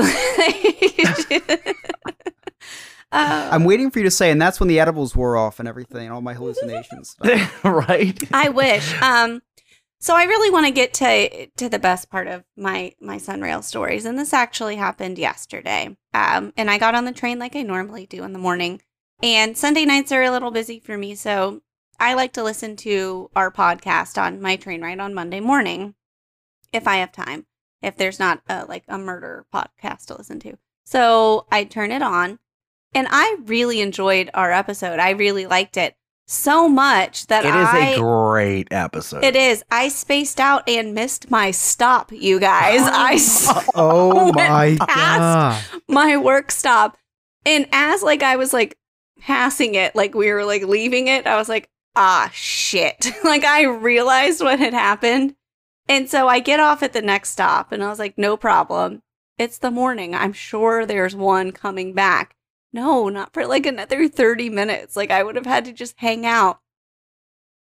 Uh, 3.13 3.49
I'm 3.53 3.63
waiting 3.65 3.93
for 3.93 4.01
you 4.01 4.05
to 4.05 4.11
say, 4.11 4.33
and 4.33 4.43
that's 4.43 4.59
when 4.59 4.69
the 4.69 4.81
edibles 4.81 5.15
wore 5.15 5.37
off 5.37 5.61
and 5.61 5.69
everything, 5.69 6.07
and 6.07 6.13
all 6.13 6.21
my 6.21 6.35
hallucinations. 6.35 7.17
right? 7.65 8.19
I 8.33 8.49
wish. 8.49 9.01
Um, 9.01 9.41
so 10.01 10.17
I 10.17 10.25
really 10.25 10.51
want 10.51 10.67
to 10.67 10.73
get 10.73 10.95
to 10.95 11.47
to 11.47 11.69
the 11.69 11.79
best 11.79 12.11
part 12.11 12.27
of 12.27 12.43
my 12.57 12.93
my 13.01 13.19
Sunrail 13.19 13.63
stories, 13.63 14.07
and 14.07 14.19
this 14.19 14.33
actually 14.33 14.77
happened 14.77 15.17
yesterday. 15.17 15.97
Um, 16.13 16.53
and 16.57 16.69
I 16.69 16.79
got 16.79 16.97
on 16.97 17.05
the 17.05 17.13
train 17.13 17.39
like 17.39 17.55
I 17.55 17.63
normally 17.63 18.07
do 18.07 18.25
in 18.25 18.33
the 18.33 18.39
morning, 18.41 18.83
and 19.23 19.57
Sunday 19.57 19.85
nights 19.85 20.11
are 20.11 20.25
a 20.25 20.31
little 20.33 20.51
busy 20.51 20.81
for 20.81 20.99
me, 20.99 21.15
so 21.15 21.63
I 22.01 22.15
like 22.15 22.33
to 22.33 22.43
listen 22.43 22.77
to 22.77 23.31
our 23.37 23.51
podcast 23.51 24.21
on 24.21 24.41
my 24.41 24.57
train 24.57 24.81
ride 24.83 25.01
on 25.01 25.15
Monday 25.15 25.41
morning, 25.41 25.95
if 26.73 26.89
I 26.89 26.97
have 26.97 27.13
time. 27.13 27.47
If 27.83 27.97
there's 27.97 28.19
not 28.19 28.43
a, 28.49 28.65
like 28.67 28.85
a 28.89 28.99
murder 28.99 29.47
podcast 29.55 30.07
to 30.07 30.17
listen 30.17 30.41
to, 30.41 30.59
so 30.85 31.47
I 31.53 31.65
turn 31.65 31.93
it 31.93 32.03
on, 32.03 32.39
and 32.95 33.07
I 33.11 33.37
really 33.45 33.81
enjoyed 33.81 34.31
our 34.35 34.51
episode. 34.53 34.99
I 34.99 35.11
really 35.11 35.47
liked 35.47 35.77
it 35.79 35.95
so 36.27 36.69
much 36.69 37.27
that 37.27 37.45
It 37.45 37.49
is 37.49 37.69
I 37.69 37.79
a 37.89 37.99
great 37.99 38.69
episode. 38.71 39.25
it 39.25 39.35
is. 39.35 39.65
I 39.71 39.89
spaced 39.89 40.39
out 40.41 40.69
and 40.69 40.95
missed 40.95 41.31
my 41.31 41.51
stop, 41.51 42.13
you 42.13 42.39
guys. 42.39 42.81
I 42.85 43.19
Oh 43.75 44.31
my 44.35 44.77
god! 44.87 45.63
my 45.89 46.17
work 46.19 46.51
stop. 46.51 46.97
And 47.47 47.67
as 47.73 48.03
like 48.03 48.23
I 48.23 48.37
was 48.37 48.53
like 48.53 48.77
passing 49.21 49.75
it, 49.75 49.97
like 49.97 50.15
we 50.15 50.31
were 50.31 50.45
like 50.45 50.63
leaving 50.65 51.09
it, 51.09 51.27
I 51.27 51.37
was 51.37 51.49
like, 51.49 51.69
ah 51.97 52.31
shit. 52.33 53.13
like 53.25 53.45
I 53.45 53.65
realized 53.65 54.41
what 54.41 54.59
had 54.59 54.75
happened. 54.75 55.35
And 55.89 56.09
so 56.09 56.29
I 56.29 56.39
get 56.39 56.61
off 56.61 56.83
at 56.83 56.93
the 56.93 57.03
next 57.03 57.31
stop 57.31 57.73
and 57.73 57.83
I 57.83 57.89
was 57.89 57.99
like, 57.99 58.17
no 58.17 58.37
problem. 58.37 59.03
It's 59.39 59.59
the 59.59 59.71
morning. 59.71 60.15
I'm 60.15 60.33
sure 60.33 60.87
there's 60.87 61.17
one 61.17 61.51
coming 61.51 61.95
back. 61.95 62.37
No, 62.73 63.09
not 63.09 63.33
for 63.33 63.47
like 63.47 63.67
another 63.67 64.07
30 64.07 64.51
minutes. 64.51 64.97
Like 64.97 65.11
I 65.11 65.23
would 65.23 65.37
have 65.37 65.47
had 65.47 65.65
to 65.65 65.73
just 65.73 65.95
hang 65.99 66.25
out. 66.25 66.61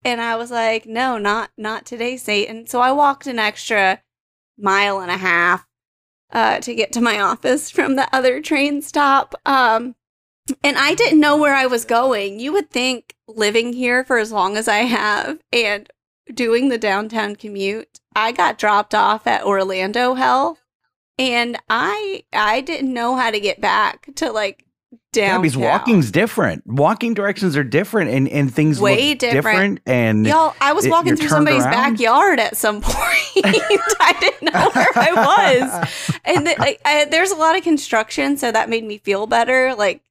And 0.04 0.22
I 0.22 0.36
was 0.36 0.52
like, 0.52 0.86
no, 0.86 1.18
not 1.18 1.52
not 1.58 1.86
today, 1.86 2.18
Satan. 2.18 2.68
So 2.68 2.80
I 2.80 2.92
walked 2.92 3.28
an 3.28 3.39
extra 3.39 4.02
mile 4.58 5.00
and 5.00 5.12
a 5.12 5.18
half 5.18 5.65
uh, 6.32 6.60
to 6.60 6.76
get 6.76 6.92
to 6.94 7.02
my 7.02 7.20
office 7.22 7.70
from 7.70 7.96
the 7.96 8.13
other 8.15 8.42
train 8.42 8.82
stop. 8.82 9.36
Um, 9.46 9.96
and 10.64 10.78
I 10.78 10.96
didn't 10.96 11.20
know 11.20 11.38
where 11.38 11.56
I 11.56 11.66
was 11.66 11.86
going. 11.86 12.40
You 12.40 12.52
would 12.54 12.70
think 12.70 13.16
living 13.28 13.74
here 13.74 14.04
for 14.04 14.18
as 14.18 14.32
long 14.32 14.58
as 14.58 14.68
I 14.68 14.80
have 14.80 15.40
and 15.54 15.90
doing 16.34 16.70
the 16.70 16.78
downtown 16.78 17.36
commute, 17.36 18.00
I 18.16 18.32
got 18.32 18.58
dropped 18.58 18.94
off 18.96 19.26
at 19.28 19.44
Orlando 19.44 20.14
Health, 20.16 20.60
and 21.18 21.58
I 21.70 22.24
I 22.34 22.62
didn't 22.62 22.94
know 22.94 23.16
how 23.16 23.32
to 23.32 23.40
get 23.40 23.60
back 23.62 24.10
to 24.16 24.32
like 24.32 24.64
Yeah, 24.92 24.98
downtown. 25.38 25.42
because 25.42 25.58
walking's 25.58 26.12
different. 26.12 26.66
Walking 26.68 27.14
directions 27.14 27.56
are 27.58 27.64
different, 27.64 28.12
and, 28.12 28.28
and 28.30 28.54
things 28.54 28.80
Way 28.80 29.10
look 29.10 29.20
different. 29.20 29.82
And 29.86 30.26
Y'all, 30.26 30.56
I 30.62 30.74
was 30.74 30.88
walking 30.88 31.10
you're 31.10 31.18
through 31.18 31.30
somebody's 31.30 31.64
around. 31.64 31.94
backyard 31.94 32.40
at 32.40 32.58
some 32.58 32.82
point. 32.84 32.98
I 33.46 34.16
didn't 34.20 34.54
know 34.54 34.70
where 34.74 34.88
I 34.96 35.12
was, 35.14 36.16
and 36.26 36.46
the, 36.48 36.56
like, 36.60 36.82
I, 36.86 37.06
there's 37.06 37.32
a 37.32 37.36
lot 37.36 37.56
of 37.58 37.64
construction, 37.64 38.38
so 38.38 38.52
that 38.52 38.70
made 38.70 38.84
me 38.84 38.98
feel 38.98 39.28
better. 39.28 39.74
Like 39.76 40.02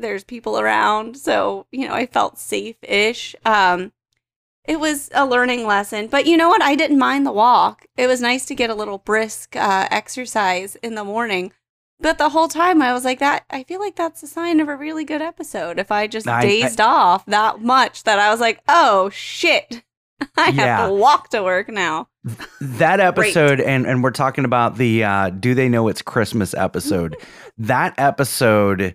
there's 0.00 0.24
people 0.24 0.58
around, 0.58 1.16
so 1.16 1.66
you 1.70 1.86
know 1.86 1.94
I 1.94 2.06
felt 2.06 2.38
safe-ish. 2.38 3.34
Um, 3.44 3.92
it 4.66 4.78
was 4.78 5.10
a 5.14 5.26
learning 5.26 5.66
lesson, 5.66 6.06
but 6.06 6.26
you 6.26 6.36
know 6.36 6.48
what? 6.48 6.62
I 6.62 6.74
didn't 6.74 6.98
mind 6.98 7.26
the 7.26 7.32
walk. 7.32 7.86
It 7.96 8.06
was 8.06 8.20
nice 8.20 8.44
to 8.46 8.54
get 8.54 8.70
a 8.70 8.74
little 8.74 8.98
brisk 8.98 9.56
uh, 9.56 9.88
exercise 9.90 10.76
in 10.76 10.94
the 10.94 11.04
morning. 11.04 11.52
But 11.98 12.18
the 12.18 12.30
whole 12.30 12.48
time 12.48 12.80
I 12.80 12.92
was 12.92 13.04
like 13.04 13.18
that. 13.18 13.44
I 13.50 13.62
feel 13.64 13.78
like 13.80 13.94
that's 13.96 14.22
a 14.22 14.26
sign 14.26 14.58
of 14.60 14.68
a 14.68 14.76
really 14.76 15.04
good 15.04 15.20
episode. 15.22 15.78
If 15.78 15.90
I 15.92 16.06
just 16.06 16.26
I- 16.28 16.38
I- 16.38 16.42
dazed 16.42 16.80
off 16.80 17.26
that 17.26 17.60
much 17.60 18.04
that 18.04 18.18
I 18.18 18.30
was 18.30 18.40
like, 18.40 18.60
oh 18.68 19.10
shit, 19.10 19.82
I 20.36 20.48
Yeah. 20.50 20.78
have 20.78 20.88
to 20.88 20.94
walk 20.94 21.28
to 21.30 21.42
work 21.42 21.68
now. 21.68 22.08
that 22.60 23.00
episode 23.10 23.60
and 23.60 23.86
and 23.86 24.02
we're 24.04 24.10
talking 24.10 24.44
about 24.44 24.76
the 24.76 25.02
uh 25.02 25.30
do 25.30 25.54
they 25.54 25.70
know 25.70 25.88
it's 25.88 26.02
christmas 26.02 26.52
episode 26.52 27.16
that 27.56 27.94
episode 27.96 28.82
i 28.82 28.94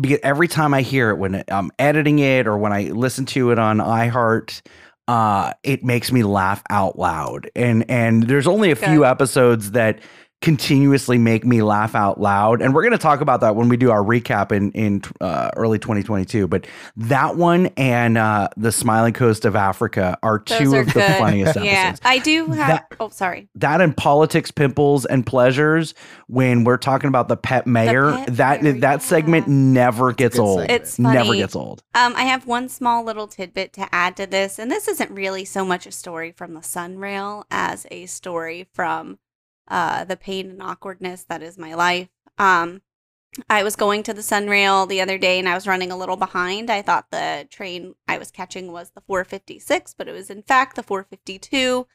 because 0.00 0.18
every 0.22 0.48
time 0.48 0.72
i 0.74 0.82
hear 0.82 1.10
it 1.10 1.16
when 1.16 1.42
i'm 1.48 1.70
editing 1.78 2.18
it 2.18 2.46
or 2.46 2.56
when 2.56 2.72
i 2.72 2.84
listen 2.84 3.26
to 3.26 3.50
it 3.50 3.58
on 3.58 3.78
iheart 3.78 4.62
uh 5.08 5.52
it 5.62 5.84
makes 5.84 6.10
me 6.10 6.22
laugh 6.24 6.62
out 6.70 6.98
loud. 6.98 7.50
And 7.54 7.88
and 7.90 8.24
there's 8.24 8.46
only 8.46 8.70
a 8.70 8.76
few 8.76 9.04
episodes 9.04 9.72
that 9.72 10.00
continuously 10.46 11.18
make 11.18 11.44
me 11.44 11.60
laugh 11.60 11.96
out 11.96 12.20
loud. 12.20 12.62
And 12.62 12.72
we're 12.72 12.82
going 12.82 12.92
to 12.92 12.98
talk 12.98 13.20
about 13.20 13.40
that 13.40 13.56
when 13.56 13.68
we 13.68 13.76
do 13.76 13.90
our 13.90 14.00
recap 14.00 14.52
in 14.52 14.70
in 14.70 15.02
uh, 15.20 15.50
early 15.56 15.80
2022 15.80 16.46
but 16.46 16.68
that 16.96 17.34
one 17.36 17.66
and 17.76 18.16
uh 18.16 18.48
the 18.56 18.70
smiling 18.70 19.12
coast 19.12 19.44
of 19.44 19.56
africa 19.56 20.16
are 20.22 20.40
Those 20.46 20.58
two 20.58 20.74
are 20.74 20.80
of 20.82 20.86
the 20.86 21.00
funniest 21.18 21.56
episodes. 21.56 21.66
Yeah, 21.66 21.96
I 22.04 22.18
do 22.18 22.46
have. 22.46 22.68
That- 22.68 22.86
oh, 23.00 23.08
sorry. 23.08 23.48
that 23.56 23.80
and 23.80 23.96
politics 23.96 24.52
pimples 24.52 25.04
and 25.04 25.26
pleasures 25.26 25.94
when 26.28 26.62
we're 26.62 26.76
talking 26.76 27.08
about 27.08 27.26
the 27.26 27.36
pet 27.36 27.66
mayor 27.66 28.12
pet 28.12 28.36
that 28.36 28.62
mayor, 28.62 28.72
that 28.74 29.02
segment 29.02 29.48
never 29.48 30.12
gets 30.12 30.38
old. 30.38 30.60
segment. 30.60 30.80
It's 30.82 30.98
never 30.98 31.34
gets 31.34 31.56
old. 31.56 31.82
Um, 31.96 32.14
I 32.14 32.22
have 32.22 32.46
one 32.46 32.68
small 32.68 33.02
little 33.02 33.26
tidbit 33.26 33.72
to 33.72 33.92
add 33.92 34.16
to 34.18 34.26
this, 34.26 34.60
and 34.60 34.70
this 34.70 34.86
isn't 34.86 35.10
really 35.10 35.44
so 35.44 35.64
much 35.64 35.86
a 35.86 35.92
story 35.92 36.30
from 36.30 36.54
the 36.54 36.60
Sunrail 36.60 37.44
as 37.50 37.86
a 37.90 38.06
story 38.06 38.68
from 38.72 39.18
uh, 39.68 40.04
the 40.04 40.16
pain 40.16 40.50
and 40.50 40.62
awkwardness 40.62 41.24
that 41.28 41.42
is 41.42 41.58
my 41.58 41.74
life. 41.74 42.08
Um, 42.38 42.82
I 43.50 43.62
was 43.62 43.76
going 43.76 44.02
to 44.04 44.14
the 44.14 44.22
Sunrail 44.22 44.88
the 44.88 45.00
other 45.00 45.18
day 45.18 45.38
and 45.38 45.48
I 45.48 45.54
was 45.54 45.66
running 45.66 45.90
a 45.90 45.96
little 45.96 46.16
behind. 46.16 46.70
I 46.70 46.82
thought 46.82 47.10
the 47.10 47.46
train 47.50 47.94
I 48.08 48.18
was 48.18 48.30
catching 48.30 48.72
was 48.72 48.90
the 48.90 49.02
456, 49.02 49.94
but 49.94 50.08
it 50.08 50.12
was 50.12 50.30
in 50.30 50.42
fact 50.42 50.76
the 50.76 50.82
452. 50.82 51.86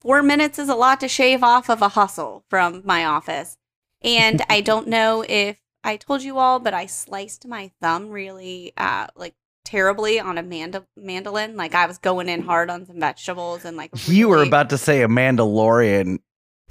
Four 0.00 0.22
minutes 0.22 0.58
is 0.58 0.68
a 0.68 0.74
lot 0.74 1.00
to 1.00 1.08
shave 1.08 1.42
off 1.42 1.70
of 1.70 1.82
a 1.82 1.90
hustle 1.90 2.44
from 2.50 2.82
my 2.84 3.04
office. 3.04 3.56
And 4.02 4.42
I 4.50 4.60
don't 4.62 4.88
know 4.88 5.24
if 5.26 5.58
I 5.82 5.96
told 5.96 6.22
you 6.22 6.38
all, 6.38 6.58
but 6.58 6.74
I 6.74 6.86
sliced 6.86 7.46
my 7.46 7.70
thumb 7.80 8.10
really 8.10 8.72
uh 8.76 9.06
like 9.16 9.34
terribly 9.64 10.20
on 10.20 10.38
a 10.38 10.42
manda- 10.42 10.86
mandolin. 10.96 11.56
Like 11.56 11.74
I 11.74 11.86
was 11.86 11.98
going 11.98 12.28
in 12.28 12.42
hard 12.42 12.70
on 12.70 12.86
some 12.86 13.00
vegetables 13.00 13.64
and 13.64 13.76
like 13.76 13.90
you 14.06 14.28
were 14.28 14.42
about 14.42 14.70
to 14.70 14.78
say 14.78 15.02
a 15.02 15.08
mandalorian 15.08 16.18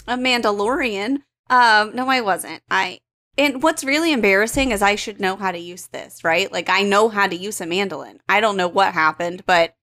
a 0.07 0.17
Mandalorian. 0.17 1.23
Um, 1.49 1.95
no, 1.95 2.09
I 2.09 2.21
wasn't. 2.21 2.61
I 2.69 2.99
and 3.37 3.61
what's 3.61 3.83
really 3.83 4.13
embarrassing 4.13 4.71
is 4.71 4.81
I 4.81 4.95
should 4.95 5.19
know 5.19 5.35
how 5.35 5.51
to 5.51 5.57
use 5.57 5.87
this, 5.87 6.23
right? 6.23 6.51
Like 6.51 6.69
I 6.69 6.83
know 6.83 7.09
how 7.09 7.27
to 7.27 7.35
use 7.35 7.59
a 7.61 7.65
mandolin. 7.65 8.19
I 8.29 8.39
don't 8.39 8.57
know 8.57 8.67
what 8.67 8.93
happened, 8.93 9.43
but 9.45 9.75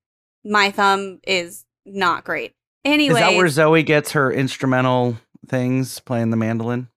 my 0.44 0.70
thumb 0.70 1.20
is 1.26 1.64
not 1.84 2.24
great. 2.24 2.54
Anyway, 2.84 3.20
is 3.20 3.26
that 3.26 3.36
where 3.36 3.48
zoe 3.48 3.82
gets 3.82 4.12
her 4.12 4.32
instrumental 4.32 5.18
things 5.48 6.00
playing 6.00 6.30
the 6.30 6.36
mandolin 6.36 6.88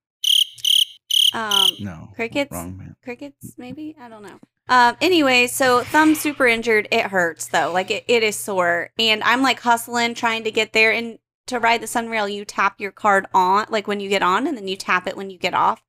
um, 1.36 1.70
no 1.80 2.10
crickets, 2.16 2.52
wrong 2.52 2.78
man 2.78 2.96
crickets, 3.04 3.56
maybe 3.58 3.96
I 4.00 4.08
don't 4.08 4.24
know. 4.24 4.40
Um, 4.68 4.96
anyway, 5.02 5.46
so 5.48 5.82
thumb 5.82 6.16
super 6.16 6.48
injured. 6.48 6.88
It 6.92 7.08
hurts 7.08 7.50
though, 7.50 7.72
like 7.72 7.92
it, 7.92 8.06
it 8.08 8.24
is 8.24 8.38
sore, 8.38 8.92
and 8.98 9.22
I'm 9.24 9.42
like 9.42 9.60
hustling 9.60 10.16
trying 10.16 10.46
to 10.46 10.52
get 10.52 10.74
there. 10.74 10.92
And 10.92 11.20
to 11.48 11.60
ride 11.60 11.82
the 11.82 11.88
Sunrail, 11.88 12.32
you 12.32 12.46
tap 12.46 12.80
your 12.80 12.92
card 12.92 13.26
on, 13.34 13.66
like 13.70 13.88
when 13.88 14.00
you 14.00 14.10
get 14.10 14.24
on, 14.24 14.48
and 14.48 14.58
then 14.58 14.68
you 14.68 14.76
tap 14.76 15.08
it 15.08 15.18
when 15.18 15.30
you 15.30 15.38
get 15.38 15.54
off. 15.54 15.84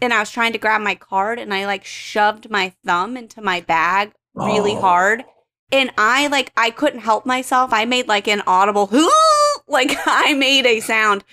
And 0.00 0.12
I 0.12 0.20
was 0.20 0.30
trying 0.30 0.52
to 0.52 0.58
grab 0.58 0.80
my 0.82 0.94
card, 0.94 1.38
and 1.38 1.54
I 1.54 1.64
like 1.66 1.84
shoved 1.84 2.50
my 2.50 2.74
thumb 2.84 3.16
into 3.16 3.40
my 3.40 3.60
bag 3.60 4.12
really 4.34 4.72
Oh. 4.76 4.80
hard, 4.80 5.24
and 5.72 5.90
I 5.96 6.26
like 6.26 6.52
I 6.56 6.70
couldn't 6.70 7.00
help 7.00 7.24
myself. 7.26 7.72
I 7.72 7.84
made 7.84 8.06
like 8.08 8.28
an 8.28 8.42
audible 8.46 8.86
whoo, 8.86 9.08
like 9.68 9.96
I 10.06 10.34
made 10.34 10.66
a 10.66 10.80
sound. 10.80 11.24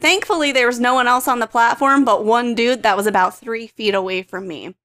Thankfully, 0.00 0.52
there 0.52 0.66
was 0.66 0.78
no 0.78 0.94
one 0.94 1.08
else 1.08 1.26
on 1.26 1.40
the 1.40 1.46
platform 1.46 2.04
but 2.04 2.24
one 2.24 2.54
dude 2.54 2.82
that 2.84 2.96
was 2.96 3.06
about 3.06 3.36
three 3.38 3.66
feet 3.66 3.94
away 3.94 4.22
from 4.22 4.46
me. 4.46 4.76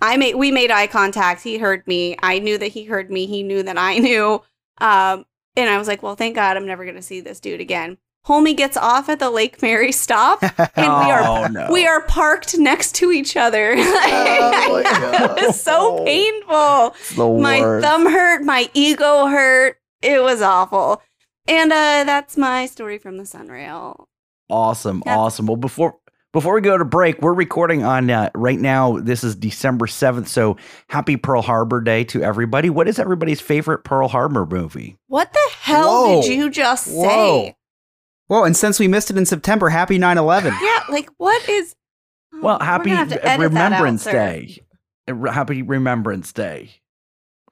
I 0.00 0.16
made 0.16 0.36
we 0.36 0.50
made 0.50 0.70
eye 0.70 0.86
contact. 0.86 1.42
He 1.42 1.58
heard 1.58 1.86
me. 1.86 2.16
I 2.22 2.38
knew 2.38 2.56
that 2.56 2.68
he 2.68 2.84
heard 2.84 3.10
me. 3.10 3.26
He 3.26 3.42
knew 3.42 3.62
that 3.62 3.76
I 3.76 3.98
knew. 3.98 4.42
Um, 4.78 5.26
and 5.60 5.70
I 5.70 5.78
was 5.78 5.88
like, 5.88 6.02
well, 6.02 6.16
thank 6.16 6.34
God 6.34 6.56
I'm 6.56 6.66
never 6.66 6.84
gonna 6.84 7.02
see 7.02 7.20
this 7.20 7.40
dude 7.40 7.60
again. 7.60 7.98
Homie 8.26 8.54
gets 8.56 8.76
off 8.76 9.08
at 9.08 9.18
the 9.18 9.30
Lake 9.30 9.62
Mary 9.62 9.92
stop, 9.92 10.42
and 10.58 10.68
we 10.76 11.10
are 11.10 11.22
Oh, 11.22 11.46
no. 11.46 11.68
we 11.72 11.86
are 11.86 12.02
parked 12.02 12.58
next 12.58 12.94
to 12.96 13.10
each 13.12 13.36
other. 13.36 13.74
Oh, 14.72 14.82
it 15.38 15.46
was 15.46 15.60
so 15.60 16.04
painful. 16.04 16.94
the 17.16 17.40
my 17.42 17.60
worst. 17.60 17.84
thumb 17.86 18.06
hurt. 18.10 18.42
My 18.44 18.68
ego 18.74 19.26
hurt. 19.26 19.76
It 20.02 20.22
was 20.22 20.42
awful. 20.42 21.02
And 21.48 21.72
uh, 21.72 22.04
that's 22.04 22.36
my 22.36 22.66
story 22.66 22.98
from 22.98 23.16
the 23.16 23.24
Sunrail. 23.24 24.04
Awesome, 24.48 25.02
Yeah. 25.06 25.16
awesome. 25.16 25.46
Well, 25.46 25.56
before 25.56 25.96
before 26.32 26.54
we 26.54 26.60
go 26.60 26.78
to 26.78 26.84
break, 26.84 27.20
we're 27.20 27.32
recording 27.34 27.82
on 27.82 28.10
uh, 28.10 28.30
right 28.34 28.58
now. 28.58 28.98
This 28.98 29.24
is 29.24 29.34
December 29.34 29.86
seventh, 29.86 30.28
so 30.28 30.56
happy 30.88 31.16
Pearl 31.16 31.42
Harbor 31.42 31.80
Day 31.80 32.04
to 32.04 32.22
everybody. 32.22 32.70
What 32.70 32.88
is 32.88 32.98
everybody's 32.98 33.40
favorite 33.40 33.84
Pearl 33.84 34.08
Harbor 34.08 34.46
movie? 34.46 34.96
What 35.08 35.32
the 35.32 35.50
hell 35.60 35.88
Whoa. 35.88 36.22
did 36.22 36.32
you 36.32 36.50
just 36.50 36.88
Whoa. 36.88 37.08
say? 37.08 37.56
Whoa, 38.28 38.44
and 38.44 38.56
since 38.56 38.78
we 38.78 38.86
missed 38.86 39.10
it 39.10 39.18
in 39.18 39.26
September, 39.26 39.68
happy 39.68 39.98
9 39.98 40.18
11. 40.18 40.54
Yeah, 40.62 40.84
like 40.88 41.08
what 41.16 41.48
is? 41.48 41.74
Well, 42.40 42.58
happy 42.60 42.90
gonna 42.90 42.96
have 42.96 43.08
to 43.08 43.14
edit 43.16 43.24
that 43.24 43.32
out, 43.32 43.40
Remembrance. 43.40 44.04
Day. 44.04 44.58
Happy 45.08 45.62
Remembrance 45.62 46.32
Day 46.32 46.80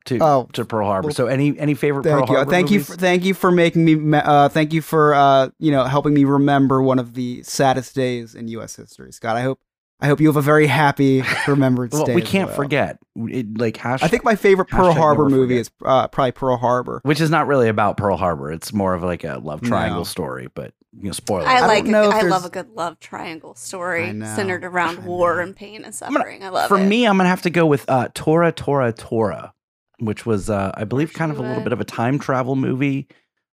to 0.08 0.18
Oh, 0.20 0.48
to 0.52 0.64
Pearl 0.64 0.86
Harbor. 0.86 1.06
well, 1.08 1.14
so 1.14 1.26
any 1.26 1.58
any 1.58 1.74
favorite 1.74 2.02
Pearl 2.02 2.18
Thank 2.18 2.28
you. 2.30 2.36
Harbor 2.36 2.50
Thank 2.50 2.70
you. 2.70 2.80
For, 2.84 2.96
thank 2.96 3.24
you 3.24 3.34
for 3.34 3.50
making 3.50 3.84
me. 3.84 3.94
me- 3.94 4.18
Uh, 4.18 4.48
thank 4.48 4.72
you 4.72 4.82
for 4.82 5.14
uh, 5.14 5.48
you 5.58 5.70
know 5.70 5.84
helping 5.84 6.12
me 6.14 6.24
remember 6.24 6.82
one 6.82 6.98
of 6.98 7.14
the 7.14 7.42
saddest 7.44 7.94
days 7.94 8.34
in 8.34 8.48
U.S. 8.48 8.76
history, 8.76 9.12
Scott. 9.12 9.36
I 9.36 9.42
hope 9.42 9.60
I 10.00 10.06
hope 10.06 10.20
you 10.20 10.28
have 10.28 10.36
a 10.36 10.42
very 10.42 10.66
happy 10.68 11.24
Remembrance 11.48 11.92
well, 11.94 12.04
Day. 12.04 12.14
we 12.14 12.22
can't 12.22 12.48
well. 12.48 12.56
forget. 12.56 12.98
It, 13.16 13.58
like 13.58 13.76
hash, 13.76 14.02
I 14.02 14.06
think 14.08 14.22
my 14.24 14.36
favorite 14.36 14.68
Pearl 14.68 14.92
Harbor 14.92 15.28
movie 15.28 15.54
forget. 15.54 15.60
is 15.62 15.70
uh, 15.84 16.06
probably 16.08 16.30
Pearl 16.32 16.56
Harbor. 16.56 17.00
which 17.04 17.20
is 17.20 17.30
not 17.30 17.46
really 17.48 17.68
about 17.68 17.96
Pearl 17.96 18.16
Harbor. 18.16 18.52
It's 18.52 18.72
more 18.72 18.94
of 18.94 19.02
like 19.02 19.24
a 19.24 19.40
love 19.42 19.60
triangle 19.60 20.00
No. 20.00 20.04
story, 20.04 20.46
but 20.54 20.72
you 20.96 21.06
know, 21.06 21.10
spoiler. 21.12 21.46
I 21.48 21.66
like. 21.66 21.84
A, 21.84 21.88
know 21.88 22.04
if 22.08 22.14
I 22.14 22.22
love 22.22 22.44
a 22.44 22.48
good 22.48 22.70
love 22.70 23.00
triangle 23.00 23.54
story 23.56 24.06
centered 24.20 24.64
around 24.64 25.04
war 25.04 25.40
and 25.40 25.54
pain 25.56 25.76
and 25.84 25.84
gonna- 25.84 25.92
suffering. 25.92 26.44
I 26.44 26.48
love 26.50 26.68
For 26.68 26.78
it. 26.78 26.86
me, 26.86 27.04
I'm 27.04 27.16
gonna 27.16 27.28
have 27.28 27.42
to 27.42 27.50
go 27.50 27.66
with 27.66 27.84
uh, 27.90 28.08
Tora 28.14 28.52
Tora 28.52 28.92
Tora, 28.92 29.52
which 29.98 30.26
was 30.26 30.50
uh, 30.50 30.72
I 30.74 30.84
believe 30.84 31.12
kind 31.12 31.30
of 31.32 31.38
a 31.38 31.42
little 31.42 31.62
bit 31.62 31.72
of 31.72 31.80
a 31.80 31.84
time 31.84 32.18
travel 32.18 32.56
movie, 32.56 33.08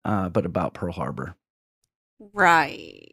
uh, 0.05 0.29
but 0.29 0.45
about 0.45 0.73
Pearl 0.73 0.93
Harbor. 0.93 1.35
right. 2.33 3.09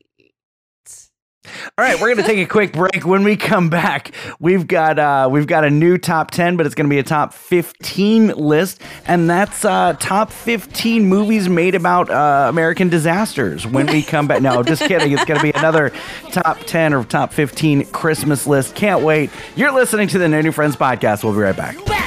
All 1.79 1.85
right, 1.85 1.99
we're 1.99 2.15
gonna 2.15 2.27
take 2.27 2.39
a 2.39 2.47
quick 2.47 2.75
break. 2.75 3.07
When 3.07 3.25
we 3.25 3.35
come 3.35 3.71
back, 3.71 4.13
we've 4.41 4.67
got 4.67 4.99
uh, 4.99 5.29
we've 5.31 5.47
got 5.47 5.65
a 5.65 5.71
new 5.71 5.97
top 5.97 6.31
ten, 6.31 6.59
but 6.59 6.67
it's 6.67 6.75
gonna 6.75 6.91
be 6.91 6.99
a 6.99 7.03
top 7.03 7.33
fifteen 7.33 8.29
list, 8.29 8.83
and 9.07 9.29
that's 9.29 9.65
uh, 9.65 9.95
top 9.99 10.31
fifteen 10.33 11.07
movies 11.07 11.49
made 11.49 11.75
about 11.75 12.11
uh, 12.11 12.47
American 12.51 12.91
disasters. 12.91 13.67
When 13.67 13.87
we 13.87 14.03
come 14.03 14.29
back, 14.29 14.43
no, 14.43 14.63
just 14.63 14.83
kidding. 14.83 15.13
It's 15.13 15.25
gonna 15.25 15.43
be 15.43 15.53
another 15.53 15.93
top 16.31 16.59
ten 16.67 16.93
or 16.93 17.05
top 17.05 17.33
fifteen 17.33 17.87
Christmas 17.87 18.47
list. 18.47 18.75
Can't 18.75 19.03
wait. 19.03 19.31
You're 19.57 19.73
listening 19.73 20.09
to 20.09 20.19
the 20.19 20.29
No 20.29 20.43
New 20.43 20.53
Friends 20.53 20.77
podcast. 20.77 21.25
We'll 21.25 21.33
be 21.33 21.41
right 21.41 21.57
back. 21.57 22.00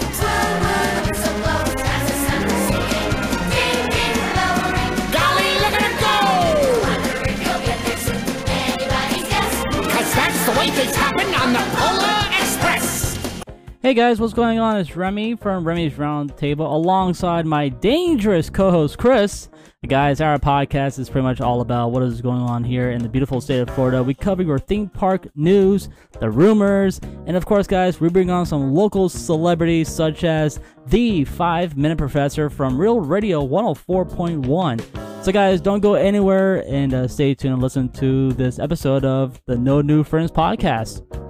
Hey 13.84 13.94
guys, 13.94 14.18
what's 14.18 14.32
going 14.32 14.60
on? 14.60 14.78
It's 14.78 14.96
Remy 14.96 15.36
from 15.36 15.68
Remy's 15.68 15.96
Roundtable 15.96 16.72
alongside 16.74 17.46
my 17.46 17.68
dangerous 17.68 18.50
co 18.50 18.72
host 18.72 18.98
Chris. 18.98 19.50
Guys, 19.86 20.22
our 20.22 20.38
podcast 20.40 21.00
is 21.00 21.10
pretty 21.10 21.24
much 21.24 21.42
all 21.42 21.60
about 21.60 21.92
what 21.92 22.02
is 22.02 22.22
going 22.22 22.40
on 22.40 22.64
here 22.64 22.92
in 22.92 23.04
the 23.04 23.10
beautiful 23.10 23.42
state 23.42 23.60
of 23.60 23.70
Florida. 23.72 24.02
We 24.02 24.14
cover 24.14 24.42
your 24.42 24.58
theme 24.58 24.88
park 24.88 25.28
news, 25.36 25.90
the 26.22 26.32
rumors, 26.32 27.02
and 27.28 27.36
of 27.36 27.46
course, 27.46 27.68
guys, 27.68 28.00
we 28.00 28.08
bring 28.08 28.30
on 28.30 28.46
some 28.46 28.74
local 28.74 29.10
celebrities 29.10 29.90
such 29.90 30.24
as 30.24 30.62
the 30.86 31.26
5 31.26 31.76
Minute 31.76 31.98
Professor 31.98 32.50
from 32.50 32.80
Real 32.80 33.02
Radio 33.02 33.46
104.1. 33.46 35.26
So, 35.26 35.34
guys, 35.34 35.60
don't 35.60 35.82
go 35.82 35.96
anywhere 35.96 36.64
and 36.70 36.94
uh, 36.94 37.10
stay 37.10 37.36
tuned 37.36 37.56
and 37.56 37.62
listen 37.62 37.90
to 37.96 38.32
this 38.32 38.60
episode 38.60 39.04
of 39.04 39.42
the 39.46 39.58
No 39.58 39.82
New 39.82 40.06
Friends 40.06 40.32
podcast. 40.32 41.23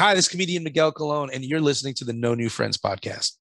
Hi, 0.00 0.14
this 0.14 0.24
is 0.24 0.28
comedian 0.30 0.64
Miguel 0.64 0.92
Colon, 0.92 1.28
and 1.30 1.44
you're 1.44 1.60
listening 1.60 1.92
to 1.96 2.06
the 2.06 2.14
No 2.14 2.34
New 2.34 2.48
Friends 2.48 2.78
podcast. 2.78 3.32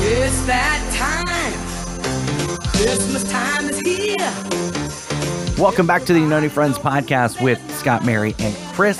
It's 0.00 0.46
that 0.46 0.80
time! 0.96 2.62
Christmas 2.70 3.30
time 3.30 3.68
is 3.68 3.78
here! 3.80 4.16
Welcome 5.62 5.86
back 5.86 6.04
to 6.04 6.14
the 6.14 6.20
No 6.20 6.40
New 6.40 6.48
Friends 6.48 6.78
podcast 6.78 7.42
with 7.42 7.60
Scott, 7.72 8.06
Mary, 8.06 8.34
and 8.38 8.56
Chris. 8.72 8.98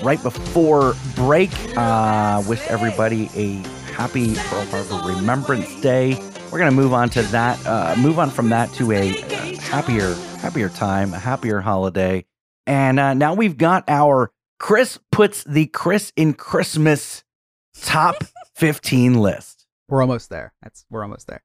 Right 0.00 0.22
before 0.22 0.94
break, 1.16 1.50
uh, 1.76 2.40
wish 2.46 2.64
everybody 2.68 3.28
a 3.34 3.73
happy 3.94 4.34
Pearl 4.34 4.64
Harbor 4.66 5.08
Remembrance 5.08 5.80
Day. 5.80 6.20
We're 6.50 6.58
gonna 6.58 6.70
move 6.72 6.92
on 6.92 7.08
to 7.10 7.22
that, 7.22 7.64
uh, 7.66 7.94
move 7.98 8.18
on 8.18 8.30
from 8.30 8.48
that 8.50 8.72
to 8.74 8.92
a 8.92 9.10
uh, 9.10 9.60
happier, 9.60 10.14
happier 10.38 10.68
time, 10.68 11.14
a 11.14 11.18
happier 11.18 11.60
holiday. 11.60 12.24
And 12.66 12.98
uh, 13.00 13.14
now 13.14 13.34
we've 13.34 13.56
got 13.56 13.84
our 13.88 14.32
Chris 14.58 14.98
puts 15.12 15.44
the 15.44 15.66
Chris 15.66 16.12
in 16.16 16.34
Christmas 16.34 17.24
top 17.80 18.24
15 18.56 19.14
list. 19.14 19.66
We're 19.88 20.00
almost 20.02 20.30
there. 20.30 20.52
That's 20.62 20.84
we're 20.90 21.02
almost 21.02 21.26
there. 21.26 21.42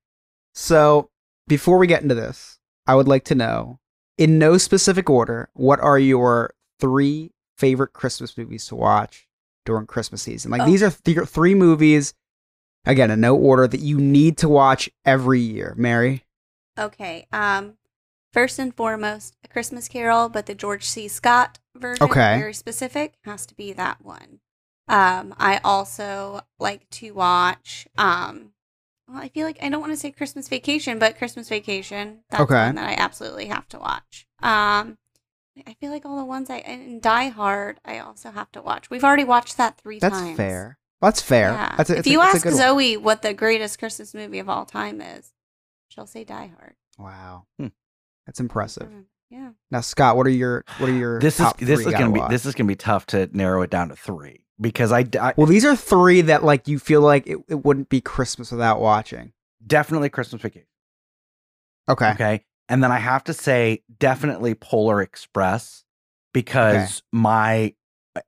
So 0.53 1.09
before 1.47 1.77
we 1.77 1.87
get 1.87 2.01
into 2.03 2.15
this, 2.15 2.59
I 2.87 2.95
would 2.95 3.07
like 3.07 3.25
to 3.25 3.35
know, 3.35 3.79
in 4.17 4.39
no 4.39 4.57
specific 4.57 5.09
order, 5.09 5.49
what 5.53 5.79
are 5.79 5.99
your 5.99 6.53
three 6.79 7.31
favorite 7.57 7.93
Christmas 7.93 8.37
movies 8.37 8.65
to 8.67 8.75
watch 8.75 9.27
during 9.65 9.85
Christmas 9.87 10.21
season? 10.21 10.51
Like 10.51 10.61
Oh. 10.61 10.65
these 10.65 10.83
are 10.83 10.91
th- 10.91 11.27
three 11.27 11.55
movies, 11.55 12.13
again 12.85 13.11
in 13.11 13.19
no 13.21 13.35
order 13.35 13.67
that 13.67 13.79
you 13.81 13.97
need 13.99 14.37
to 14.39 14.49
watch 14.49 14.89
every 15.05 15.39
year. 15.39 15.73
Mary, 15.77 16.23
Okay. 16.77 17.27
Um, 17.31 17.77
first 18.31 18.57
and 18.59 18.73
foremost, 18.75 19.35
A 19.43 19.47
Christmas 19.49 19.87
Carol, 19.89 20.29
but 20.29 20.45
the 20.45 20.55
George 20.55 20.85
C. 20.85 21.07
Scott 21.09 21.59
version. 21.75 22.03
Okay. 22.03 22.37
Very 22.39 22.53
specific. 22.53 23.15
Has 23.25 23.45
to 23.47 23.55
be 23.55 23.73
that 23.73 24.01
one. 24.03 24.39
Um, 24.87 25.35
I 25.37 25.59
also 25.63 26.41
like 26.57 26.89
to 26.91 27.11
watch. 27.11 27.87
Um, 27.97 28.53
well, 29.07 29.21
I 29.21 29.27
feel 29.29 29.45
like 29.45 29.57
I 29.61 29.69
don't 29.69 29.81
want 29.81 29.93
to 29.93 29.97
say 29.97 30.09
Christmas 30.11 30.47
Vacation, 30.47 30.97
but 30.99 31.17
Christmas 31.17 31.47
Vacation. 31.49 32.19
That's 32.31 32.43
Okay. 32.43 32.65
one 32.67 32.75
that 32.75 32.89
I 32.89 32.93
absolutely 33.01 33.47
have 33.47 33.67
to 33.69 33.77
watch. 33.79 34.25
Um, 34.41 34.97
I 35.67 35.73
feel 35.73 35.91
like 35.91 36.05
all 36.05 36.17
the 36.17 36.25
ones 36.25 36.49
I 36.49 36.57
and 36.59 37.01
Die 37.01 37.27
Hard, 37.27 37.79
I 37.83 37.99
also 37.99 38.31
have 38.31 38.51
to 38.53 38.61
watch. 38.61 38.89
We've 38.89 39.03
already 39.03 39.25
watched 39.25 39.57
that 39.57 39.77
three 39.77 39.99
that's 39.99 40.17
times. 40.17 40.37
fair. 40.37 40.78
That's 41.01 41.21
fair. 41.21 41.51
Yeah. 41.51 41.75
That's 41.77 41.89
a, 41.89 41.93
if 41.93 41.99
it's 41.99 42.07
you 42.09 42.19
a 42.21 42.25
ask 42.25 42.43
good 42.43 42.53
one. 42.53 42.57
Zoe 42.61 42.97
what 42.97 43.21
the 43.21 43.33
greatest 43.33 43.79
Christmas 43.79 44.13
movie 44.13 44.39
of 44.39 44.49
all 44.49 44.65
time 44.65 45.01
is, 45.01 45.31
she'll 45.89 46.05
say 46.07 46.23
Die 46.23 46.51
Hard. 46.57 46.75
Wow, 46.97 47.45
Hmm. 47.57 47.67
that's 48.25 48.39
impressive. 48.41 48.89
Mm, 48.89 49.05
Yeah. 49.29 49.51
Now, 49.71 49.79
Scott, 49.81 50.17
what 50.17 50.27
are 50.27 50.31
your 50.31 50.65
what 50.79 50.89
are 50.89 50.93
your 50.93 51.19
This 51.19 51.35
is 51.39 51.45
top 51.45 51.57
this 51.57 51.79
is 51.79 51.85
gonna 51.85 51.97
gotta 51.97 52.11
be 52.11 52.19
watch? 52.19 52.29
this 52.31 52.45
is 52.45 52.53
gonna 52.55 52.67
be 52.67 52.75
tough 52.75 53.05
to 53.07 53.29
narrow 53.31 53.61
it 53.61 53.69
down 53.69 53.87
to 53.89 53.95
three 53.95 54.43
because 54.59 54.91
I, 54.91 55.05
I 55.21 55.33
Well, 55.37 55.47
these 55.47 55.63
are 55.63 55.75
three 55.75 56.19
that 56.21 56.43
like 56.43 56.67
you 56.67 56.77
feel 56.79 56.99
like 57.01 57.25
it, 57.27 57.37
it 57.47 57.63
wouldn't 57.63 57.87
be 57.89 58.01
Christmas 58.01 58.51
without 58.51 58.81
watching. 58.81 59.31
definitely 59.65 60.09
Christmas 60.09 60.41
Vacation. 60.41 60.67
Okay. 61.87 62.11
Okay. 62.11 62.45
And 62.67 62.83
then 62.83 62.91
I 62.91 62.99
have 62.99 63.23
to 63.23 63.33
say, 63.33 63.83
definitely 63.97 64.53
Polar 64.53 65.01
Express 65.01 65.83
because 66.33 67.01
my 67.11 67.73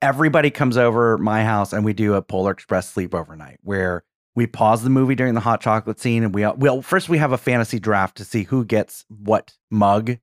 everybody 0.01 0.49
comes 0.49 0.77
over 0.77 1.17
my 1.17 1.43
house 1.43 1.73
and 1.73 1.83
we 1.83 1.93
do 1.93 2.13
a 2.13 2.21
Polar 2.21 2.51
Express 2.51 2.93
sleepover 2.93 3.37
night 3.37 3.57
where 3.63 4.03
we 4.35 4.47
pause 4.47 4.83
the 4.83 4.89
movie 4.89 5.15
during 5.15 5.33
the 5.33 5.39
hot 5.41 5.61
chocolate 5.61 5.99
scene 5.99 6.23
and 6.23 6.33
we 6.33 6.43
all- 6.43 6.55
well 6.55 6.81
first 6.81 7.09
we 7.09 7.17
have 7.17 7.31
a 7.31 7.37
fantasy 7.37 7.79
draft 7.79 8.15
to 8.17 8.23
see 8.25 8.43
who 8.43 8.63
gets 8.63 9.05
what 9.09 9.53
mug, 9.69 10.17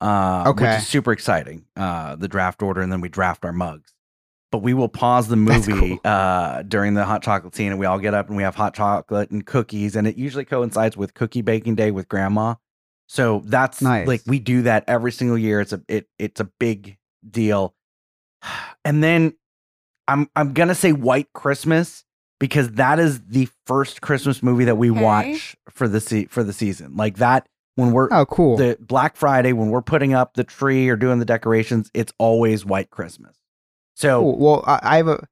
uh, 0.00 0.44
Okay. 0.48 0.64
which 0.72 0.78
is 0.82 0.86
super 0.88 1.12
exciting. 1.12 1.64
Uh, 1.76 2.16
the 2.16 2.28
draft 2.28 2.62
order 2.62 2.80
and 2.80 2.92
then 2.92 3.00
we 3.00 3.08
draft 3.08 3.44
our 3.44 3.52
mugs. 3.52 3.94
But 4.50 4.58
we 4.58 4.72
will 4.74 4.88
pause 4.88 5.28
the 5.28 5.36
movie 5.36 6.00
uh, 6.04 6.62
during 6.62 6.94
the 6.94 7.04
hot 7.04 7.22
chocolate 7.22 7.54
scene 7.54 7.70
and 7.70 7.78
we 7.78 7.84
all 7.86 7.98
get 7.98 8.14
up 8.14 8.28
and 8.28 8.36
we 8.36 8.42
have 8.42 8.54
hot 8.54 8.74
chocolate 8.74 9.30
and 9.30 9.44
cookies 9.44 9.94
and 9.96 10.06
it 10.06 10.16
usually 10.16 10.44
coincides 10.44 10.96
with 10.96 11.14
cookie 11.14 11.42
baking 11.42 11.74
day 11.74 11.90
with 11.90 12.08
grandma. 12.08 12.54
So 13.08 13.42
that's 13.46 13.80
Nice. 13.80 14.06
like 14.06 14.22
we 14.26 14.38
do 14.38 14.62
that 14.62 14.84
every 14.86 15.12
single 15.12 15.38
year. 15.38 15.60
It's 15.60 15.72
a 15.72 15.82
it 15.88 16.08
it's 16.18 16.40
a 16.40 16.44
big 16.58 16.98
deal. 17.30 17.74
And 18.84 19.02
then 19.02 19.34
I'm 20.06 20.28
I'm 20.36 20.52
gonna 20.52 20.74
say 20.74 20.92
White 20.92 21.32
Christmas 21.34 22.04
because 22.40 22.70
that 22.72 22.98
is 22.98 23.20
the 23.26 23.48
first 23.66 24.00
Christmas 24.00 24.42
movie 24.42 24.64
that 24.64 24.76
we 24.76 24.90
Okay. 24.90 25.00
watch 25.02 25.56
for 25.70 25.88
the 25.88 26.00
se- 26.00 26.26
for 26.26 26.42
the 26.44 26.52
season. 26.52 26.96
Like 26.96 27.16
that 27.16 27.46
when 27.74 27.92
we're 27.92 28.08
Oh, 28.10 28.24
cool. 28.26 28.56
the 28.56 28.76
Black 28.80 29.16
Friday 29.16 29.52
when 29.52 29.70
we're 29.70 29.82
putting 29.82 30.14
up 30.14 30.34
the 30.34 30.44
tree 30.44 30.88
or 30.88 30.96
doing 30.96 31.18
the 31.18 31.24
decorations, 31.24 31.90
it's 31.94 32.12
always 32.18 32.64
White 32.64 32.90
Christmas. 32.90 33.36
So 33.96 34.20
Cool. 34.20 34.38
Well, 34.38 34.64
I, 34.66 34.78
I 34.82 34.96
have 34.98 35.08
a 35.08 35.26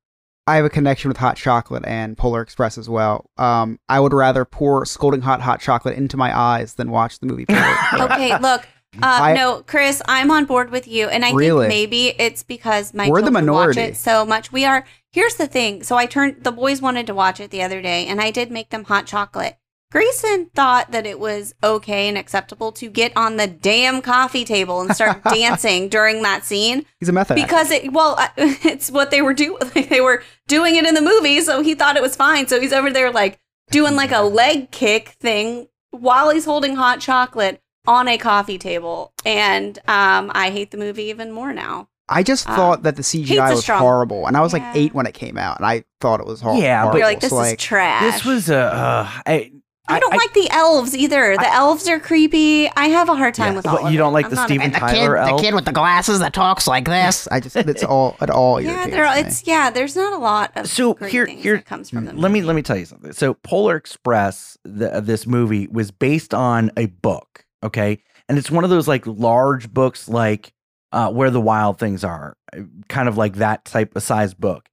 I 0.49 0.57
have 0.57 0.65
a 0.65 0.71
connection 0.71 1.09
with 1.09 1.17
hot 1.17 1.37
chocolate 1.37 1.85
and 1.87 2.17
Polar 2.17 2.41
Express 2.41 2.79
as 2.79 2.89
well. 2.89 3.29
Um, 3.37 3.81
I 3.89 3.99
would 3.99 4.13
rather 4.13 4.45
pour 4.45 4.85
scalding 4.87 5.23
hot 5.23 5.41
hot 5.41 5.61
chocolate 5.61 5.97
into 5.97 6.17
my 6.17 6.37
eyes 6.37 6.75
than 6.75 6.91
watch 6.91 7.19
the 7.19 7.27
movie. 7.27 7.47
Polar 7.49 7.63
Express. 7.63 8.01
Okay, 8.13 8.39
look. 8.39 8.69
Uh, 9.03 9.19
I- 9.23 9.33
no, 9.35 9.63
Chris, 9.67 10.03
I'm 10.09 10.31
on 10.31 10.45
board 10.45 10.71
with 10.71 10.87
you, 10.89 11.09
and 11.09 11.25
I 11.25 11.33
Really? 11.33 11.69
think 11.69 11.69
maybe 11.91 12.09
it's 12.19 12.43
because 12.43 12.95
my 12.95 13.09
We're 13.09 13.21
the 13.23 13.31
children 13.31 13.53
watch 13.53 13.77
it 13.77 13.97
so 13.97 14.25
much. 14.25 14.53
We 14.53 14.65
are. 14.65 14.85
Here's 15.13 15.35
the 15.37 15.47
thing. 15.47 15.83
So 15.83 15.97
I 15.97 16.07
turned. 16.07 16.45
The 16.45 16.53
boys 16.53 16.81
wanted 16.83 17.07
to 17.09 17.15
watch 17.15 17.41
it 17.41 17.51
the 17.51 17.63
other 17.63 17.81
day, 17.83 18.07
and 18.07 18.21
I 18.21 18.31
did 18.31 18.51
make 18.51 18.71
them 18.71 18.85
hot 18.85 19.07
chocolate. 19.07 19.57
Grayson 19.93 20.51
thought 20.55 20.91
that 20.91 21.07
it 21.07 21.19
was 21.21 21.55
okay 21.63 22.09
and 22.09 22.19
acceptable 22.19 22.73
to 22.73 22.91
get 22.91 23.17
on 23.17 23.37
the 23.37 23.47
damn 23.47 24.03
coffee 24.03 24.45
table 24.45 24.81
and 24.81 24.93
start 24.95 25.23
dancing 25.33 25.89
during 25.89 26.23
that 26.23 26.45
scene 26.45 26.85
He's 26.99 27.09
a 27.09 27.13
method. 27.13 27.39
actor. 27.39 27.47
because 27.47 27.71
it. 27.71 27.93
Well, 27.93 28.19
it's 28.37 28.91
what 28.91 29.11
they 29.13 29.23
were 29.23 29.33
doing. 29.33 29.59
they 29.89 30.01
were 30.01 30.23
doing 30.49 30.75
it 30.77 30.85
in 30.85 30.95
the 30.95 31.01
movie, 31.01 31.41
so 31.41 31.63
he 31.63 31.75
thought 31.75 31.97
it 31.97 32.03
was 32.03 32.17
fine. 32.17 32.49
So 32.49 32.61
he's 32.61 32.73
over 32.73 32.91
there 32.91 33.13
like 33.13 33.39
doing 33.71 33.95
like 33.95 34.11
a 34.13 34.23
leg 34.23 34.71
kick 34.73 35.11
thing 35.21 35.69
while 35.93 36.31
he's 36.31 36.45
holding 36.45 36.75
hot 36.77 37.01
chocolate 37.01 37.63
on 37.87 38.09
a 38.09 38.19
coffee 38.19 38.59
table. 38.59 39.13
And 39.25 39.79
um, 39.89 40.31
I 40.35 40.51
hate 40.51 40.71
the 40.71 40.79
movie 40.79 41.05
even 41.05 41.33
more 41.33 41.53
now. 41.53 41.89
I 42.09 42.23
just 42.23 42.49
Um, 42.49 42.55
thought 42.57 42.83
that 42.85 42.95
the 42.97 43.03
CGI 43.03 43.51
was 43.51 43.63
strong- 43.63 43.81
horrible, 43.81 44.27
and 44.29 44.37
I 44.37 44.41
was 44.41 44.53
like 44.53 44.63
eight 44.75 44.95
when 44.95 45.07
it 45.07 45.15
came 45.15 45.37
out, 45.37 45.57
and 45.59 45.67
I 45.67 45.83
thought 46.01 46.21
it 46.21 46.27
was 46.27 46.41
horrible. 46.41 46.63
Yeah, 46.63 46.85
but- 46.87 46.99
You're 46.99 47.07
like, 47.07 47.19
this 47.21 47.31
So, 47.31 47.41
is 47.41 47.57
trash. 47.57 48.01
this 48.15 48.25
was 48.25 48.49
a 48.49 48.57
uh, 48.59 49.09
I, 49.27 49.51
I 49.89 49.99
don't 50.01 50.15
like 50.17 50.33
the 50.33 50.49
elves 50.51 50.97
either. 50.97 51.37
The 51.37 51.53
elves 51.53 51.89
are 51.89 51.99
creepy. 52.01 52.69
I 52.77 52.87
have 52.87 53.09
a 53.09 53.15
hard 53.17 53.35
time 53.35 53.53
Yeah, 53.53 53.57
with 53.57 53.65
but 53.65 53.81
all 53.81 53.87
of 53.87 53.93
you 53.93 53.99
don't 53.99 54.13
like 54.13 54.25
I'm 54.27 54.31
the 54.31 54.37
not 54.37 54.45
a 54.51 54.55
Steven 54.55 54.71
fan. 54.73 54.81
Tyler 54.81 55.17
elf? 55.17 55.37
The 55.41 55.43
kid 55.47 55.55
with 55.55 55.65
the 55.65 55.73
glasses 55.73 56.19
that 56.21 56.33
talks 56.33 56.67
like 56.69 56.87
this. 56.87 57.27
I 57.33 57.39
just 57.41 57.55
it's 57.57 57.83
all 57.85 58.17
at 58.21 58.31
all 58.31 58.61
Yeah, 58.61 58.71
irritates 58.71 58.91
there. 58.97 59.19
It's 59.27 59.47
yeah. 59.47 59.71
There's 59.71 59.95
not 59.97 60.13
a 60.13 60.19
lot 60.19 60.51
of 60.57 60.69
so 60.69 60.95
great 60.95 61.11
here 61.13 61.27
things 61.27 61.43
here 61.43 61.57
that 61.57 61.67
comes 61.67 61.91
from 61.91 62.05
them. 62.05 62.17
let 62.19 62.31
me 62.33 62.43
let 62.43 62.55
me 62.57 62.63
tell 62.63 62.77
you 62.77 62.85
something 62.85 63.13
so 63.13 63.35
polar 63.35 63.77
express 63.77 64.57
the, 64.65 65.01
this 65.01 65.25
movie 65.27 65.67
was 65.69 65.91
based 65.93 66.35
on 66.35 66.71
a 66.77 66.87
book 66.87 67.45
okay? 67.67 67.99
And 68.29 68.39
it's 68.39 68.51
one 68.51 68.65
of 68.65 68.71
those 68.71 68.89
like 68.89 69.07
large 69.07 69.73
books 69.73 70.09
like 70.09 70.53
uh, 70.93 71.11
where 71.11 71.31
the 71.31 71.41
wild 71.41 71.79
things 71.79 72.05
are 72.05 72.37
uh, 72.57 72.63
kind 72.89 73.09
of 73.09 73.17
like 73.17 73.37
that 73.37 73.65
type 73.65 73.95
of 73.95 74.03
size 74.03 74.35
book. 74.35 74.69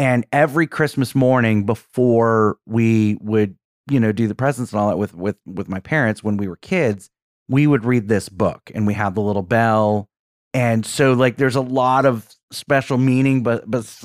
And 0.00 0.26
every 0.32 0.68
christmas 0.68 1.14
morning 1.14 1.66
before 1.66 2.58
we 2.66 3.16
would 3.20 3.56
you 3.90 3.98
know 3.98 4.12
do 4.12 4.28
the 4.28 4.34
presents 4.34 4.72
and 4.72 4.80
all 4.80 4.88
that 4.90 4.96
with 4.96 5.14
with 5.14 5.36
with 5.46 5.68
my 5.68 5.80
parents 5.80 6.22
when 6.22 6.36
we 6.36 6.46
were 6.46 6.56
kids 6.56 7.10
we 7.48 7.66
would 7.66 7.84
read 7.84 8.08
this 8.08 8.28
book 8.28 8.70
and 8.74 8.86
we 8.86 8.94
have 8.94 9.14
the 9.14 9.22
little 9.22 9.42
bell. 9.42 10.08
And 10.54 10.84
so 10.84 11.12
like 11.12 11.36
there's 11.36 11.56
a 11.56 11.60
lot 11.60 12.06
of 12.06 12.28
special 12.52 12.98
meaning 12.98 13.42
but 13.42 13.70
but 13.70 14.04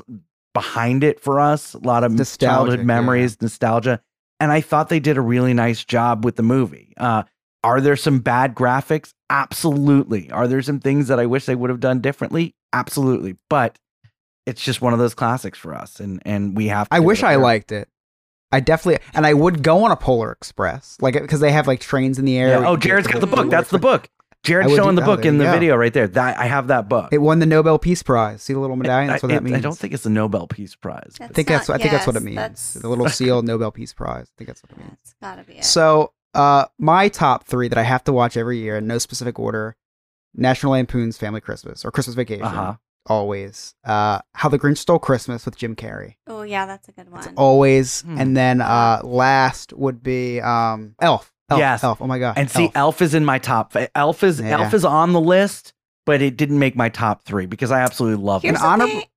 behind 0.53 1.03
it 1.03 1.19
for 1.19 1.39
us 1.39 1.73
a 1.73 1.79
lot 1.79 2.03
of 2.03 2.11
Nostalgic, 2.11 2.49
childhood 2.49 2.79
yeah. 2.79 2.85
memories 2.85 3.41
nostalgia. 3.41 4.01
And 4.39 4.51
i 4.51 4.61
thought 4.61 4.89
they 4.89 4.99
did 4.99 5.17
a 5.17 5.21
really 5.21 5.53
nice 5.53 5.83
job 5.83 6.25
with 6.25 6.35
the 6.35 6.43
movie. 6.43 6.93
Uh 6.97 7.23
are 7.63 7.79
there 7.81 7.95
some 7.95 8.19
bad 8.19 8.53
graphics 8.55 9.13
absolutely 9.29 10.29
are 10.31 10.47
there 10.47 10.61
some 10.61 10.79
things 10.79 11.07
that 11.07 11.19
i 11.19 11.25
wish 11.25 11.45
they 11.45 11.55
would 11.55 11.69
have 11.69 11.79
done 11.79 11.99
differently 12.01 12.55
absolutely 12.73 13.35
but 13.49 13.77
it's 14.45 14.61
just 14.63 14.81
one 14.81 14.93
of 14.93 14.99
those 14.99 15.13
classics 15.13 15.57
for 15.57 15.73
us 15.73 15.99
and 15.99 16.21
and 16.25 16.57
we 16.57 16.67
have 16.67 16.89
to 16.89 16.93
I 16.95 16.99
wish 16.99 17.19
it 17.19 17.23
a 17.23 17.27
I 17.27 17.31
fair- 17.33 17.37
liked 17.39 17.71
it. 17.71 17.87
I 18.51 18.59
definitely 18.59 19.03
and 19.13 19.25
I 19.25 19.33
would 19.33 19.63
go 19.63 19.83
on 19.85 19.91
a 19.91 19.95
Polar 19.95 20.31
Express, 20.31 20.97
like 21.01 21.13
because 21.13 21.39
they 21.39 21.51
have 21.51 21.65
like 21.65 21.79
trains 21.79 22.19
in 22.19 22.25
the 22.25 22.37
air. 22.37 22.49
Yeah. 22.61 22.67
oh 22.67 22.75
Jared's 22.77 23.07
got 23.07 23.21
the 23.21 23.25
book 23.27 23.49
that's 23.49 23.69
the 23.71 23.79
book 23.79 24.09
I 24.11 24.27
jared's 24.47 24.75
showing 24.75 24.95
the 24.95 25.01
book 25.01 25.21
there 25.21 25.31
in 25.31 25.37
the 25.37 25.45
go. 25.45 25.53
video 25.53 25.77
right 25.77 25.93
there 25.93 26.05
that 26.05 26.37
i 26.37 26.43
have 26.45 26.67
that 26.67 26.89
book 26.89 27.13
It 27.13 27.19
won 27.19 27.39
the 27.39 27.45
Nobel 27.45 27.79
Peace 27.79 28.03
Prize. 28.03 28.43
See 28.43 28.51
the 28.53 28.59
little 28.59 28.75
medallion? 28.75 29.07
That's 29.07 29.23
what 29.23 29.31
I, 29.31 29.35
that 29.35 29.43
means. 29.43 29.55
I 29.55 29.61
don't 29.61 29.77
think 29.77 29.93
it's 29.93 30.03
the 30.03 30.09
nobel 30.09 30.47
peace 30.47 30.75
prize 30.75 31.15
I 31.21 31.27
think 31.27 31.47
that's. 31.47 31.69
not- 31.69 31.75
I 31.75 31.77
think 31.77 31.91
that's 31.91 32.05
what 32.05 32.17
it 32.17 32.23
means. 32.23 32.35
that's- 32.35 32.73
The 32.73 32.89
little 32.89 33.07
seal 33.07 33.41
Nobel 33.41 33.71
Peace 33.71 33.93
Prize. 33.93 34.27
I 34.29 34.33
think 34.37 34.47
that's 34.49 34.61
what 34.61 34.71
it 34.71 34.77
means. 34.77 34.97
It's 35.01 35.15
gotta 35.21 35.43
be 35.45 35.53
it. 35.53 35.63
So, 35.65 36.11
uh, 36.33 36.65
my 36.79 37.07
top 37.09 37.45
three 37.45 37.67
that 37.67 37.77
I 37.77 37.83
have 37.83 38.03
to 38.05 38.13
watch 38.13 38.37
every 38.37 38.57
year 38.59 38.77
in 38.77 38.87
no 38.87 38.97
specific 38.97 39.39
order: 39.39 39.75
National 40.35 40.73
Lampoon's 40.73 41.17
Family 41.17 41.41
Christmas 41.41 41.83
or 41.85 41.91
Christmas 41.91 42.15
Vacation. 42.15 42.43
Uh-huh. 42.45 42.75
Always. 43.05 43.75
Uh, 43.83 44.19
How 44.33 44.47
the 44.49 44.57
Grinch 44.57 44.77
Stole 44.77 44.97
Christmas 44.99 45.45
with 45.45 45.57
Jim 45.57 45.75
Carrey. 45.75 46.15
Oh 46.27 46.43
yeah, 46.43 46.65
that's 46.65 46.87
a 46.87 46.93
good 46.93 47.11
one. 47.11 47.33
Always. 47.35 48.01
Hmm. 48.01 48.17
And 48.17 48.37
then 48.37 48.61
uh, 48.61 49.01
last 49.03 49.73
would 49.73 50.01
be 50.01 50.39
um, 50.39 50.95
Elf. 51.01 51.33
Elf. 51.49 51.59
Yes. 51.59 51.83
Elf. 51.83 52.01
Oh 52.01 52.07
my 52.07 52.17
god. 52.19 52.37
And 52.37 52.49
see, 52.49 52.63
Elf. 52.65 52.75
Elf. 52.75 53.01
is 53.01 53.13
in 53.13 53.25
my 53.25 53.39
top. 53.39 53.75
Elf 53.93 54.23
is 54.23 54.39
Yeah. 54.39 54.61
Elf 54.61 54.73
is 54.73 54.85
on 54.85 55.11
the 55.11 55.19
list, 55.19 55.73
but 56.05 56.21
it 56.21 56.37
didn't 56.37 56.59
make 56.59 56.77
my 56.77 56.87
top 56.87 57.23
three 57.23 57.45
because 57.45 57.71
I 57.71 57.81
absolutely 57.81 58.23
love 58.23 58.41
Here's 58.43 58.55
it. 58.55 58.59
the 58.61 58.65
honorable- 58.65 58.93
thing- 58.93 59.07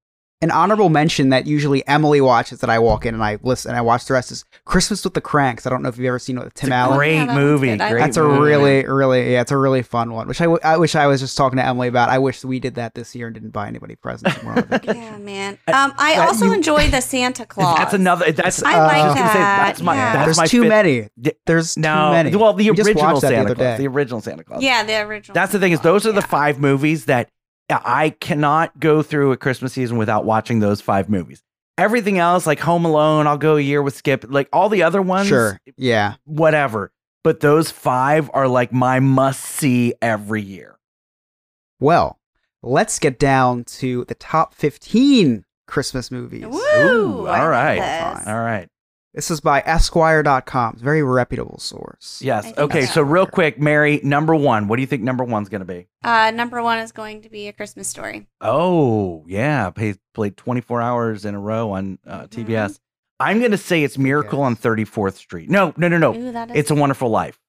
An 0.42 0.50
honorable 0.50 0.90
mention 0.90 1.30
that 1.30 1.46
usually 1.46 1.86
Emily 1.88 2.20
watches 2.20 2.60
that 2.60 2.68
I 2.68 2.78
walk 2.78 3.06
in 3.06 3.14
and 3.14 3.24
I 3.24 3.38
listen 3.42 3.70
and 3.70 3.78
I 3.78 3.80
watch 3.80 4.04
the 4.04 4.12
rest 4.12 4.30
is 4.30 4.44
Christmas 4.66 5.02
with 5.02 5.14
the 5.14 5.22
Cranks. 5.22 5.66
I 5.66 5.70
don't 5.70 5.80
know 5.82 5.88
if 5.88 5.96
you've 5.96 6.04
ever 6.08 6.18
seen 6.18 6.36
it 6.36 6.44
with 6.44 6.52
Tim 6.52 6.72
Allen. 6.72 6.98
Great 6.98 7.14
Yeah, 7.14 7.24
that 7.24 7.34
movie. 7.34 7.68
Great 7.68 7.80
like 7.80 7.98
That's 8.00 8.18
a 8.18 8.22
really, 8.22 8.84
really, 8.84 9.32
yeah, 9.32 9.40
it's 9.40 9.50
a 9.50 9.56
really 9.56 9.80
fun 9.80 10.12
one. 10.12 10.28
Which 10.28 10.42
I, 10.42 10.44
w- 10.44 10.60
I 10.62 10.76
wish 10.76 10.94
I 10.94 11.06
was 11.06 11.22
just 11.22 11.38
talking 11.38 11.56
to 11.56 11.64
Emily 11.64 11.88
about. 11.88 12.10
I 12.10 12.18
wish 12.18 12.44
we 12.44 12.60
did 12.60 12.74
that 12.74 12.94
this 12.94 13.14
year 13.14 13.28
and 13.28 13.34
didn't 13.34 13.48
buy 13.52 13.66
anybody 13.66 13.96
presents. 13.96 14.36
when 14.42 14.46
we're 14.54 14.60
on 14.60 14.68
vacation. 14.68 14.96
Yeah, 15.00 15.16
man. 15.20 15.52
Um, 15.68 15.94
I 15.96 16.16
that 16.16 16.28
also 16.28 16.44
you- 16.44 16.52
enjoy 16.52 16.90
the 16.90 17.00
Santa 17.00 17.46
Claus. 17.46 17.78
That's 17.78 17.94
another. 17.94 18.30
That's 18.30 18.62
I 18.62 18.74
Uh, 18.74 18.82
like 18.86 18.96
I 18.96 19.06
was 19.06 19.14
gonna 19.14 19.28
say, 19.32 19.38
that. 19.38 19.66
that's 19.68 19.80
my- 19.80 19.94
yeah. 19.94 20.12
that's 20.12 20.24
There's 20.26 20.36
my 20.36 20.46
too 20.46 20.60
fifth- 20.64 20.68
many. 20.68 21.08
There's 21.46 21.78
no, 21.78 22.08
too 22.08 22.12
many. 22.12 22.36
well, 22.36 22.52
the 22.52 22.68
We 22.68 22.76
just 22.76 22.86
original 22.88 23.04
watched 23.12 23.22
that 23.22 23.28
the 23.30 23.34
Santa 23.36 23.44
other 23.46 23.54
Claus. 23.54 23.78
day. 23.78 23.84
The 23.84 23.88
original 23.88 24.20
Santa 24.20 24.44
Claus. 24.44 24.62
yeah, 24.62 24.84
the 24.84 25.00
original. 25.00 25.32
That's 25.34 25.52
the 25.52 25.58
thing 25.58 25.72
is 25.72 25.80
those 25.80 26.06
are 26.06 26.12
the 26.12 26.20
five 26.20 26.60
movies 26.60 27.06
that 27.06 27.30
I 27.68 28.10
cannot 28.20 28.78
go 28.78 29.02
through 29.02 29.32
a 29.32 29.36
Christmas 29.36 29.72
season 29.72 29.96
without 29.96 30.24
watching 30.24 30.60
those 30.60 30.80
five 30.80 31.08
movies. 31.08 31.42
Everything 31.78 32.18
else, 32.18 32.46
like 32.46 32.60
Home 32.60 32.84
Alone, 32.84 33.26
I'll 33.26 33.36
go 33.36 33.56
a 33.56 33.60
year 33.60 33.82
with 33.82 33.94
Skip. 33.96 34.24
Like 34.28 34.48
all 34.52 34.68
the 34.68 34.82
other 34.82 35.02
ones, 35.02 35.28
Sure. 35.28 35.58
Yeah. 35.76 36.14
whatever. 36.24 36.92
But 37.24 37.40
those 37.40 37.70
five 37.70 38.30
are 38.32 38.46
like 38.48 38.72
my 38.72 39.00
must 39.00 39.40
see 39.44 39.92
every 40.00 40.42
year. 40.42 40.78
Well, 41.80 42.18
let's 42.62 42.98
get 42.98 43.18
down 43.18 43.64
to 43.64 44.04
the 44.06 44.14
top 44.14 44.54
15 44.54 45.44
Christmas 45.66 46.10
movies. 46.10 46.42
yeah. 46.42 46.46
Woo! 46.48 46.60
Ooh, 47.22 47.26
I 47.26 47.40
all 47.40 47.42
love 47.44 47.48
right. 47.50 48.14
this. 48.16 48.26
All 48.28 48.40
right. 48.40 48.68
This 49.16 49.30
is 49.30 49.40
by 49.40 49.62
Esquire.com. 49.64 50.74
It's 50.74 50.82
a 50.82 50.84
very 50.84 51.02
reputable 51.02 51.58
source. 51.58 52.20
Yes. 52.22 52.52
Okay. 52.58 52.80
that's 52.82 52.92
So 52.92 53.00
real 53.00 53.26
quick, 53.26 53.58
Mary, 53.58 53.98
number 54.04 54.34
one. 54.34 54.68
What 54.68 54.76
do 54.76 54.82
you 54.82 54.86
think 54.86 55.02
number 55.02 55.24
one's 55.24 55.48
going 55.48 55.62
to 55.62 55.64
be? 55.64 55.88
Uh, 56.04 56.30
number 56.32 56.62
one 56.62 56.78
is 56.80 56.92
going 56.92 57.22
to 57.22 57.30
be 57.30 57.48
a 57.48 57.52
Christmas 57.54 57.88
story. 57.88 58.26
Oh 58.42 59.24
yeah, 59.26 59.70
played 59.70 59.98
played 60.12 60.36
24 60.36 60.82
hours 60.82 61.24
in 61.24 61.34
a 61.34 61.40
row 61.40 61.72
on 61.72 61.98
uh, 62.06 62.24
Mm-hmm. 62.26 62.42
TBS. 62.52 62.78
I'm 63.18 63.38
going 63.38 63.52
to 63.52 63.58
say 63.58 63.82
it's 63.82 63.96
Miracle 63.96 64.42
on 64.42 64.54
34th 64.54 65.14
Street. 65.14 65.48
No, 65.48 65.72
no, 65.78 65.88
no, 65.88 65.96
no. 65.96 66.14
Ooh, 66.14 66.32
that 66.32 66.50
is 66.50 66.56
It's 66.56 66.70
a 66.70 66.74
Wonderful 66.74 67.08
Life. 67.08 67.40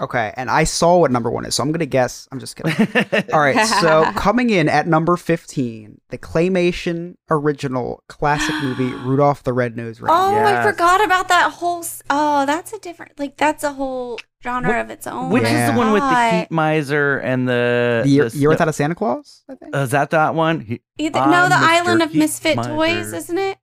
Okay. 0.00 0.32
And 0.36 0.50
I 0.50 0.64
saw 0.64 0.98
what 0.98 1.10
number 1.10 1.30
one 1.30 1.44
is, 1.44 1.54
so 1.54 1.62
I'm 1.62 1.70
going 1.72 1.80
to 1.80 1.86
guess. 1.86 2.26
I'm 2.32 2.38
just 2.40 2.56
kidding. 2.56 3.24
All 3.34 3.40
right. 3.40 3.66
So 3.66 4.04
coming 4.16 4.48
in 4.50 4.68
at 4.68 4.86
number 4.86 5.16
15, 5.16 6.00
the 6.08 6.16
claymation 6.18 7.16
original 7.30 8.02
classic 8.08 8.54
movie 8.62 8.92
Rudolph 9.04 9.42
the 9.42 9.52
Red-Nosed 9.52 10.00
Reindeer. 10.00 10.16
Oh, 10.16 10.44
I 10.44 10.62
forgot 10.70 11.04
about 11.04 11.28
that 11.28 11.52
whole. 11.52 11.80
s- 11.80 12.02
Oh, 12.08 12.46
that's 12.46 12.72
a 12.72 12.78
different. 12.78 13.18
Like 13.18 13.36
that's 13.36 13.62
a 13.62 13.72
whole 13.74 14.18
genre 14.42 14.72
Wh- 14.72 14.80
of 14.80 14.90
its 14.90 15.06
own. 15.06 15.30
Which 15.30 15.42
is 15.44 15.70
the 15.70 15.76
one 15.76 15.92
with 15.92 16.02
the 16.02 16.30
heat 16.30 16.50
miser 16.50 17.18
and 17.18 17.46
the, 17.46 18.00
the 18.04 18.10
year, 18.10 18.28
the 18.30 18.38
year 18.38 18.48
without 18.48 18.68
a 18.68 18.72
Santa 18.72 18.94
Claus, 18.94 19.42
I 19.50 19.54
think. 19.56 19.76
Uh, 19.76 19.80
is 19.80 19.90
that 19.90 20.10
that 20.10 20.34
one? 20.34 20.60
He- 20.60 20.80
Either, 20.98 21.20
no, 21.26 21.48
the 21.48 21.54
Mr. 21.56 21.58
Island 21.62 22.02
of 22.02 22.10
Heat 22.12 22.18
Misfit 22.20 22.56
Miser. 22.56 22.70
Toys, 22.70 23.12
isn't 23.12 23.38
it? 23.38 23.58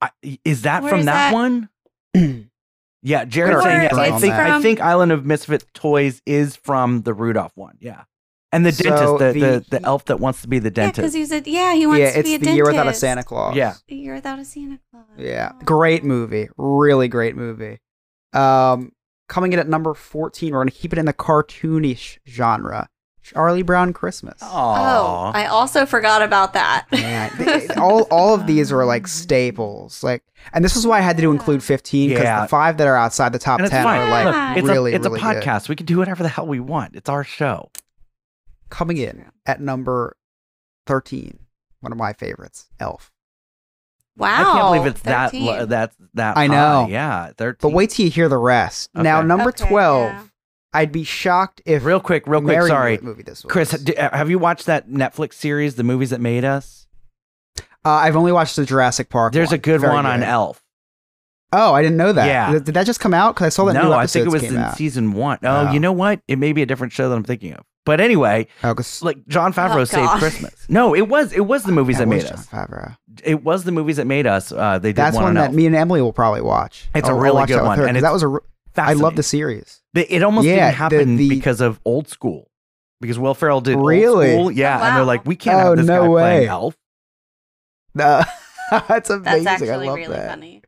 I, 0.00 0.10
is 0.44 0.62
that 0.62 0.82
Where 0.82 0.90
from 0.90 1.00
is 1.00 1.06
that, 1.06 1.30
that? 1.30 1.34
one? 1.34 1.68
yeah, 3.02 3.24
Jared's 3.24 3.56
Or 3.56 3.62
saying 3.62 3.82
yes. 3.82 3.92
I 3.94 4.14
is 4.16 4.20
think 4.20 4.34
I 4.34 4.60
think 4.62 4.80
Island 4.80 5.12
of 5.12 5.24
Misfit 5.24 5.64
Toys 5.74 6.20
is 6.26 6.56
from 6.56 7.02
the 7.02 7.14
Rudolph 7.14 7.52
one. 7.56 7.76
Yeah, 7.80 8.04
and 8.52 8.64
the 8.66 8.72
So 8.72 8.84
dentist, 8.84 9.18
the, 9.18 9.32
the, 9.32 9.40
the- 9.70 9.78
the 9.78 9.86
elf 9.86 10.04
that 10.06 10.18
wants 10.20 10.42
to 10.42 10.48
be 10.48 10.58
the 10.58 10.68
Yeah, 10.68 10.70
dentist. 10.70 10.96
because 10.96 11.14
he's 11.14 11.32
a 11.32 11.42
yeah. 11.48 11.74
He 11.74 11.86
wants 11.86 12.00
yeah, 12.00 12.12
to 12.12 12.18
it's 12.20 12.28
be 12.28 12.36
the 12.38 12.50
a 12.50 12.54
year 12.54 12.64
without 12.66 12.88
a. 12.88 12.94
Santa 12.94 13.22
Claus. 13.22 13.54
Yeah. 13.56 13.74
A 13.90 13.94
year 13.94 14.14
without 14.14 14.38
a 14.38 14.44
Santa 14.44 14.78
Claus. 14.90 15.04
Yeah. 15.16 15.52
Great 15.64 16.04
movie. 16.04 16.48
Really 16.56 17.08
great 17.08 17.36
movie. 17.36 17.78
Um, 18.32 18.92
coming 19.28 19.52
in 19.52 19.58
at 19.58 19.68
number 19.68 19.94
14, 19.94 20.52
we're 20.52 20.58
going 20.58 20.68
to 20.68 20.74
keep 20.74 20.92
it 20.92 20.98
in 20.98 21.06
the 21.06 21.12
cartoonish 21.14 22.18
genre. 22.26 22.88
Charlie 23.32 23.62
Brown 23.62 23.92
Christmas. 23.92 24.38
Oh, 24.42 24.48
oh, 24.48 25.30
I 25.34 25.46
also 25.46 25.86
forgot 25.86 26.22
about 26.22 26.52
that. 26.54 26.86
Man, 26.92 27.30
they- 27.38 27.68
all 27.76 28.02
all 28.10 28.34
of 28.34 28.46
these 28.46 28.70
are 28.72 28.84
like 28.84 29.06
staples. 29.06 30.02
Like, 30.02 30.22
and 30.52 30.64
this 30.64 30.76
is 30.76 30.86
why 30.86 30.98
I 30.98 31.00
had 31.00 31.16
to 31.16 31.22
do 31.22 31.30
include 31.30 31.62
15 31.62 32.10
because 32.10 32.24
Yeah. 32.24 32.42
the 32.42 32.48
five 32.48 32.76
that 32.78 32.86
are 32.86 32.96
outside 32.96 33.32
the 33.32 33.38
top 33.38 33.58
10 33.60 33.70
fine. 33.70 34.00
are 34.00 34.08
like 34.10 34.24
Look, 34.26 34.58
it's 34.64 34.68
really, 34.68 34.92
a, 34.92 34.96
it's 34.96 35.06
really 35.06 35.20
a 35.20 35.22
good. 35.22 35.42
podcast. 35.42 35.68
We 35.68 35.76
can 35.76 35.86
do 35.86 35.98
whatever 35.98 36.22
the 36.22 36.28
hell 36.28 36.46
we 36.46 36.60
want. 36.60 36.94
It's 36.96 37.08
our 37.08 37.24
show. 37.24 37.70
Coming 38.70 38.98
in 38.98 39.24
at 39.46 39.60
number 39.60 40.16
13, 40.86 41.38
one 41.80 41.92
of 41.92 41.98
my 41.98 42.12
favorites, 42.12 42.68
Elf. 42.78 43.10
Wow. 44.16 44.28
I 44.28 44.42
can't 44.42 44.66
believe 44.74 44.86
it's 44.86 45.00
that 45.02 45.30
13. 45.30 45.46
lo- 45.46 45.66
that's 45.66 45.96
that. 46.14 46.36
I 46.36 46.48
know. 46.48 46.84
high. 46.84 46.88
Yeah, 46.90 47.30
thirteen. 47.36 47.58
But 47.70 47.74
wait 47.74 47.90
till 47.90 48.04
you 48.06 48.10
hear 48.10 48.28
the 48.28 48.36
rest. 48.36 48.90
Now, 48.94 49.22
number 49.22 49.50
Okay, 49.50 49.68
12, 49.68 50.10
yeah. 50.12 50.22
I'd 50.78 50.92
be 50.92 51.04
shocked 51.04 51.60
if. 51.66 51.84
real 51.84 52.00
quick, 52.00 52.26
real 52.26 52.40
quick. 52.40 52.48
Mary 52.56 52.62
knew 52.64 52.68
Sorry, 52.68 52.92
what 52.94 53.02
movie 53.04 53.22
this 53.22 53.44
was. 53.44 53.52
Chris. 53.52 53.70
d- 53.72 53.94
uh, 53.96 54.16
Have 54.16 54.30
you 54.30 54.38
watched 54.38 54.66
that 54.66 54.88
Netflix 54.88 55.34
series, 55.34 55.74
The 55.76 55.84
Movies 55.84 56.10
That 56.10 56.20
Made 56.20 56.44
Us? 56.44 56.86
Uh, 57.84 57.90
I've 57.90 58.16
only 58.16 58.32
watched 58.32 58.56
the 58.56 58.64
Jurassic 58.64 59.08
Park. 59.08 59.32
There's 59.32 59.52
a 59.52 59.58
good 59.58 59.80
Very 59.80 59.92
one 59.94 60.06
on. 60.06 60.22
Elf. 60.22 60.62
Oh, 61.52 61.72
I 61.72 61.80
didn't 61.82 61.96
know 61.96 62.12
that. 62.12 62.26
Yeah. 62.26 62.52
Did, 62.52 62.64
did 62.64 62.74
that 62.74 62.84
just 62.84 63.00
come 63.00 63.14
out? 63.14 63.34
Because 63.34 63.46
I 63.46 63.48
saw 63.50 63.64
that 63.66 63.72
new 63.74 63.88
no, 63.88 63.92
I 63.92 64.06
think 64.06 64.26
it 64.26 64.32
was 64.32 64.42
came 64.42 64.52
in 64.56 64.58
out. 64.58 64.76
season 64.76 65.12
one. 65.12 65.38
Oh, 65.42 65.68
Oh. 65.68 65.72
you 65.72 65.80
know 65.80 65.92
what? 65.92 66.20
It 66.28 66.38
may 66.38 66.52
be 66.52 66.60
a 66.62 66.66
different 66.66 66.92
show 66.92 67.08
that 67.08 67.14
I'm 67.16 67.24
thinking 67.24 67.54
of. 67.54 67.64
But 67.86 68.02
anyway, 68.02 68.48
Oh, 68.62 68.74
'cause 68.74 69.00
like 69.02 69.26
Jon 69.28 69.54
Favreau 69.54 69.76
Oh, 69.80 69.84
saved 69.84 70.10
Christmas. 70.18 70.52
No, 70.68 70.94
it 70.94 71.08
was 71.08 71.32
it 71.32 71.46
was 71.46 71.62
the 71.62 71.72
movies 71.78 71.96
that 71.96 72.04
that 72.04 72.10
made 72.10 72.20
Jon 72.26 72.32
us. 72.34 72.46
Favreau. 72.48 72.96
It 73.24 73.42
was 73.42 73.64
the 73.64 73.72
movies 73.72 73.96
that 73.96 74.06
made 74.06 74.26
us. 74.26 74.52
Uh, 74.52 74.78
they 74.78 74.90
did 74.90 74.96
That's 74.96 75.14
one, 75.14 75.22
one 75.24 75.28
on 75.30 75.34
that 75.36 75.46
Elf. 75.46 75.54
me 75.54 75.64
and 75.64 75.74
Emily 75.74 76.02
will 76.02 76.12
probably 76.12 76.42
watch. 76.42 76.86
It's 76.94 77.08
a 77.08 77.12
I'll- 77.12 77.16
I'll 77.16 77.22
really 77.22 77.34
watch 77.36 77.48
good 77.48 77.54
that 77.56 77.62
with 77.62 77.68
one, 77.68 77.78
her, 77.78 77.86
and 77.86 77.96
'cause 77.96 78.02
that 78.02 78.12
was 78.12 78.22
a. 78.24 78.38
re- 78.86 78.90
I 78.90 78.92
love 78.94 79.16
the 79.16 79.22
series. 79.22 79.82
They- 79.94 80.06
It 80.06 80.22
almost 80.22 80.46
Yeah, 80.46 80.66
didn't 80.66 80.74
happen 80.76 81.16
the- 81.16 81.28
because 81.28 81.60
of 81.60 81.80
Old 81.84 82.08
School, 82.08 82.50
because 83.00 83.18
Will 83.18 83.34
Ferrell 83.34 83.60
did 83.60 83.76
Really? 83.78 84.34
Old 84.34 84.46
School. 84.46 84.50
Yeah, 84.52 84.78
Oh, 84.80 84.84
and 84.84 84.96
they're 84.96 85.04
like, 85.04 85.24
we 85.26 85.36
can't 85.36 85.56
Oh, 85.60 85.68
have 85.70 85.76
this 85.78 85.86
no 85.86 86.02
guy 86.02 86.08
way. 86.08 86.22
playing 86.22 86.48
Elf. 86.48 86.76
Uh, 87.98 88.24
that's 88.86 89.08
amazing. 89.10 89.44
That's 89.44 89.62
I 89.62 89.66
actually 89.66 89.86
love 89.86 89.96
really 89.96 90.12
that. 90.14 90.28
funny. 90.28 90.62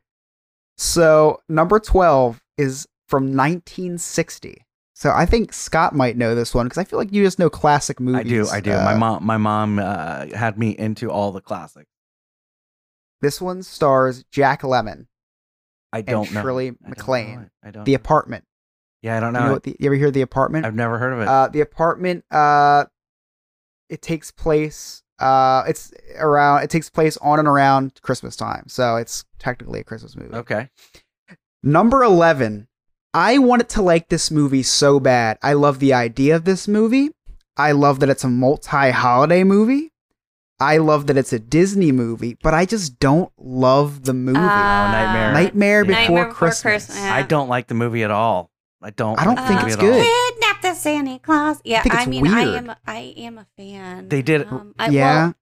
So 0.77 1.39
number 1.47 1.79
twelve 1.79 2.41
is 2.57 2.87
from 3.07 3.25
1960. 3.35 4.65
So 4.95 5.11
I 5.11 5.25
think 5.25 5.53
Scott 5.53 5.95
might 5.95 6.17
know 6.17 6.33
this 6.35 6.53
one 6.55 6.65
because 6.65 6.79
I 6.79 6.83
feel 6.83 6.97
like 6.99 7.11
you 7.13 7.23
just 7.23 7.37
know 7.39 7.49
classic 7.49 7.99
movies. 7.99 8.19
I 8.19 8.23
do, 8.23 8.47
I 8.47 8.59
do. 8.59 8.83
my 8.83 8.93
Uh, 8.93 8.97
mom, 8.97 9.23
my 9.25 9.37
mom 9.37 9.79
uh, 9.79 10.27
had 10.35 10.57
me 10.57 10.71
into 10.77 11.09
all 11.11 11.31
the 11.31 11.41
classics. 11.41 11.89
This 13.21 13.39
one 13.39 13.61
stars 13.63 14.23
Jack 14.31 14.61
Lemmon 14.63 15.05
I 15.93 16.01
don't 16.01 16.31
know. 16.33 16.41
Shirley 16.41 16.67
I 16.67 16.69
don't 16.69 16.81
know 16.83 16.89
MacLaine. 16.89 17.49
I 17.63 17.71
don't. 17.71 17.83
The 17.85 17.91
know. 17.91 17.95
Apartment. 17.97 18.43
Yeah, 19.01 19.17
I 19.17 19.19
don't 19.19 19.33
You 19.33 19.39
know. 19.39 19.45
know 19.47 19.53
what 19.53 19.63
the, 19.63 19.75
you 19.79 19.85
ever 19.87 19.95
hear 19.95 20.11
the 20.11 20.21
Apartment? 20.21 20.65
I've 20.65 20.75
never 20.75 20.97
heard 20.97 21.13
of 21.13 21.19
it. 21.21 21.27
Uh, 21.27 21.47
the 21.47 21.61
Apartment. 21.61 22.23
Uh, 22.31 22.85
it 23.89 24.01
takes 24.01 24.31
place. 24.31 25.03
Uh, 25.19 25.63
it's 25.67 25.91
around. 26.17 26.63
It 26.63 26.69
takes 26.69 26.89
place 26.89 27.17
on 27.17 27.39
and 27.39 27.47
around 27.47 27.99
Christmas 28.01 28.35
time, 28.35 28.65
so 28.67 28.95
it's 28.95 29.25
technically 29.39 29.79
a 29.81 29.83
Christmas 29.83 30.15
movie. 30.15 30.33
okay. 30.35 30.69
Number 31.63 32.03
11. 32.03 32.67
I 33.13 33.37
wanted 33.37 33.69
to 33.69 33.81
like 33.81 34.07
this 34.09 34.31
movie 34.31 34.63
so 34.63 34.99
bad. 34.99 35.37
I 35.43 35.53
love 35.53 35.79
the 35.79 35.93
idea 35.93 36.35
of 36.35 36.45
this 36.45 36.67
movie. 36.67 37.09
I 37.57 37.73
love 37.73 37.99
that 37.99 38.09
it's 38.09 38.23
a 38.23 38.29
multi 38.29 38.91
holiday 38.91 39.43
movie. 39.43 39.91
I 40.61 40.77
love 40.77 41.07
that 41.07 41.17
it's 41.17 41.33
a 41.33 41.39
Disney 41.39 41.91
movie, 41.91 42.37
but 42.43 42.53
I 42.53 42.65
just 42.65 42.99
don't 42.99 43.31
love 43.37 44.03
the 44.03 44.13
movie. 44.13 44.37
Uh, 44.37 44.41
Nightmare. 44.41 45.33
Nightmare 45.33 45.83
Before 45.85 45.99
Nightmare 46.01 46.25
Before 46.27 46.35
Christmas. 46.37 46.85
Christmas. 46.85 46.97
I 47.03 47.23
don't 47.23 47.49
like 47.49 47.67
the 47.67 47.73
movie 47.73 48.03
at 48.03 48.11
all. 48.11 48.51
I 48.81 48.91
don't. 48.91 49.19
I 49.19 49.23
don't 49.25 49.35
like 49.35 49.43
the 49.43 49.47
think 49.47 49.61
movie 49.61 49.73
it's 49.73 49.81
good. 49.81 50.33
Kidnap 50.39 50.61
the 50.61 50.73
Santa 50.73 51.19
Claus. 51.19 51.61
Yeah, 51.63 51.81
think 51.83 51.95
I, 51.95 51.99
it's 52.01 52.07
mean, 52.07 52.27
I 52.27 52.41
am, 52.57 52.75
I 52.87 53.13
am 53.17 53.37
a 53.37 53.45
fan. 53.57 54.09
They 54.09 54.21
did- 54.21 54.47
Um, 54.47 54.73
I, 54.79 54.89
yeah. 54.89 55.25
well, 55.25 55.35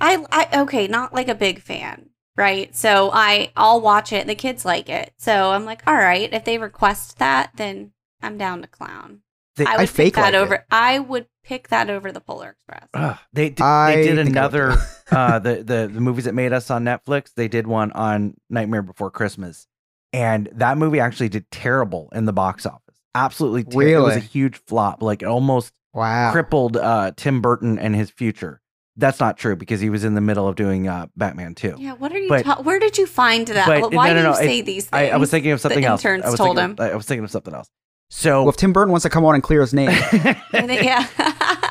I, 0.00 0.26
I, 0.52 0.60
okay, 0.62 0.86
not 0.88 1.12
like 1.14 1.28
a 1.28 1.34
big 1.34 1.60
fan, 1.60 2.10
right? 2.36 2.74
So 2.74 3.10
I, 3.12 3.52
I'll 3.56 3.80
watch 3.80 4.12
it. 4.12 4.26
The 4.26 4.34
kids 4.34 4.64
like 4.64 4.88
it, 4.88 5.12
so 5.18 5.50
I'm 5.52 5.64
like, 5.64 5.82
all 5.86 5.94
right. 5.94 6.32
If 6.32 6.44
they 6.44 6.58
request 6.58 7.18
that, 7.18 7.50
then 7.56 7.92
I'm 8.22 8.38
down 8.38 8.60
to 8.62 8.68
clown. 8.68 9.20
They- 9.56 9.64
I 9.66 9.74
I 9.74 9.76
would 9.78 9.90
fake 9.90 10.14
pick 10.14 10.14
that 10.14 10.22
like 10.22 10.34
it. 10.34 10.36
over. 10.36 10.64
I 10.70 10.98
would 10.98 11.26
pick 11.44 11.68
that 11.68 11.88
over 11.90 12.10
the 12.10 12.20
Polar 12.20 12.50
Express. 12.50 12.88
Ugh, 12.94 13.16
they 13.32 13.50
did, 13.50 13.60
I 13.62 13.96
they 13.96 14.02
did 14.08 14.16
think 14.26 14.36
I 14.36 14.46
would 14.46 14.54
another 14.62 14.76
uh 15.12 15.38
the, 15.38 15.54
the 15.62 15.90
the 15.92 16.00
movies 16.00 16.24
that 16.24 16.34
made 16.34 16.52
us 16.52 16.70
on 16.70 16.84
Netflix. 16.84 17.32
They 17.34 17.48
did 17.48 17.66
one 17.66 17.92
on 17.92 18.34
Nightmare 18.50 18.82
Before 18.82 19.10
Christmas, 19.10 19.66
and 20.12 20.48
that 20.52 20.76
movie 20.78 21.00
actually 21.00 21.28
did 21.28 21.50
terrible 21.50 22.08
in 22.14 22.24
the 22.24 22.32
box 22.32 22.66
office. 22.66 22.80
Absolutely, 23.14 23.64
ter- 23.64 23.82
it 23.96 24.00
was 24.00 24.16
a 24.16 24.20
huge 24.20 24.56
flop. 24.66 25.02
Like 25.02 25.22
it 25.22 25.26
almost 25.26 25.72
Wow. 25.92 26.32
crippled 26.32 26.76
uh 26.76 27.12
Tim 27.16 27.40
Burton 27.40 27.78
and 27.78 27.94
his 27.94 28.10
future. 28.10 28.60
That's 28.96 29.18
not 29.20 29.36
true 29.36 29.54
because 29.56 29.80
he 29.80 29.90
was 29.90 30.02
in 30.04 30.14
the 30.14 30.20
middle 30.20 30.48
of 30.48 30.56
doing 30.56 30.88
uh 30.88 31.06
Batman 31.16 31.54
2. 31.54 31.76
Yeah, 31.78 31.92
what 31.92 32.12
are 32.12 32.18
you? 32.18 32.28
But- 32.28 32.44
ta- 32.44 32.62
where 32.62 32.80
did 32.80 32.98
you 32.98 33.06
find 33.06 33.46
that? 33.46 33.66
But 33.68 33.92
Why 33.92 34.08
no, 34.08 34.14
no, 34.14 34.20
do 34.20 34.22
no, 34.24 34.30
you 34.30 34.36
say 34.36 34.60
these 34.62 34.84
things? 34.86 34.90
I, 34.92 35.10
I 35.14 35.16
was 35.18 35.30
thinking 35.30 35.52
of 35.52 35.60
something 35.60 35.80
the 35.82 35.86
else. 35.86 36.00
Interns 36.04 36.24
I 36.24 36.30
was 36.30 36.38
told 36.38 36.56
thinking, 36.56 36.84
him. 36.84 36.92
I 36.92 36.96
was 36.96 37.06
thinking 37.06 37.22
of 37.24 37.30
something 37.30 37.54
else. 37.54 37.68
So 38.10 38.42
Well, 38.42 38.50
if 38.50 38.56
Tim 38.56 38.72
Burton 38.72 38.90
wants 38.92 39.02
to 39.04 39.10
come 39.10 39.24
on 39.24 39.34
and 39.34 39.42
clear 39.42 39.60
his 39.60 39.74
name, 39.74 39.88
And 40.52 40.70
yeah. 40.70 41.06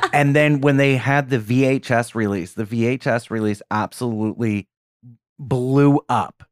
and 0.12 0.34
then 0.36 0.60
when 0.60 0.76
they 0.76 0.96
had 0.96 1.30
the 1.30 1.38
VHS 1.38 2.14
release, 2.14 2.52
the 2.52 2.64
VHS 2.64 3.30
release 3.30 3.62
absolutely 3.70 4.68
blew 5.38 6.00
up. 6.08 6.42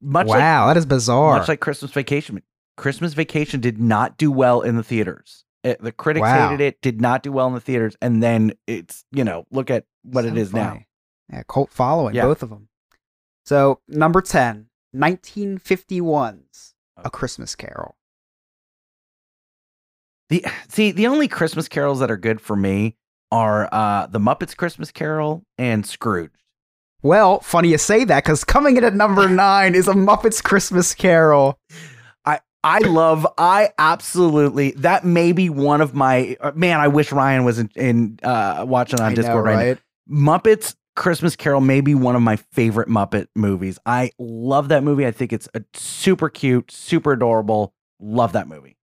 Much 0.00 0.26
like 0.26 0.38
wow, 0.40 0.66
that 0.66 0.76
is 0.76 0.84
bizarre. 0.86 1.38
much 1.38 1.48
like 1.48 1.60
Christmas 1.60 1.90
Vacation. 1.92 2.42
Christmas 2.76 3.14
Vacation 3.14 3.60
did 3.60 3.78
not 3.80 4.18
do 4.18 4.30
well 4.30 4.60
in 4.60 4.76
the 4.76 4.82
theaters. 4.82 5.44
It- 5.64 5.80
the 5.82 5.92
critics 5.92 6.22
Wow. 6.22 6.48
hated 6.50 6.62
it, 6.62 6.82
did 6.82 7.00
not 7.00 7.22
do 7.22 7.32
well 7.32 7.46
in 7.46 7.54
the 7.54 7.60
theaters, 7.60 7.96
and 8.02 8.22
then 8.22 8.52
it's 8.66 9.04
you 9.12 9.24
know 9.24 9.46
look 9.50 9.70
at 9.70 9.84
what 10.02 10.24
it 10.24 10.34
So 10.34 10.36
is 10.40 10.52
now. 10.52 10.80
Yeah, 11.32 11.42
cult 11.48 11.70
following, 11.70 12.14
Yeah. 12.14 12.22
both 12.22 12.42
of 12.42 12.50
them. 12.50 12.68
So 13.44 13.80
number 13.88 14.20
10, 14.20 14.66
1951's 14.94 16.74
A 16.98 17.10
Christmas 17.10 17.54
Carol. 17.54 17.95
The 20.28 20.44
see 20.68 20.90
the 20.92 21.06
only 21.06 21.28
Christmas 21.28 21.68
carols 21.68 22.00
that 22.00 22.10
are 22.10 22.16
good 22.16 22.40
for 22.40 22.56
me 22.56 22.96
are 23.30 23.68
uh 23.72 24.06
the 24.06 24.18
Muppets 24.18 24.56
Christmas 24.56 24.90
Carol 24.90 25.44
and 25.58 25.86
Scrooge. 25.86 26.32
Well, 27.02 27.40
funny 27.40 27.68
you 27.68 27.78
say 27.78 28.04
that 28.04 28.24
because 28.24 28.42
coming 28.42 28.76
in 28.76 28.84
at 28.84 28.94
number 28.94 29.28
nine 29.30 29.74
is 29.74 29.86
a 29.88 29.92
Muppets 29.94 30.42
Christmas 30.42 30.94
Carol. 30.94 31.58
I 32.24 32.40
I 32.64 32.78
love 32.80 33.26
I 33.38 33.70
absolutely 33.78 34.72
that 34.72 35.04
may 35.04 35.32
be 35.32 35.48
one 35.48 35.80
of 35.80 35.94
my 35.94 36.36
uh, 36.40 36.52
man. 36.54 36.80
I 36.80 36.88
wish 36.88 37.12
Ryan 37.12 37.44
was 37.44 37.58
in, 37.58 37.70
in 37.76 38.18
uh 38.22 38.64
watching 38.66 39.00
on 39.00 39.06
I 39.06 39.08
know, 39.10 39.14
Discord 39.16 39.44
right 39.44 39.54
right? 39.54 39.78
now. 40.08 40.38
Muppets 40.38 40.74
Christmas 40.96 41.36
Carol 41.36 41.60
may 41.60 41.80
be 41.82 41.94
one 41.94 42.16
of 42.16 42.22
my 42.22 42.36
favorite 42.36 42.88
Muppet 42.88 43.28
movies. 43.36 43.78
I 43.86 44.10
love 44.18 44.68
that 44.68 44.82
movie. 44.82 45.06
I 45.06 45.10
think 45.12 45.32
it's 45.32 45.48
a 45.54 45.62
super 45.74 46.30
cute, 46.30 46.70
super 46.70 47.12
adorable. 47.12 47.74
Love 48.00 48.32
that 48.32 48.48
movie. 48.48 48.75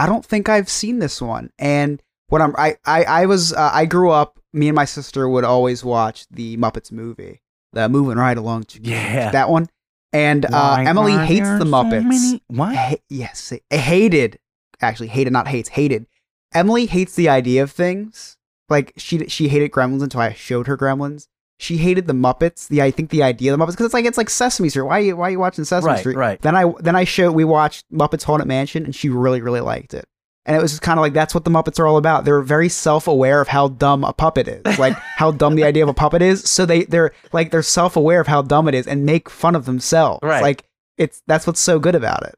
I 0.00 0.06
don't 0.06 0.24
think 0.24 0.48
I've 0.48 0.68
seen 0.68 0.98
this 0.98 1.20
one. 1.20 1.50
And 1.58 2.02
what 2.28 2.40
I'm, 2.42 2.54
I, 2.56 2.76
I, 2.84 3.04
I 3.04 3.26
was, 3.26 3.52
uh, 3.52 3.70
I 3.72 3.86
grew 3.86 4.10
up. 4.10 4.38
Me 4.52 4.68
and 4.68 4.74
my 4.74 4.84
sister 4.84 5.28
would 5.28 5.44
always 5.44 5.84
watch 5.84 6.26
the 6.30 6.56
Muppets 6.56 6.90
movie, 6.90 7.40
the 7.72 7.88
moving 7.88 8.16
right 8.18 8.36
along. 8.36 8.64
to- 8.64 8.80
Yeah. 8.82 9.30
that 9.30 9.48
one. 9.48 9.68
And 10.12 10.44
uh, 10.52 10.76
Emily 10.80 11.12
hates 11.12 11.48
the 11.48 11.60
so 11.60 11.64
Muppets. 11.64 12.04
many- 12.04 12.42
What? 12.48 12.74
Ha- 12.74 12.96
yes, 13.08 13.52
hated. 13.70 14.38
Actually, 14.80 15.08
hated, 15.08 15.32
not 15.32 15.46
hates, 15.46 15.68
hated. 15.68 16.06
Emily 16.52 16.86
hates 16.86 17.14
the 17.14 17.28
idea 17.28 17.62
of 17.62 17.70
things. 17.70 18.36
Like 18.68 18.92
she 18.96 19.26
she 19.28 19.48
hated 19.48 19.70
Gremlins 19.72 20.02
until 20.02 20.20
I 20.20 20.32
showed 20.32 20.66
her 20.68 20.76
Gremlins. 20.76 21.28
She 21.60 21.76
hated 21.76 22.06
the 22.06 22.14
Muppets. 22.14 22.68
The 22.68 22.80
I 22.80 22.90
think 22.90 23.10
the 23.10 23.22
idea 23.22 23.52
of 23.52 23.58
the 23.58 23.64
Muppets 23.64 23.72
because 23.72 23.84
it's 23.86 23.94
like 23.94 24.06
it's 24.06 24.16
like 24.16 24.30
Sesame 24.30 24.70
Street. 24.70 24.84
Why 24.84 24.98
are 24.98 25.02
you 25.02 25.16
why 25.16 25.28
are 25.28 25.30
you 25.30 25.38
watching 25.38 25.64
Sesame 25.64 25.92
Right, 25.92 26.00
Street? 26.00 26.16
right. 26.16 26.40
Then 26.40 26.56
I 26.56 26.72
then 26.80 26.96
I 26.96 27.04
showed 27.04 27.32
we 27.32 27.44
watched 27.44 27.84
Muppets 27.92 28.22
Haunted 28.22 28.48
Mansion 28.48 28.84
and 28.84 28.94
she 28.94 29.10
really 29.10 29.42
really 29.42 29.60
liked 29.60 29.92
it. 29.92 30.06
And 30.46 30.56
it 30.56 30.62
was 30.62 30.72
just 30.72 30.80
kind 30.80 30.98
of 30.98 31.02
like 31.02 31.12
that's 31.12 31.34
what 31.34 31.44
the 31.44 31.50
Muppets 31.50 31.78
are 31.78 31.86
all 31.86 31.98
about. 31.98 32.24
They're 32.24 32.40
very 32.40 32.70
self-aware 32.70 33.42
of 33.42 33.48
how 33.48 33.68
dumb 33.68 34.04
a 34.04 34.12
puppet 34.14 34.48
is, 34.48 34.78
like 34.78 34.94
how 34.94 35.32
dumb 35.32 35.54
the 35.54 35.64
idea 35.64 35.82
of 35.82 35.90
a 35.90 35.94
puppet 35.94 36.22
is. 36.22 36.48
So 36.48 36.64
they 36.64 36.84
they're 36.84 37.12
like 37.34 37.50
they're 37.50 37.62
self-aware 37.62 38.20
of 38.22 38.26
how 38.26 38.40
dumb 38.40 38.66
it 38.66 38.74
is 38.74 38.86
and 38.86 39.04
make 39.04 39.28
fun 39.28 39.54
of 39.54 39.66
themselves. 39.66 40.20
Right. 40.22 40.40
Like 40.42 40.64
it's 40.96 41.22
that's 41.26 41.46
what's 41.46 41.60
so 41.60 41.78
good 41.78 41.94
about 41.94 42.22
it. 42.24 42.34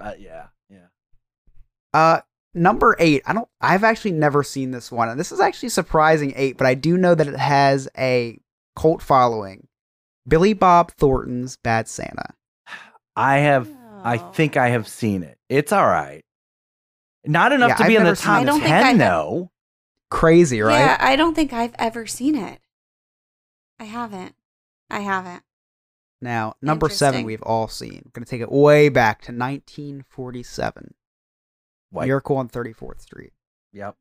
Uh, 0.00 0.12
yeah, 0.18 0.46
yeah. 0.68 0.86
Uh, 1.94 2.20
number 2.54 2.96
eight. 2.98 3.22
I 3.24 3.32
don't. 3.32 3.48
I've 3.60 3.84
actually 3.84 4.12
never 4.12 4.42
seen 4.42 4.72
this 4.72 4.90
one, 4.90 5.08
and 5.08 5.18
this 5.18 5.30
is 5.30 5.38
actually 5.40 5.68
surprising 5.68 6.32
eight. 6.36 6.58
But 6.58 6.66
I 6.66 6.74
do 6.74 6.96
know 6.98 7.14
that 7.14 7.28
it 7.28 7.36
has 7.36 7.88
a 7.96 8.38
cult 8.76 9.02
following. 9.02 9.68
Billy 10.26 10.52
Bob 10.54 10.92
Thornton's 10.92 11.56
Bad 11.56 11.88
Santa. 11.88 12.34
I 13.16 13.38
have. 13.38 13.68
I 14.02 14.18
Oh. 14.18 14.32
think 14.32 14.56
I 14.56 14.68
have 14.70 14.88
seen 14.88 15.22
it. 15.22 15.38
It's 15.48 15.72
all 15.72 15.86
right. 15.86 16.24
Not 17.24 17.52
enough 17.52 17.70
Yeah, 17.70 17.76
to 17.76 17.82
I've 17.84 17.88
be 17.88 17.96
in 17.96 18.04
the 18.04 18.16
top 18.16 18.38
it. 18.38 18.42
I 18.42 18.44
don't 18.44 18.60
think 18.60 18.72
I 18.72 18.82
ten, 18.82 18.98
have- 18.98 18.98
though. 18.98 19.50
Crazy, 20.10 20.60
right? 20.60 20.78
Yeah, 20.78 20.96
I 21.00 21.16
don't 21.16 21.34
think 21.34 21.52
I've 21.52 21.74
ever 21.78 22.06
seen 22.06 22.34
it. 22.36 22.60
I 23.78 23.84
haven't. 23.84 24.34
I 24.90 25.00
haven't. 25.00 25.42
Now, 26.20 26.54
number 26.62 26.88
seven, 26.88 27.24
we've 27.24 27.42
all 27.42 27.68
seen. 27.68 28.02
I'm 28.04 28.10
gonna 28.12 28.24
take 28.26 28.40
it 28.40 28.50
way 28.52 28.88
back 28.88 29.22
to 29.22 29.32
1947. 29.32 30.94
What? 31.90 32.06
Miracle 32.06 32.36
on 32.36 32.48
34th 32.48 33.00
Street. 33.00 33.32
Yep. 33.72 33.96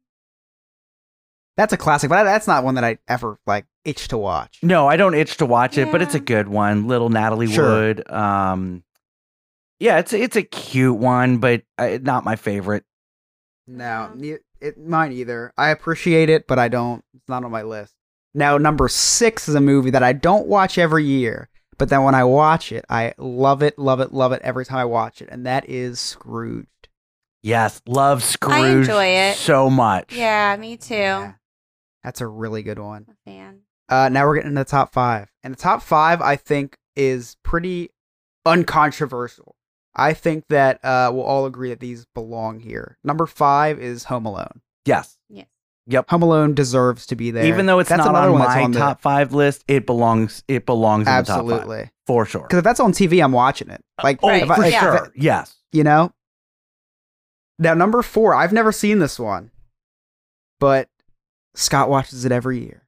That's 1.57 1.73
a 1.73 1.77
classic, 1.77 2.09
but 2.09 2.23
that's 2.23 2.47
not 2.47 2.63
one 2.63 2.75
that 2.75 2.83
I 2.83 2.97
ever 3.07 3.39
like 3.45 3.65
itch 3.85 4.07
to 4.09 4.17
watch. 4.17 4.59
No, 4.61 4.87
I 4.87 4.95
don't 4.97 5.13
itch 5.13 5.37
to 5.37 5.45
watch 5.45 5.77
it, 5.77 5.91
but 5.91 6.01
it's 6.01 6.15
a 6.15 6.19
good 6.19 6.47
one. 6.47 6.87
Little 6.87 7.09
Natalie 7.09 7.47
Sure. 7.47 7.65
Wood. 7.69 8.09
Um, 8.11 8.83
yeah, 9.79 9.99
it's 9.99 10.13
it's 10.13 10.35
a 10.35 10.43
cute 10.43 10.97
one, 10.97 11.37
but 11.39 11.63
uh, 11.77 11.97
not 12.01 12.23
my 12.23 12.35
favorite. 12.35 12.85
No, 13.67 14.11
ne- 14.15 14.37
it 14.61 14.77
mine 14.77 15.11
either. 15.13 15.53
I 15.57 15.69
appreciate 15.69 16.29
it, 16.29 16.47
but 16.47 16.59
I 16.59 16.67
don't. 16.69 17.03
It's 17.13 17.27
not 17.27 17.43
on 17.43 17.51
my 17.51 17.63
list. 17.63 17.93
Now, 18.33 18.57
number 18.57 18.87
six 18.87 19.47
is 19.47 19.55
a 19.55 19.61
movie 19.61 19.91
that 19.91 20.01
I 20.03 20.13
don't 20.13 20.47
watch 20.47 20.77
every 20.77 21.05
year, 21.05 21.49
But 21.77 21.89
then 21.89 22.03
when 22.03 22.15
I 22.15 22.23
watch 22.23 22.71
it, 22.71 22.83
I 22.89 23.13
love 23.17 23.61
it, 23.61 23.77
love 23.77 23.99
it, 23.99 24.11
love 24.13 24.31
it 24.31 24.41
every 24.43 24.65
time 24.65 24.79
I 24.79 24.85
watch 24.85 25.21
it, 25.21 25.29
and 25.31 25.45
that 25.45 25.69
is 25.69 25.99
Scrooge. 25.99 26.65
Yes, 27.43 27.81
love 27.85 28.23
Scrooge. 28.23 28.53
I 28.55 28.69
enjoy 28.69 29.05
it. 29.05 29.35
so 29.35 29.69
much. 29.69 30.13
Yeah, 30.15 30.55
me 30.57 30.77
too. 30.77 31.33
That's 32.03 32.21
a 32.21 32.27
really 32.27 32.63
good 32.63 32.79
one. 32.79 33.05
Fan. 33.25 33.59
Uh, 33.93 34.09
now 34.09 34.25
we're 34.25 34.33
getting 34.35 34.49
into 34.49 34.61
the 34.61 34.65
top 34.65 34.91
five, 34.91 35.27
and 35.43 35.53
the 35.53 35.57
top 35.59 35.83
five 35.83 36.19
I 36.19 36.35
think 36.35 36.77
is 36.95 37.37
pretty 37.43 37.91
uncontroversial. 38.43 39.55
I 39.95 40.13
think 40.13 40.45
that 40.49 40.83
uh, 40.83 41.11
we'll 41.13 41.23
all 41.25 41.45
agree 41.45 41.69
that 41.69 41.79
these 41.79 42.05
belong 42.15 42.59
here. 42.59 42.97
Number 43.03 43.27
five 43.27 43.79
is 43.79 44.05
Home 44.05 44.25
Alone. 44.25 44.61
Yes. 44.85 45.19
Yes. 45.29 45.45
Yep. 45.85 46.09
Home 46.09 46.23
Alone 46.23 46.55
deserves 46.55 47.05
to 47.07 47.15
be 47.15 47.29
there. 47.29 47.45
Even 47.45 47.67
though 47.67 47.77
it's 47.77 47.89
That's 47.89 48.03
not 48.03 48.15
on 48.15 48.35
my 48.39 48.63
on 48.63 48.71
the- 48.71 48.79
top 48.79 48.99
five 49.01 49.31
list, 49.33 49.63
it 49.67 49.85
belongs. 49.85 50.43
It 50.47 50.65
belongs 50.65 51.07
in 51.07 51.13
the 51.13 51.21
top 51.21 51.39
Absolutely. 51.41 51.91
for 52.07 52.25
sure. 52.25 52.41
Because 52.41 52.57
if 52.57 52.63
that's 52.63 52.79
on 52.79 52.93
TV, 52.93 53.23
I'm 53.23 53.31
watching 53.31 53.69
it. 53.69 53.81
Like, 54.01 54.19
oh, 54.23 54.29
if 54.29 54.49
I- 54.49 54.55
for 54.55 54.63
if- 54.65 54.73
sure. 54.73 54.95
if- 55.05 55.11
yes. 55.23 55.55
you 55.71 55.83
know. 55.83 56.11
Now, 57.59 57.75
number 57.75 58.01
four, 58.01 58.33
I've 58.33 58.53
never 58.53 58.71
seen 58.71 58.97
this 58.97 59.19
one, 59.19 59.51
but 60.59 60.89
Scott 61.53 61.89
watches 61.89 62.25
it 62.25 62.31
every 62.31 62.57
year. 62.63 62.82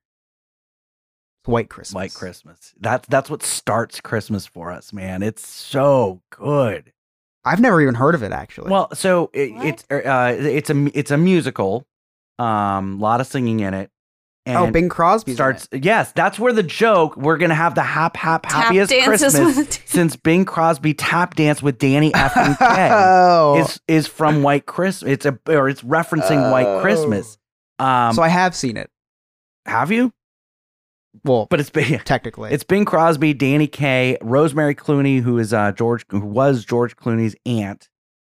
It's 1.46 1.52
White 1.52 1.70
Christmas. 1.70 1.94
White 1.94 2.14
Christmas. 2.16 2.74
That's 2.82 3.08
that's 3.08 3.30
what 3.30 3.44
starts 3.44 4.02
Christmas 4.02 4.48
for 4.48 4.72
us, 4.72 4.92
man. 4.92 5.22
It's 5.22 5.48
so 5.48 6.24
good. 6.32 6.92
I've 7.44 7.60
never 7.60 7.80
even 7.84 7.94
heard 7.94 8.16
of 8.16 8.24
it 8.24 8.32
actually. 8.32 8.72
Well, 8.72 8.90
so 8.96 9.30
it, 9.32 9.52
it's 9.64 9.84
uh, 9.92 10.36
it's 10.40 10.72
a 10.72 10.90
it's 10.98 11.12
a 11.12 11.18
musical. 11.18 11.86
Um, 12.40 13.00
a 13.00 13.04
lot 13.04 13.22
of 13.22 13.28
singing 13.28 13.60
in 13.60 13.76
it. 13.76 13.92
Oh, 14.48 14.72
Bing 14.72 14.90
Crosby's 14.90 15.34
in 15.34 15.36
starts. 15.36 15.68
Yes, 15.72 16.12
that's 16.14 16.40
where 16.40 16.52
the 16.52 16.64
joke. 16.64 17.16
We're 17.16 17.38
gonna 17.38 17.54
have 17.54 17.76
the 17.76 17.84
hap 17.84 18.18
hap 18.18 18.48
happiest 18.48 18.92
Christmas 18.92 19.80
since 19.86 20.16
Bing 20.16 20.46
Crosby 20.46 20.96
tap 20.96 21.36
dance 21.36 21.62
with 21.62 21.78
Danny 21.78 22.12
effing 22.12 22.58
Kaye. 22.58 22.90
Oh. 22.92 23.60
Is 23.60 23.80
is 23.88 24.08
from 24.08 24.42
White 24.42 24.66
Christmas. 24.66 25.12
It's 25.12 25.26
a 25.28 25.38
or 25.48 25.70
it's 25.70 25.84
referencing 25.84 26.52
White 26.52 26.82
Christmas. 26.82 27.38
Um, 27.78 28.16
so 28.16 28.24
I 28.24 28.30
have 28.30 28.56
seen 28.56 28.78
it. 28.78 28.90
have 29.68 29.92
you? 29.92 30.12
Well, 31.24 31.48
But 31.50 31.60
it's 31.60 31.70
Bing. 31.70 32.00
technically, 32.00 32.52
It's 32.52 32.64
Bing 32.64 32.86
Crosby, 32.86 33.34
Danny 33.34 33.68
Kaye, 33.68 34.18
Rosemary 34.22 34.76
Clooney, 34.76 35.22
who 35.22 35.38
is 35.38 35.54
uh 35.54 35.72
George, 35.72 36.06
who 36.10 36.20
was 36.20 36.66
George 36.66 36.96
Clooney's 36.96 37.36
aunt, 37.46 37.90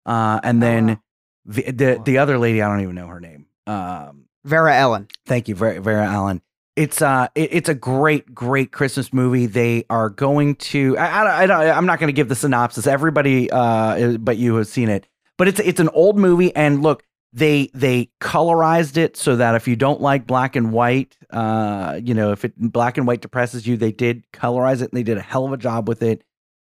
uh, 0.06 0.40
and 0.42 0.62
then 0.62 1.00
the, 1.44 1.62
the 1.70 2.02
the 2.04 2.18
other 2.18 2.38
lady, 2.38 2.62
I 2.62 2.68
don't 2.68 2.80
even 2.80 2.94
know 2.94 3.06
her 3.08 3.20
name. 3.20 3.46
Um, 3.66 4.24
Vera 4.44 4.74
Ellen. 4.76 5.08
Thank 5.26 5.48
you, 5.48 5.54
Vera, 5.54 5.80
Vera 5.80 6.10
Ellen. 6.10 6.42
It's 6.76 7.02
uh, 7.02 7.28
it, 7.34 7.50
it's 7.52 7.68
a 7.68 7.74
great, 7.74 8.34
great 8.34 8.72
Christmas 8.72 9.12
movie. 9.12 9.46
They 9.46 9.84
are 9.90 10.08
going 10.08 10.54
to. 10.56 10.96
I, 10.96 11.06
I, 11.24 11.42
I 11.42 11.46
don't, 11.46 11.60
I'm 11.60 11.86
not 11.86 11.98
going 11.98 12.08
to 12.08 12.12
give 12.14 12.28
the 12.28 12.34
synopsis. 12.34 12.86
Everybody, 12.86 13.50
uh, 13.50 14.16
but 14.18 14.38
you 14.38 14.54
have 14.56 14.68
seen 14.68 14.88
it. 14.88 15.06
But 15.36 15.48
it's 15.48 15.60
it's 15.60 15.80
an 15.80 15.88
old 15.90 16.16
movie, 16.18 16.54
and 16.56 16.82
look, 16.82 17.02
they 17.32 17.70
they 17.74 18.10
colorized 18.20 18.96
it 18.96 19.16
so 19.16 19.36
that 19.36 19.54
if 19.54 19.68
you 19.68 19.76
don't 19.76 20.00
like 20.00 20.26
black 20.26 20.56
and 20.56 20.72
white, 20.72 21.16
uh, 21.30 22.00
you 22.02 22.14
know, 22.14 22.32
if 22.32 22.44
it 22.44 22.52
black 22.58 22.98
and 22.98 23.06
white 23.06 23.20
depresses 23.20 23.66
you, 23.66 23.76
they 23.76 23.92
did 23.92 24.24
colorize 24.32 24.76
it, 24.82 24.90
and 24.90 24.92
they 24.92 25.02
did 25.02 25.16
a 25.18 25.22
hell 25.22 25.46
of 25.46 25.52
a 25.52 25.56
job 25.56 25.88
with 25.88 26.02
it. 26.02 26.24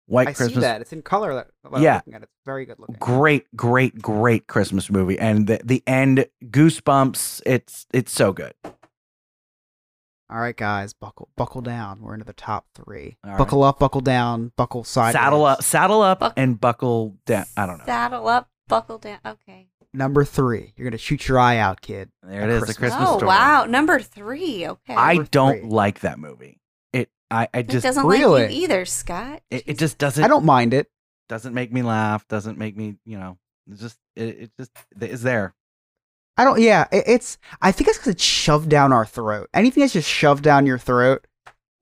White 0.06 0.28
I 0.28 0.32
Christmas 0.32 0.54
see 0.56 0.60
that. 0.62 0.80
It's 0.80 0.92
in 0.92 1.02
color. 1.02 1.34
That, 1.34 1.48
that 1.62 1.72
I'm 1.72 1.82
Yeah. 1.82 1.96
at 2.12 2.22
it. 2.22 2.22
It's 2.24 2.32
very 2.44 2.66
good 2.66 2.78
looking. 2.80 2.96
great 2.98 3.46
great 3.56 4.02
great 4.02 4.48
christmas 4.48 4.90
movie 4.90 5.18
and 5.18 5.46
the, 5.46 5.60
the 5.64 5.82
end 5.86 6.26
goosebumps 6.44 7.40
it's 7.46 7.86
it's 7.92 8.10
so 8.12 8.32
good 8.32 8.52
All 10.28 10.38
right, 10.40 10.56
guys, 10.56 10.92
buckle 10.92 11.28
buckle 11.36 11.60
down. 11.60 12.00
We're 12.02 12.14
into 12.14 12.24
the 12.26 12.32
top 12.32 12.66
three. 12.74 13.16
All 13.24 13.36
buckle 13.38 13.62
up, 13.64 13.78
buckle 13.78 14.00
down, 14.00 14.52
buckle 14.56 14.84
side. 14.84 15.12
saddle 15.12 15.44
up 15.44 15.62
saddle 15.62 16.02
up 16.02 16.32
and 16.36 16.60
buckle 16.60 17.16
down 17.24 17.46
i 17.56 17.64
don't 17.66 17.78
know 17.78 17.84
Saddle 17.86 18.28
up, 18.28 18.50
buckle 18.68 18.98
down. 18.98 19.18
Okay. 19.24 19.68
Number 19.92 20.24
three. 20.24 20.72
You're 20.76 20.88
gonna 20.88 20.98
shoot 20.98 21.26
your 21.26 21.38
eye 21.38 21.56
out, 21.56 21.80
kid. 21.80 22.10
there 22.22 22.42
it 22.42 22.50
is 22.50 22.62
the 22.66 22.74
christmas 22.74 23.02
oh 23.08 23.16
story 23.18 23.28
wow, 23.28 23.64
number 23.64 23.98
three. 24.00 24.66
Okay. 24.68 24.94
i 24.94 25.14
Number 25.14 25.28
don't 25.30 25.60
three. 25.60 25.68
like 25.68 26.00
that 26.00 26.18
movie 26.18 26.60
it 26.92 27.08
i 27.30 27.48
i 27.52 27.58
it 27.58 27.68
just 27.68 27.82
doesn't 27.84 28.06
Really? 28.06 28.42
like 28.42 28.50
you 28.54 28.62
either, 28.64 28.84
Scott. 28.84 29.42
it, 29.50 29.64
it 29.66 29.78
just 29.78 29.98
doesn't 29.98 30.22
I 30.22 30.28
don't 30.28 30.44
mind 30.44 30.74
it. 30.74 30.88
doesn't 31.28 31.54
make 31.54 31.72
me 31.72 31.82
laugh 31.82 32.26
doesn't 32.28 32.56
make 32.58 32.76
me 32.76 32.96
you 33.04 33.18
know 33.18 33.36
it's 33.70 33.80
just 33.80 33.98
it, 34.16 34.22
it 34.42 34.50
just 34.58 34.70
is 35.00 35.22
there 35.22 35.54
I 36.36 36.44
don't. 36.44 36.58
Yeah, 36.60 36.86
it, 36.90 37.04
it's. 37.06 37.36
I 37.60 37.70
think 37.70 37.88
it's 37.88 37.98
because 37.98 38.12
it's 38.14 38.22
shoved 38.24 38.70
down 38.70 38.94
our 38.94 39.04
throat. 39.04 39.50
Anything 39.52 39.82
that's 39.82 39.92
just 39.92 40.08
shoved 40.08 40.42
down 40.42 40.64
your 40.64 40.78
throat, 40.78 41.26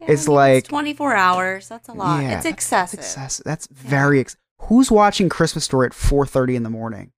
Yeah, 0.00 0.06
it's 0.11 0.26
I 0.26 0.30
mean, 0.30 0.34
like 0.36 0.64
24 0.66 1.14
hours. 1.14 1.68
That's 1.68 1.88
a 1.88 1.92
lot. 1.92 2.22
Yeah, 2.24 2.38
it's 2.38 2.46
excessive. 2.46 2.98
That's 2.98 3.09
excessive. 3.12 3.44
That's 3.44 3.68
very. 3.68 4.18
Ex- 4.18 4.36
Who's 4.62 4.90
watching 4.90 5.28
Christmas 5.28 5.64
Story 5.64 5.86
at 5.86 5.92
4:30 5.92 6.56
in 6.56 6.62
the 6.64 6.70
morning? 6.70 7.12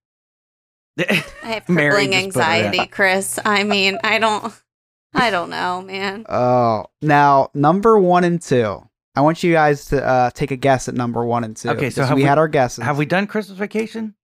I 1.42 1.46
have 1.46 1.68
Mary 1.68 2.06
crippling 2.06 2.12
just 2.30 2.34
put 2.34 2.40
it 2.40 2.44
in. 2.58 2.64
anxiety, 2.66 2.86
Chris. 2.90 3.38
I 3.44 3.64
mean, 3.64 3.98
I 4.04 4.18
don't. 4.18 4.52
I 5.12 5.30
don't 5.30 5.50
know, 5.50 5.82
man. 5.82 6.24
Oh, 6.28 6.86
now 7.02 7.50
number 7.54 7.98
one 7.98 8.22
and 8.24 8.40
two. 8.40 8.80
I 9.16 9.22
want 9.22 9.42
you 9.42 9.52
guys 9.52 9.86
to 9.86 10.04
uh, 10.06 10.30
take 10.30 10.52
a 10.52 10.56
guess 10.56 10.88
at 10.88 10.94
number 10.94 11.24
one 11.24 11.42
and 11.42 11.56
two. 11.56 11.68
okay 11.70 11.90
so 11.90 12.04
have 12.04 12.14
we, 12.16 12.22
we, 12.22 12.28
had 12.28 12.38
our 12.38 12.46
guesses. 12.46 12.84
have 12.84 12.96
we 12.96 13.06
done 13.06 13.26
christmas 13.26 13.58
vacation 13.58 14.14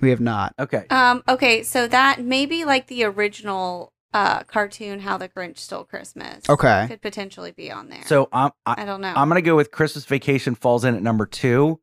We 0.00 0.08
have 0.10 0.20
not. 0.20 0.54
okay 0.58 0.86
Um. 0.88 1.22
Okay. 1.28 1.62
So 1.62 1.86
that 1.88 2.22
maybe 2.24 2.64
like 2.64 2.86
the 2.86 3.04
original 3.04 3.92
uh 4.14 4.42
cartoon, 4.44 5.00
How 5.00 5.18
the 5.18 5.28
Grinch 5.28 5.58
Stole 5.58 5.84
Christmas. 5.84 6.48
Okay. 6.48 6.86
Could 6.88 7.02
potentially 7.02 7.50
be 7.52 7.70
on 7.70 7.90
there. 7.90 8.02
so 8.06 8.28
um, 8.32 8.52
I, 8.64 8.82
I 8.82 8.84
don't 8.86 9.02
know. 9.02 9.12
i'm 9.14 9.28
gonna 9.28 9.42
go 9.42 9.56
with 9.56 9.70
christmas 9.70 10.06
vacation 10.06 10.54
falls 10.54 10.84
in 10.86 10.94
at 10.94 11.02
number 11.02 11.26
two 11.26 11.78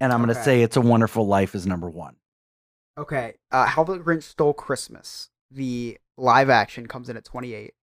and 0.00 0.12
i'm 0.12 0.20
gonna 0.20 0.32
Okay. 0.32 0.42
say 0.42 0.62
it's 0.62 0.76
a 0.76 0.82
wonderful 0.82 1.26
life 1.26 1.54
is 1.54 1.66
number 1.66 1.88
one 1.88 2.16
Okay. 2.98 3.34
Uh, 3.50 3.66
How 3.66 3.84
the 3.84 3.98
Grinch 3.98 4.22
Stole 4.24 4.54
Christmas. 4.54 5.30
The 5.50 5.98
live 6.16 6.50
action 6.50 6.86
comes 6.86 7.08
in 7.08 7.16
at 7.16 7.24
28. 7.24 7.74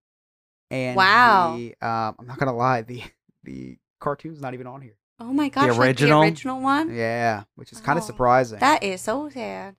And 0.72 0.96
Wow. 0.96 1.56
The, 1.58 1.76
um, 1.88 2.16
I'm 2.20 2.28
not 2.28 2.40
gonna 2.40 2.56
lie. 2.56 2.82
The 2.82 3.04
the 3.44 3.78
cartoon's 4.00 4.42
not 4.42 4.54
even 4.54 4.68
on 4.68 4.82
here. 4.82 4.96
oh 5.20 5.32
my 5.32 5.48
gosh! 5.50 5.70
like 5.70 5.78
original? 5.80 6.22
the 6.22 6.28
original 6.28 6.60
one. 6.62 6.94
Yeah, 6.96 7.44
which 7.56 7.72
is 7.72 7.80
kind 7.80 7.98
Oh, 7.98 8.02
of 8.02 8.06
surprising. 8.06 8.60
That 8.60 8.82
is 8.84 9.02
so 9.02 9.30
sad. 9.30 9.76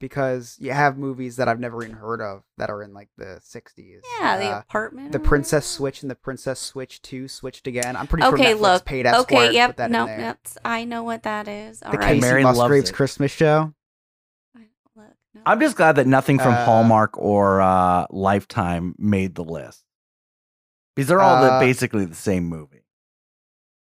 because 0.00 0.56
you 0.60 0.70
have 0.72 0.96
movies 0.96 1.36
that 1.36 1.48
I've 1.48 1.58
never 1.60 1.82
even 1.82 1.96
heard 1.96 2.20
of 2.22 2.44
that 2.56 2.70
are 2.70 2.82
in 2.82 2.94
like 2.94 3.08
the 3.18 3.40
60s. 3.44 4.00
Yeah, 4.20 4.36
the 4.38 4.44
Uh, 4.54 4.58
apartment. 4.60 5.10
the 5.12 5.18
Princess. 5.18 5.66
Switch 5.66 6.02
and 6.02 6.10
the 6.10 6.14
Princess 6.14 6.60
Switch 6.60 7.02
2 7.02 7.26
switched 7.28 7.66
again. 7.66 7.96
I'm 7.96 8.06
pretty 8.06 8.24
Okay, 8.24 8.52
sure 8.52 8.56
Netflix 8.56 8.60
look. 8.60 8.84
paid 8.84 9.06
Esquire 9.06 9.22
Okay, 9.40 9.48
to 9.48 9.54
yep. 9.54 9.70
put 9.70 9.76
that 9.78 9.90
No, 9.90 10.02
in 10.02 10.06
there. 10.06 10.18
that's 10.18 10.56
I 10.64 10.84
know 10.84 11.02
what 11.02 11.24
that 11.24 11.46
is. 11.48 11.82
All 11.82 11.90
the 11.92 11.98
right. 11.98 12.16
Kacey 12.16 12.20
Mary 12.20 12.42
Musgraves. 12.44 12.90
Christmas 12.92 13.32
show. 13.32 13.74
Look, 15.34 15.44
no. 15.44 15.50
I'm 15.52 15.60
just 15.60 15.76
glad 15.76 15.96
that 15.96 16.06
nothing 16.06 16.38
from 16.38 16.54
Uh, 16.54 16.64
Hallmark 16.64 17.16
or 17.18 17.60
uh, 17.60 18.06
Lifetime 18.10 18.94
made 18.98 19.34
the 19.34 19.44
list. 19.44 19.84
Because 20.96 21.08
they're 21.08 21.20
all 21.20 21.42
the, 21.42 21.52
Uh, 21.52 21.60
basically 21.60 22.04
the 22.04 22.14
same 22.14 22.44
movie. 22.44 22.84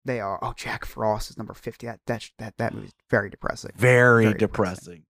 They 0.05 0.21
are. 0.21 0.39
Oh, 0.43 0.53
Jack 0.57 0.85
Frost 0.85 1.31
is 1.31 1.39
number 1.39 1.55
50. 1.55 1.87
That 1.87 2.01
that 2.07 2.29
that, 2.39 2.55
that 2.59 2.75
movie's 2.75 2.93
very 3.11 3.31
depressing. 3.31 3.71
Very, 3.77 4.25
very 4.27 4.39
depressing. 4.39 5.05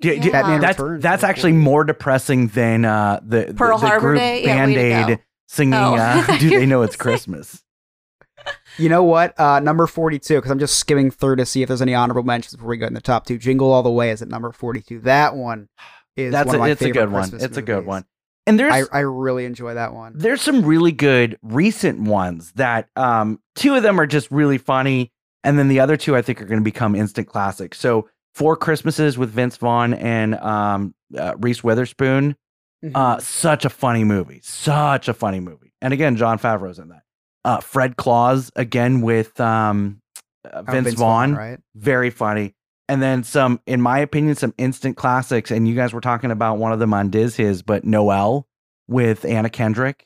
Do- 0.00 0.18
do- 0.20 0.26
Yeah. 0.28 0.32
Batman 0.32 0.60
that's 0.60 0.78
Returns 0.78 1.02
that's 1.02 1.24
actually 1.24 1.52
40. 1.52 1.64
more 1.64 1.84
depressing 1.84 2.46
than 2.48 2.84
uh, 2.84 3.20
the, 3.24 3.46
the- 3.46 3.54
Pearl 3.54 3.78
the, 3.78 3.86
Harbor 3.86 4.08
group 4.10 4.18
Day? 4.20 4.44
Band-Aid 4.44 5.06
go. 5.08 5.22
singing 5.48 5.74
Oh. 5.74 5.96
uh, 5.96 6.36
Do 6.38 6.50
They 6.58 6.66
Know 6.66 6.82
It's 6.82 6.96
Christmas? 6.96 7.62
You 8.78 8.88
know 8.88 9.02
what? 9.02 9.38
Uh, 9.40 9.60
number 9.60 9.86
42, 9.86 10.34
because 10.36 10.50
I'm 10.50 10.58
just 10.58 10.76
skimming 10.78 11.10
through 11.10 11.36
to 11.36 11.46
see 11.46 11.62
if 11.62 11.68
there's 11.68 11.82
any 11.82 11.94
honorable 11.94 12.22
mentions 12.22 12.54
before 12.56 12.68
we 12.68 12.76
go 12.76 12.86
in 12.86 12.94
the 12.94 13.00
top 13.00 13.26
two. 13.26 13.38
Jingle 13.38 13.72
All 13.72 13.82
the 13.82 13.90
Way 13.90 14.10
is 14.10 14.22
at 14.22 14.28
number 14.28 14.52
42. 14.52 15.00
That 15.00 15.34
one 15.36 15.68
is 16.16 16.32
That's 16.32 16.46
one 16.48 16.60
a, 16.68 16.72
it's 16.72 16.82
a 16.82 16.90
good 16.90 17.10
one. 17.10 17.22
Christmas 17.22 17.42
It's 17.42 17.56
a 17.56 17.62
good 17.62 17.86
one. 17.86 18.04
And 18.46 18.60
there's 18.60 18.88
I, 18.92 18.98
I 18.98 19.00
really 19.00 19.44
enjoy 19.44 19.74
that 19.74 19.92
one. 19.92 20.12
there's 20.16 20.40
some 20.40 20.64
really 20.64 20.92
good 20.92 21.36
recent 21.42 22.00
ones 22.00 22.52
that 22.52 22.88
um 22.94 23.40
two 23.56 23.74
of 23.74 23.82
them 23.82 23.98
are 24.00 24.06
just 24.06 24.30
really 24.30 24.56
funny 24.56 25.10
and 25.42 25.58
then 25.58 25.66
the 25.66 25.80
other 25.80 25.96
two 25.96 26.14
i 26.14 26.22
think 26.22 26.40
are 26.40 26.44
going 26.44 26.60
to 26.60 26.64
become 26.64 26.94
instant 26.94 27.26
classics 27.26 27.76
so 27.80 28.08
four 28.36 28.56
christmases 28.56 29.18
with 29.18 29.30
vince 29.30 29.56
vaughn 29.56 29.94
and 29.94 30.36
um 30.36 30.94
uh, 31.18 31.34
reese 31.38 31.64
witherspoon 31.64 32.36
Mm-hmm. 32.84 32.94
uh 32.94 33.18
such 33.18 33.64
a 33.64 33.68
funny 33.70 34.04
movie 34.04 34.40
such 34.44 35.08
a 35.08 35.14
funny 35.14 35.40
movie 35.40 35.72
and 35.82 35.92
again 35.92 36.14
jon 36.14 36.38
favreau's 36.38 36.78
in 36.78 36.90
that 36.90 37.02
uh 37.46 37.60
fred 37.60 37.96
claus 37.96 38.50
again 38.56 39.00
with 39.00 39.40
um 39.40 40.00
uh, 40.44 40.62
Oh, 40.68 40.72
vince, 40.72 40.92
vaughn, 40.94 41.34
right? 41.34 41.58
very 41.74 42.10
funny 42.10 42.54
and 42.88 43.02
then 43.02 43.24
some 43.24 43.60
in 43.66 43.80
my 43.80 43.98
opinion 44.00 44.36
some 44.36 44.52
instant 44.58 44.96
classics 44.96 45.50
and 45.50 45.66
you 45.66 45.74
guys 45.74 45.92
were 45.92 46.00
talking 46.00 46.30
about 46.30 46.58
one 46.58 46.72
of 46.72 46.78
them 46.78 46.92
on 46.92 47.08
diz 47.10 47.34
his 47.36 47.62
but 47.62 47.84
noelle 47.84 48.46
with 48.88 49.24
anna 49.24 49.48
kendrick 49.50 50.04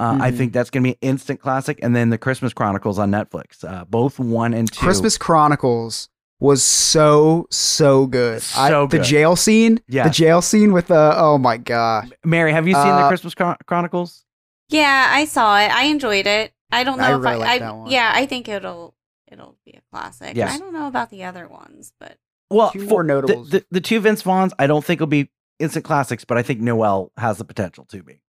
uh, 0.00 0.16
I 0.20 0.30
Mhm. 0.30 0.36
think 0.38 0.52
that's 0.52 0.70
going 0.70 0.84
to 0.84 0.90
be 0.90 0.92
an 0.92 0.98
instant 1.10 1.40
classic. 1.40 1.80
And 1.82 1.96
then 1.96 2.10
the 2.10 2.18
Christmas 2.18 2.52
Chronicles 2.52 3.00
on 3.00 3.10
Netflix, 3.10 3.64
uh, 3.68 3.84
both 3.84 4.20
one 4.20 4.54
and 4.54 4.70
two. 4.70 4.78
Christmas 4.78 5.18
Chronicles 5.18 6.08
was 6.38 6.62
so 6.62 7.48
so 7.50 8.06
good. 8.06 8.36
I- 8.56 8.68
So 8.70 8.86
the 8.86 9.00
jail 9.00 9.34
scene, 9.34 9.80
yeah. 9.88 10.04
the 10.04 10.10
jail 10.10 10.40
scene 10.40 10.72
with 10.72 10.86
the 10.86 11.14
oh 11.16 11.36
my 11.38 11.56
gosh. 11.56 12.10
Mary, 12.24 12.52
have 12.52 12.68
you 12.68 12.74
seen 12.74 12.84
the 12.86 13.06
Uh, 13.06 13.08
Christmas 13.08 13.34
Chron- 13.34 13.56
Chronicles? 13.66 14.24
Yeah, 14.68 15.08
I 15.10 15.24
saw 15.24 15.58
it. 15.58 15.74
I 15.74 15.86
enjoyed 15.86 16.28
it. 16.28 16.52
I 16.70 16.84
don't 16.84 16.98
know 16.98 17.04
I 17.04 17.14
if 17.16 17.20
really 17.22 17.32
I, 17.34 17.36
like 17.36 17.48
I 17.48 17.58
that 17.60 17.76
one. 17.76 17.90
yeah, 17.90 18.12
I 18.14 18.26
think 18.26 18.48
it'll 18.48 18.94
it'll 19.30 19.56
be 19.64 19.72
a 19.72 19.80
classic. 19.92 20.36
Yes. 20.36 20.54
I 20.54 20.58
don't 20.58 20.72
know 20.72 20.86
about 20.86 21.10
the 21.10 21.24
other 21.24 21.46
ones, 21.48 21.92
but 21.98 22.18
Well, 22.50 22.70
Few 22.70 22.82
for- 22.82 22.88
more 22.88 23.02
the- 23.02 23.08
notables. 23.08 23.50
The, 23.50 23.64
the 23.70 23.80
two 23.80 24.00
Vince 24.00 24.22
Vaughns, 24.22 24.52
I 24.58 24.66
don't 24.66 24.84
think 24.84 25.00
will 25.00 25.06
be 25.06 25.30
instant 25.58 25.84
classics, 25.84 26.24
but 26.24 26.38
I 26.38 26.42
think 26.42 26.60
Noelle 26.60 27.12
has 27.16 27.38
the 27.38 27.44
potential 27.44 27.84
to 27.86 28.02
be. 28.02 28.20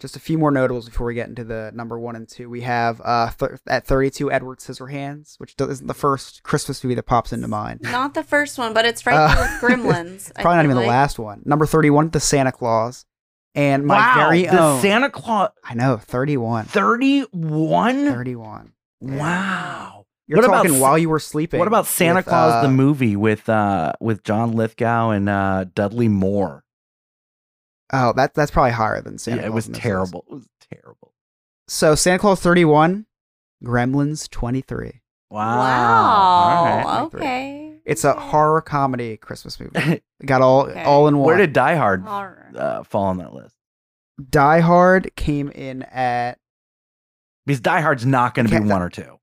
Just 0.00 0.16
a 0.16 0.20
few 0.20 0.36
more 0.36 0.50
notables 0.50 0.88
before 0.88 1.06
we 1.06 1.14
get 1.14 1.28
into 1.28 1.44
the 1.44 1.70
number 1.74 1.96
one 1.96 2.16
and 2.16 2.28
two. 2.28 2.50
We 2.50 2.62
have 2.62 3.00
uh, 3.04 3.30
th- 3.38 3.52
at 3.68 3.86
32 3.86 4.32
Edward 4.32 4.58
Scissorhands, 4.58 5.36
which 5.38 5.54
isn't 5.60 5.86
the 5.86 5.94
first 5.94 6.42
Christmas 6.42 6.82
movie 6.82 6.96
that 6.96 7.04
pops 7.04 7.32
into 7.32 7.46
mind. 7.46 7.82
not 7.82 8.14
the 8.14 8.24
first 8.24 8.58
one. 8.58 8.74
But 8.74 8.84
it's 8.84 9.06
right 9.06 9.14
Uh, 9.14 9.32
there 9.32 9.42
with 9.44 9.60
Gremlins. 9.80 10.14
It's 10.30 10.32
probably 10.34 10.56
not 10.56 10.64
even 10.64 10.76
like. 10.76 10.84
the 10.86 10.88
last 10.88 11.20
one. 11.20 11.42
Number 11.44 11.66
31, 11.66 12.10
The 12.10 12.18
Santa 12.18 12.50
Claus. 12.50 13.06
And 13.54 13.86
my 13.86 13.96
wow, 13.96 14.28
very 14.28 14.42
the 14.44 14.58
own. 14.60 14.80
Santa 14.80 15.10
Claus 15.10 15.50
I 15.64 15.74
know, 15.74 15.98
31. 15.98 16.64
31? 16.66 18.06
31. 18.10 18.72
Wow. 19.00 20.06
You're 20.26 20.38
What 20.38 20.44
about 20.46 20.56
talking 20.62 20.72
Sa- 20.72 20.80
while 20.80 20.98
you 20.98 21.08
were 21.10 21.18
sleeping. 21.18 21.58
What 21.58 21.68
about 21.68 21.86
Santa 21.86 22.20
with, 22.20 22.26
Claus 22.26 22.52
uh, 22.52 22.62
the 22.62 22.68
movie 22.68 23.16
with 23.16 23.48
uh 23.48 23.92
with 24.00 24.22
John 24.22 24.52
Lithgow 24.52 25.10
and 25.10 25.28
uh 25.28 25.66
Dudley 25.74 26.08
Moore? 26.08 26.64
Oh, 27.92 28.14
that, 28.14 28.32
that's 28.32 28.50
probably 28.50 28.72
higher 28.72 29.02
than 29.02 29.18
Santa 29.18 29.42
yeah, 29.42 29.48
it 29.48 29.52
was 29.52 29.66
in 29.66 29.74
this 29.74 29.82
terrible. 29.82 30.24
It 30.30 30.32
was 30.32 30.48
terrible. 30.72 31.12
So 31.68 31.94
Santa 31.94 32.20
Claus 32.20 32.40
31, 32.40 33.04
Gremlins 33.62 34.30
23. 34.30 35.02
Wow. 35.30 35.58
Wow. 35.58 36.82
All 36.86 37.10
right. 37.10 37.14
Okay. 37.14 37.74
It's 37.84 38.04
a 38.04 38.14
horror 38.14 38.60
comedy 38.62 39.16
Christmas 39.16 39.58
movie. 39.60 40.02
Got 40.24 40.40
all 40.42 40.66
Okay. 40.68 40.82
all 40.84 41.08
in 41.08 41.18
one. 41.18 41.26
Where 41.26 41.36
did 41.38 41.52
Die 41.52 41.74
Hard 41.74 42.06
uh, 42.56 42.82
fall 42.84 43.04
on 43.04 43.18
that 43.18 43.32
list? 43.34 43.56
Die 44.30 44.60
Hard 44.60 45.10
came 45.16 45.48
in 45.50 45.82
at 45.84 46.38
Because 47.46 47.60
Die 47.60 47.80
Hard's 47.80 48.06
not 48.06 48.34
going 48.34 48.46
to 48.46 48.60
be 48.60 48.66
one 48.68 48.82
or 48.82 48.90
two. 48.90 49.18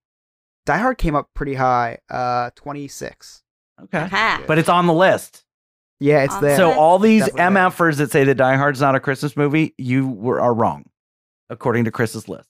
Die 0.66 0.78
Hard 0.78 0.98
came 0.98 1.16
up 1.16 1.30
pretty 1.34 1.54
high, 1.56 2.00
uh 2.10 2.50
26. 2.56 3.44
Okay. 3.84 3.98
Aha. 3.98 4.44
But 4.46 4.58
it's 4.58 4.70
on 4.70 4.88
the 4.88 4.94
list. 4.94 5.46
Yeah, 6.02 6.24
it's 6.24 6.36
On 6.36 6.44
there. 6.44 6.58
So 6.58 6.72
all 6.74 7.00
these 7.00 7.22
Definitely 7.22 7.38
there. 7.38 7.98
That 7.98 8.12
say 8.12 8.24
that 8.26 8.36
Die 8.36 8.56
Hard's 8.56 8.82
not 8.82 8.96
a 8.96 9.00
Christmas 9.00 9.36
movie, 9.38 9.74
you 9.78 10.08
were 10.08 10.40
are 10.40 10.54
wrong, 10.54 10.86
according 11.50 11.86
to 11.86 11.92
Chris's 11.92 12.28
list. 12.30 12.48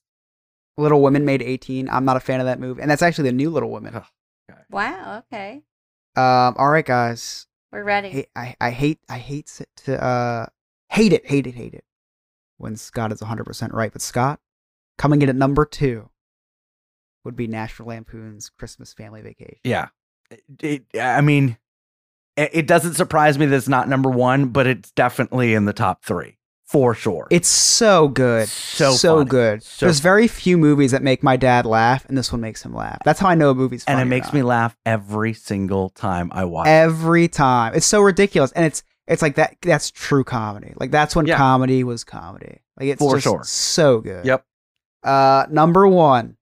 Little 0.77 1.01
Women 1.01 1.25
made 1.25 1.41
18. 1.41 1.89
I'm 1.89 2.05
not 2.05 2.15
a 2.15 2.19
fan 2.19 2.39
of 2.39 2.45
that 2.45 2.59
movie. 2.59 2.81
And 2.81 2.89
that's 2.89 3.01
actually 3.01 3.29
the 3.29 3.35
new 3.35 3.49
Little 3.49 3.69
Women. 3.69 3.95
Ugh. 3.95 4.05
Wow. 4.71 5.23
Okay. 5.31 5.61
Um 6.15 6.55
all 6.57 6.69
right 6.69 6.85
guys. 6.85 7.45
We're 7.71 7.83
ready. 7.83 8.09
Hey, 8.09 8.25
I 8.35 8.55
I 8.59 8.71
hate 8.71 8.99
I 9.09 9.17
hate 9.19 9.61
to 9.85 10.03
uh 10.03 10.47
hate 10.89 11.13
it, 11.13 11.25
hate 11.27 11.47
it, 11.47 11.55
hate 11.55 11.73
it. 11.73 11.83
When 12.57 12.75
Scott 12.75 13.11
is 13.13 13.21
100% 13.21 13.71
right, 13.73 13.91
but 13.93 14.01
Scott 14.01 14.39
coming 14.97 15.21
in 15.21 15.29
at 15.29 15.35
number 15.35 15.63
2 15.65 16.09
would 17.23 17.35
be 17.37 17.47
National 17.47 17.87
Lampoon's 17.89 18.49
Christmas 18.49 18.91
Family 18.91 19.21
Vacation. 19.21 19.59
Yeah, 19.63 19.89
It- 20.29 20.43
it- 20.93 20.99
I 20.99 21.21
mean, 21.21 21.57
it, 22.35 22.49
it 22.53 22.67
doesn't 22.67 22.95
surprise 22.95 23.37
me 23.37 23.45
that 23.45 23.55
it's 23.55 23.69
not 23.69 23.87
number 23.87 24.09
one, 24.09 24.47
but 24.49 24.67
it's 24.67 24.91
definitely 24.91 25.53
in 25.53 25.65
the 25.65 25.73
top 25.73 26.03
three 26.03 26.37
for 26.69 26.93
sure. 26.93 27.27
It's 27.31 27.47
so 27.49 28.07
good. 28.07 28.47
So 28.47 28.91
so 28.91 29.17
funny. 29.17 29.29
good. 29.29 29.63
So 29.63 29.85
There's 29.87 29.99
very 29.99 30.27
few 30.27 30.57
movies 30.57 30.91
that 30.91 31.01
make 31.01 31.23
my 31.23 31.35
dad 31.35 31.65
laugh, 31.65 32.05
and 32.07 32.17
this 32.17 32.31
one 32.31 32.41
makes 32.41 32.63
him 32.63 32.73
laugh. 32.75 32.99
That's 33.03 33.19
how 33.19 33.27
I 33.27 33.35
know 33.35 33.49
a 33.49 33.55
movie's 33.55 33.83
funny. 33.83 33.93
and 33.93 34.01
it 34.01 34.03
or 34.03 34.09
makes 34.09 34.27
not. 34.27 34.33
me 34.35 34.43
laugh 34.43 34.77
every 34.85 35.33
single 35.33 35.89
time 35.89 36.29
I 36.31 36.45
watch. 36.45 36.67
it. 36.67 36.71
every 36.71 37.27
time. 37.27 37.73
It's 37.73 37.85
so 37.87 38.01
ridiculous, 38.01 38.51
and 38.51 38.65
it's 38.65 38.83
it's 39.07 39.21
like 39.23 39.35
that. 39.35 39.55
That's 39.63 39.89
true 39.89 40.23
comedy. 40.23 40.73
Like 40.75 40.91
that's 40.91 41.15
when 41.15 41.25
Yeah. 41.25 41.37
comedy 41.37 41.83
was 41.83 42.03
comedy. 42.03 42.59
Like 42.79 42.89
it's 42.89 42.99
For 42.99 43.15
just 43.15 43.23
sure. 43.23 43.43
so 43.43 44.01
good. 44.01 44.25
Yep. 44.25 44.45
Uh, 45.03 45.45
number 45.49 45.87
one. 45.87 46.37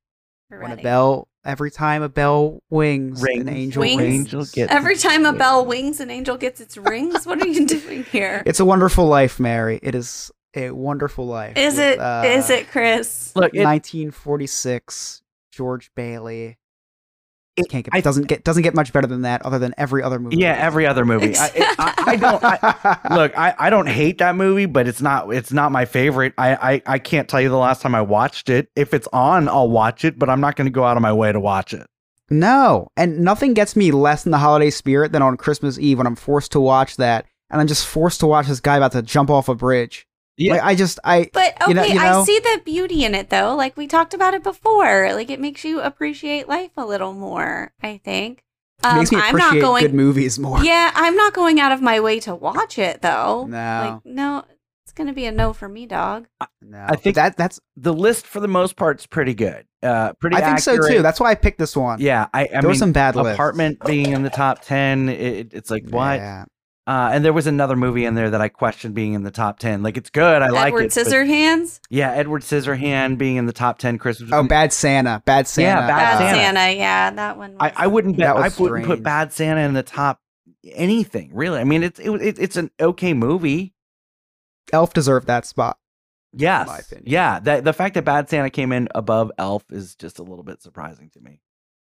We're 0.50 0.62
When 0.62 0.72
a 0.72 0.74
ready. 0.76 0.84
bell, 0.84 1.28
every 1.48 1.72
time 1.72 2.04
a 2.04 2.10
bell 2.10 2.62
wings, 2.70 3.22
Rings. 3.24 3.42
an 3.42 3.50
angel 3.50 3.80
Wings? 3.82 4.02
rings. 4.02 4.14
Angel 4.26 4.46
gets 4.46 4.72
Every 4.72 4.96
time 4.98 5.26
a 5.26 5.34
bell 5.34 5.66
wings, 5.66 6.00
an 6.00 6.12
angel 6.12 6.38
gets 6.38 6.62
its 6.62 6.78
rings. 6.78 7.26
What 7.26 7.42
are 7.42 7.48
you 7.48 7.66
doing 7.78 8.04
here? 8.04 8.44
It's 8.46 8.60
a 8.60 8.66
wonderful 8.66 9.08
life, 9.08 9.40
Mary. 9.40 9.80
It 9.82 9.96
is 9.96 10.30
a 10.54 10.72
wonderful 10.72 11.26
life. 11.26 11.58
Is 11.58 11.76
with, 11.78 11.94
it? 11.94 12.00
uh, 12.00 12.24
Is 12.26 12.50
it, 12.50 12.70
Chris? 12.70 13.36
Look, 13.36 13.54
it, 13.56 13.64
1946, 13.64 15.24
George 15.52 15.90
Bailey. 15.96 16.58
It- 17.58 17.70
Can't 17.70 17.84
get, 17.86 17.94
I- 17.94 18.02
doesn't 18.02 18.28
get 18.28 18.44
doesn't 18.44 18.64
get 18.64 18.76
much 18.76 18.94
better 18.94 19.08
than 19.08 19.24
that, 19.24 19.44
other 19.46 19.58
than 19.60 19.74
every 19.78 20.04
other 20.04 20.20
movie. 20.20 20.38
yeah, 20.38 20.54
every 20.54 20.86
other 20.86 21.04
movie. 21.06 21.36
I, 21.36 21.46
it- 21.56 21.76
I, 21.80 21.94
I 22.08 22.16
don't. 22.16 22.44
I, 22.44 23.00
look, 23.16 23.38
I, 23.38 23.56
I 23.58 23.70
don't 23.70 23.88
hate 23.88 24.20
that 24.20 24.36
movie, 24.36 24.66
but 24.68 24.88
it's 24.88 25.02
not 25.02 25.34
it's 25.34 25.52
not 25.52 25.72
my 25.72 25.86
favorite. 25.86 26.34
I, 26.38 26.56
I 26.76 26.82
I 26.86 27.00
can't 27.00 27.28
tell 27.28 27.42
you 27.42 27.50
the 27.50 27.58
last 27.58 27.82
time 27.82 27.96
I 27.96 28.02
watched 28.02 28.50
it. 28.50 28.70
If 28.76 28.94
it's 28.94 29.08
on, 29.12 29.50
I'll 29.50 29.70
watch 29.70 30.06
it, 30.06 30.18
but 30.18 30.30
I'm 30.30 30.40
not 30.42 30.56
going 30.56 30.68
to 30.68 30.72
go 30.72 30.84
out 30.86 30.98
of 30.98 31.02
my 31.02 31.14
way 31.14 31.32
to 31.32 31.40
watch 31.40 31.74
it. 31.74 31.88
No, 32.30 32.90
and 32.98 33.20
nothing 33.20 33.54
gets 33.54 33.76
me 33.76 33.92
less 33.92 34.26
in 34.26 34.32
the 34.32 34.38
holiday 34.38 34.70
spirit 34.70 35.12
than 35.12 35.22
on 35.22 35.38
Christmas 35.38 35.80
Eve 35.80 35.98
when 36.00 36.08
I'm 36.08 36.16
forced 36.16 36.52
to 36.54 36.60
watch 36.60 36.98
that, 36.98 37.26
and 37.50 37.62
I'm 37.62 37.68
just 37.68 37.86
forced 37.86 38.20
to 38.22 38.28
watch 38.28 38.48
this 38.48 38.60
guy 38.60 38.78
about 38.78 38.92
to 38.94 39.02
jump 39.02 39.30
off 39.30 39.48
a 39.50 39.56
bridge. 39.56 40.07
Yeah. 40.38 40.54
Like, 40.54 40.64
I 40.64 40.76
just 40.76 41.00
I 41.04 41.30
But 41.34 41.62
okay, 41.62 41.70
you 41.70 41.74
know, 41.74 41.84
you 41.84 41.96
know? 41.96 42.22
I 42.22 42.24
see 42.24 42.40
the 42.40 42.62
beauty 42.64 43.04
in 43.04 43.16
it 43.16 43.30
though. 43.30 43.56
Like 43.56 43.76
we 43.76 43.88
talked 43.88 44.14
about 44.14 44.34
it 44.34 44.44
before. 44.44 45.14
Like 45.14 45.30
it 45.30 45.40
makes 45.40 45.64
you 45.64 45.82
appreciate 45.82 46.48
life 46.48 46.72
a 46.78 46.86
little 46.86 47.14
more. 47.14 47.74
I 47.82 48.00
think. 48.04 48.44
Um, 48.84 49.00
makes 49.00 49.12
me 49.12 49.18
I'm 49.18 49.36
appreciate 49.36 49.60
not 49.60 49.68
going. 49.68 49.82
good 49.84 49.94
movies 49.96 50.38
more. 50.38 50.64
Yeah, 50.64 50.92
I'm 50.94 51.16
not 51.16 51.34
going 51.34 51.60
out 51.60 51.72
of 51.72 51.82
my 51.82 52.00
way 52.00 52.20
to 52.22 52.36
watch 52.36 52.78
it 52.78 53.02
though. 53.02 53.48
No. 53.50 54.02
Like 54.04 54.06
no, 54.06 54.46
it's 54.86 54.94
gonna 54.94 55.14
be 55.14 55.26
a 55.26 55.32
no 55.32 55.54
for 55.54 55.68
me, 55.68 55.88
dog. 55.88 56.28
No, 56.62 56.86
I 56.88 56.96
think 56.96 57.16
that 57.16 57.36
that's 57.36 57.60
The 57.76 57.94
list 57.94 58.28
for 58.28 58.40
the 58.40 58.48
most 58.48 58.76
part 58.76 59.00
is 59.00 59.08
pretty 59.08 59.34
good. 59.34 59.66
Uh, 59.82 60.14
pretty. 60.14 60.36
I 60.36 60.42
think 60.42 60.60
so 60.60 60.78
too. 60.88 61.02
That's 61.02 61.20
why 61.20 61.32
I 61.32 61.36
picked 61.36 61.58
this 61.58 61.76
one. 61.76 62.00
Yeah, 62.00 62.28
I, 62.34 62.42
I 62.42 62.48
there 62.48 62.62
mean, 62.62 62.70
were 62.70 62.76
some 62.76 62.92
bad 62.92 63.16
lists. 63.16 63.34
apartment 63.34 63.80
being 63.86 64.12
in 64.12 64.22
the 64.22 64.30
top 64.30 64.62
ten. 64.64 65.10
It, 65.10 65.54
it's 65.54 65.72
like 65.72 65.90
what? 65.90 66.18
Yeah. 66.18 66.46
Uh, 66.88 67.10
and 67.12 67.26
there 67.26 67.34
was 67.34 67.48
another 67.48 67.76
movie 67.76 68.06
in 68.06 68.16
there 68.16 68.30
that 68.30 68.40
I 68.40 68.48
questioned 68.48 68.96
being 68.96 69.14
in 69.14 69.24
the 69.24 69.30
top 69.32 69.60
ten. 69.60 69.84
Like 69.84 69.98
it's 69.98 70.10
good, 70.10 70.42
I 70.42 70.48
like 70.48 70.74
it. 70.74 70.78
but- 70.78 70.90
Scissorhands. 70.92 71.82
yeah, 71.90 72.14
Edward 72.14 72.44
Scissorhand 72.44 73.18
being 73.18 73.36
in 73.36 73.46
the 73.46 73.52
top 73.54 73.78
ten. 73.78 73.98
Christmas. 73.98 74.32
Oh, 74.32 74.44
Bad 74.44 74.72
Santa. 74.72 75.22
Bad 75.26 75.48
Santa. 75.50 75.82
Yeah, 75.82 75.88
Bad 75.88 75.98
Bad 75.98 76.18
Santa. 76.20 76.38
Santa. 76.60 76.78
Yeah, 76.78 77.12
that 77.12 77.38
one. 77.38 77.56
I, 77.60 77.68
was- 77.68 77.74
I 77.76 77.88
wouldn't 77.88 78.18
That 78.18 78.34
bet. 78.34 78.36
I 78.38 78.46
was 78.48 78.58
wouldn't 78.60 78.86
put. 78.86 79.04
Bad 79.04 79.34
Santa 79.34 79.62
in 79.62 79.74
the 79.74 79.84
top 79.84 80.22
anything 80.74 81.32
really. 81.34 81.60
I 81.60 81.66
mean, 81.66 81.84
it's 81.84 82.00
it, 82.00 82.10
it, 82.10 82.40
it's 82.40 82.56
an 82.56 82.72
okay 82.80 83.14
movie. 83.14 83.74
Elf 84.74 84.94
deserved 84.94 85.28
that 85.28 85.46
spot. 85.46 85.78
Yes, 86.34 86.68
my 86.68 86.78
opinion. 86.80 87.04
yeah. 87.08 87.40
The 87.40 87.62
the 87.62 87.74
fact 87.74 87.96
that 87.96 88.06
Bad 88.06 88.30
Santa 88.30 88.50
came 88.50 88.72
in 88.72 88.88
above 88.96 89.32
Elf 89.38 89.64
is 89.72 89.96
just 89.96 90.20
a 90.20 90.24
little 90.24 90.44
bit 90.44 90.62
surprising 90.62 91.10
to 91.16 91.20
me. 91.22 91.42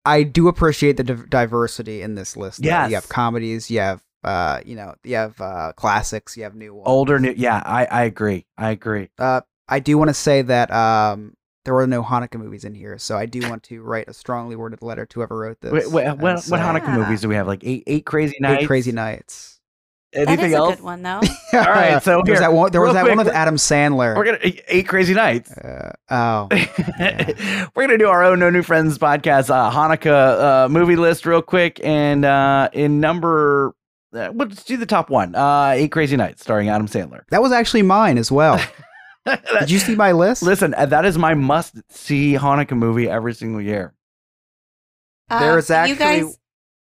I 0.03 0.23
do 0.23 0.47
appreciate 0.47 0.97
the 0.97 1.03
div- 1.03 1.29
diversity 1.29 2.01
in 2.01 2.15
this 2.15 2.35
list. 2.35 2.59
Yeah, 2.63 2.87
you 2.87 2.95
have 2.95 3.07
comedies. 3.09 3.69
You 3.69 3.79
have 3.79 4.01
uh, 4.23 4.59
you 4.65 4.75
know, 4.75 4.95
you 5.03 5.15
have 5.15 5.39
uh 5.41 5.73
classics. 5.75 6.35
You 6.37 6.43
have 6.43 6.55
new 6.55 6.73
ones. 6.73 6.87
Older, 6.87 7.19
new. 7.19 7.33
Yeah, 7.35 7.61
I 7.65 7.85
I 7.85 8.03
agree. 8.03 8.45
I 8.57 8.71
agree. 8.71 9.09
Uh, 9.17 9.41
I 9.67 9.79
do 9.79 9.97
want 9.97 10.09
to 10.09 10.13
say 10.13 10.41
that 10.41 10.69
um, 10.71 11.35
there 11.65 11.73
were 11.73 11.87
no 11.87 12.03
Hanukkah 12.03 12.35
movies 12.39 12.65
in 12.65 12.73
here, 12.75 12.97
so 12.97 13.17
I 13.17 13.25
do 13.25 13.47
want 13.49 13.63
to 13.63 13.81
write 13.81 14.07
a 14.09 14.13
strongly 14.13 14.55
worded 14.55 14.81
letter 14.81 15.05
to 15.05 15.19
whoever 15.19 15.37
wrote 15.37 15.61
this. 15.61 15.71
Wait, 15.71 15.89
wait, 15.91 16.05
and 16.05 16.21
what, 16.21 16.43
what 16.45 16.59
Hanukkah 16.59 16.87
Yeah. 16.87 16.97
movies 16.97 17.21
do 17.21 17.29
we 17.29 17.35
have? 17.35 17.47
Like 17.47 17.63
eight 17.63 17.83
eight 17.87 18.05
crazy 18.05 18.35
nights. 18.39 18.63
Eight 18.63 18.67
Crazy 18.67 18.91
Nights. 18.91 19.59
that 20.13 20.27
Anything 20.27 20.47
is 20.51 20.53
else? 20.55 20.73
a 20.73 20.75
good 20.77 20.83
one 20.83 21.01
though. 21.03 21.21
All 21.53 21.59
right, 21.61 22.03
so 22.03 22.21
there 22.25 22.33
was 22.33 22.39
that 22.41 22.51
one. 22.51 22.71
There 22.71 22.81
was 22.81 22.87
real 22.89 22.93
that 22.95 23.01
quick, 23.03 23.11
one 23.11 23.17
with 23.19 23.27
we're- 23.27 23.37
Adam 23.37 23.55
Sandler. 23.55 24.15
We're 24.17 24.25
gonna 24.25 24.39
eight, 24.41 24.61
eight 24.67 24.87
crazy 24.87 25.13
nights. 25.13 25.51
Uh, 25.53 25.93
oh, 26.09 26.47
We're 27.75 27.87
gonna 27.87 27.97
do 27.97 28.09
our 28.09 28.23
own 28.23 28.39
No 28.39 28.49
New 28.49 28.63
Friends 28.63 28.97
podcast 28.97 29.49
uh, 29.49 29.71
Hanukkah 29.71 30.65
uh, 30.65 30.69
movie 30.69 30.95
list 30.95 31.25
real 31.25 31.41
quick, 31.41 31.79
and 31.83 32.25
uh, 32.25 32.69
in 32.73 32.99
number, 32.99 33.73
uh, 34.13 34.31
let's 34.33 34.63
do 34.63 34.77
the 34.77 34.85
top 34.85 35.09
one. 35.09 35.35
Uh, 35.35 35.71
Eight 35.75 35.91
Crazy 35.91 36.15
Nights, 36.17 36.41
starring 36.41 36.69
Adam 36.69 36.87
Sandler. 36.87 37.21
that 37.29 37.41
was 37.41 37.51
actually 37.51 37.81
mine 37.83 38.17
as 38.17 38.31
well. 38.31 38.59
Did 39.59 39.69
you 39.69 39.79
see 39.79 39.95
my 39.95 40.11
list? 40.13 40.41
Listen, 40.43 40.73
uh, 40.73 40.85
that 40.87 41.05
is 41.05 41.17
my 41.17 41.33
must-see 41.35 42.33
Hanukkah 42.33 42.77
movie 42.77 43.07
every 43.09 43.33
single 43.33 43.61
year. 43.61 43.93
There 45.29 45.57
is 45.57 45.69
Uh, 45.69 45.73
you 45.73 45.79
actually 45.93 45.95
guys, 45.95 46.39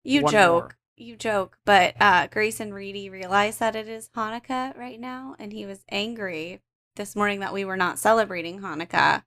you 0.03 0.22
one 0.22 0.33
joke, 0.33 0.62
more. 0.64 0.77
you 0.97 1.16
joke, 1.16 1.59
but 1.64 1.95
uh, 2.01 2.27
Grayson 2.27 2.75
Reedy 2.75 3.09
realized 3.09 3.61
that 3.61 3.77
it 3.77 3.89
is 3.89 4.11
Hanukkah 4.16 4.77
right 4.77 5.01
now, 5.01 5.37
and 5.39 5.53
he 5.53 5.64
was 5.64 5.85
angry 5.89 6.61
this 6.97 7.16
morning 7.16 7.41
that 7.41 7.53
we 7.55 7.64
were 7.64 7.77
not 7.77 7.99
celebrating 7.99 8.61
Hanukkah, 8.61 9.22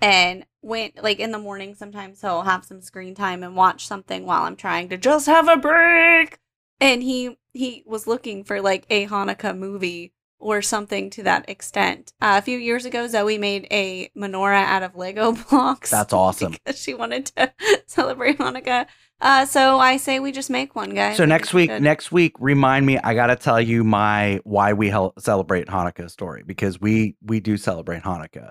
and 0.00 0.46
went 0.62 1.02
like 1.02 1.18
in 1.20 1.30
the 1.32 1.38
morning. 1.38 1.74
Sometimes 1.74 2.20
he'll 2.20 2.42
have 2.42 2.64
some 2.64 2.80
screen 2.80 3.14
time 3.14 3.42
and 3.42 3.54
watch 3.56 3.86
something 3.86 4.24
while 4.24 4.44
I'm 4.44 4.56
trying 4.56 4.88
to 4.90 4.96
just 4.96 5.26
have 5.26 5.48
a 5.48 5.56
break, 5.56 6.38
and 6.80 7.02
he 7.02 7.36
he 7.52 7.82
was 7.86 8.06
looking 8.06 8.44
for 8.44 8.60
like 8.60 8.84
a 8.90 9.06
Hanukkah 9.06 9.56
movie 9.56 10.12
or 10.38 10.60
something 10.60 11.08
to 11.10 11.22
that 11.22 11.48
extent. 11.48 12.12
Uh, 12.20 12.34
a 12.38 12.42
few 12.42 12.58
years 12.58 12.84
ago, 12.84 13.06
Zoe 13.06 13.38
made 13.38 13.66
a 13.70 14.10
menorah 14.16 14.64
out 14.64 14.82
of 14.82 14.94
Lego 14.94 15.32
blocks 15.50 15.90
That's 15.90 16.12
awesome. 16.12 16.52
because 16.52 16.78
she 16.78 16.92
wanted 16.92 17.26
to 17.26 17.52
celebrate 17.86 18.38
Hanukkah. 18.38 18.86
Uh, 19.20 19.46
so 19.46 19.78
I 19.78 19.96
say 19.96 20.20
we 20.20 20.32
just 20.32 20.50
make 20.50 20.74
one, 20.76 20.94
guys. 20.94 21.16
So 21.16 21.24
next 21.24 21.54
week, 21.54 21.70
next 21.80 22.12
week, 22.12 22.34
remind 22.40 22.84
me. 22.84 22.98
I 22.98 23.14
gotta 23.14 23.36
tell 23.36 23.60
you 23.60 23.84
my 23.84 24.40
why 24.44 24.74
we 24.74 24.90
hel- 24.90 25.14
celebrate 25.18 25.68
Hanukkah 25.68 26.10
story 26.10 26.42
because 26.44 26.80
we 26.80 27.16
we 27.22 27.40
do 27.40 27.56
celebrate 27.56 28.02
Hanukkah. 28.02 28.50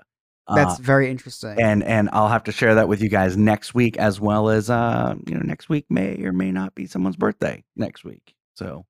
That's 0.52 0.78
Uh, 0.78 0.82
very 0.82 1.10
interesting. 1.10 1.58
and 1.60 1.82
and 1.82 2.10
I'll 2.12 2.28
have 2.28 2.44
to 2.44 2.52
share 2.52 2.74
that 2.74 2.86
with 2.88 3.00
you 3.02 3.08
guys 3.08 3.36
next 3.36 3.74
week, 3.74 3.96
as 3.96 4.20
well 4.20 4.50
as 4.50 4.68
uh, 4.68 5.14
you 5.26 5.34
know, 5.34 5.40
next 5.42 5.68
week 5.68 5.86
may 5.88 6.22
or 6.22 6.32
may 6.32 6.50
not 6.52 6.74
be 6.74 6.86
someone's 6.86 7.16
birthday 7.16 7.64
next 7.76 8.04
week. 8.04 8.34
So, 8.54 8.84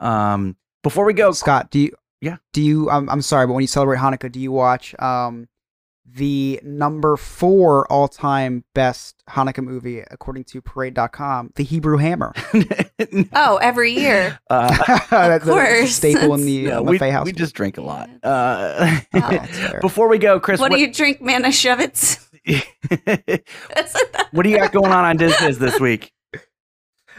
um, 0.00 0.56
before 0.82 1.04
we 1.04 1.12
go, 1.12 1.32
Scott, 1.32 1.70
do 1.70 1.80
you? 1.80 1.90
Yeah. 2.20 2.36
Do 2.52 2.62
you? 2.62 2.88
I'm, 2.88 3.08
I'm 3.10 3.22
sorry, 3.22 3.46
but 3.48 3.54
when 3.54 3.62
you 3.62 3.66
celebrate 3.68 3.98
Hanukkah, 3.98 4.30
do 4.30 4.38
you 4.38 4.52
watch 4.52 4.94
um, 5.00 5.48
the 6.14 6.60
number 6.62 7.16
four 7.16 7.90
all-time 7.90 8.64
best 8.74 9.22
Hanukkah 9.30 9.64
movie 9.64 10.00
according 10.10 10.44
to 10.44 10.60
Parade.com, 10.60 11.52
The 11.56 11.64
Hebrew 11.64 11.96
Hammer? 11.96 12.32
Oh, 13.34 13.56
every 13.56 13.92
year. 13.92 14.38
Uh, 14.48 14.68
That's 14.86 15.10
a- 15.10 15.10
that's 15.10 15.44
a 15.44 15.48
course. 15.50 15.94
staple 15.94 16.34
in 16.34 16.46
the 16.46 16.62
no, 16.66 16.78
uh, 16.78 16.82
we, 16.82 16.98
house. 16.98 17.24
we 17.24 17.32
just 17.32 17.54
drink 17.54 17.76
a 17.78 17.82
lot. 17.82 18.08
Uh, 18.22 19.00
that's 19.12 19.72
before 19.80 20.08
we 20.08 20.18
go, 20.18 20.38
Chris, 20.38 20.60
what, 20.60 20.70
what, 20.70 20.76
do 20.76 20.82
you 20.82 20.92
drink, 20.92 21.20
Manischewitz? 21.20 22.24
what 24.30 24.42
do 24.44 24.48
you 24.50 24.56
got 24.56 24.72
going 24.72 24.92
on 24.92 25.04
on 25.04 25.16
Disney 25.16 25.52
this 25.52 25.80
week? 25.80 26.12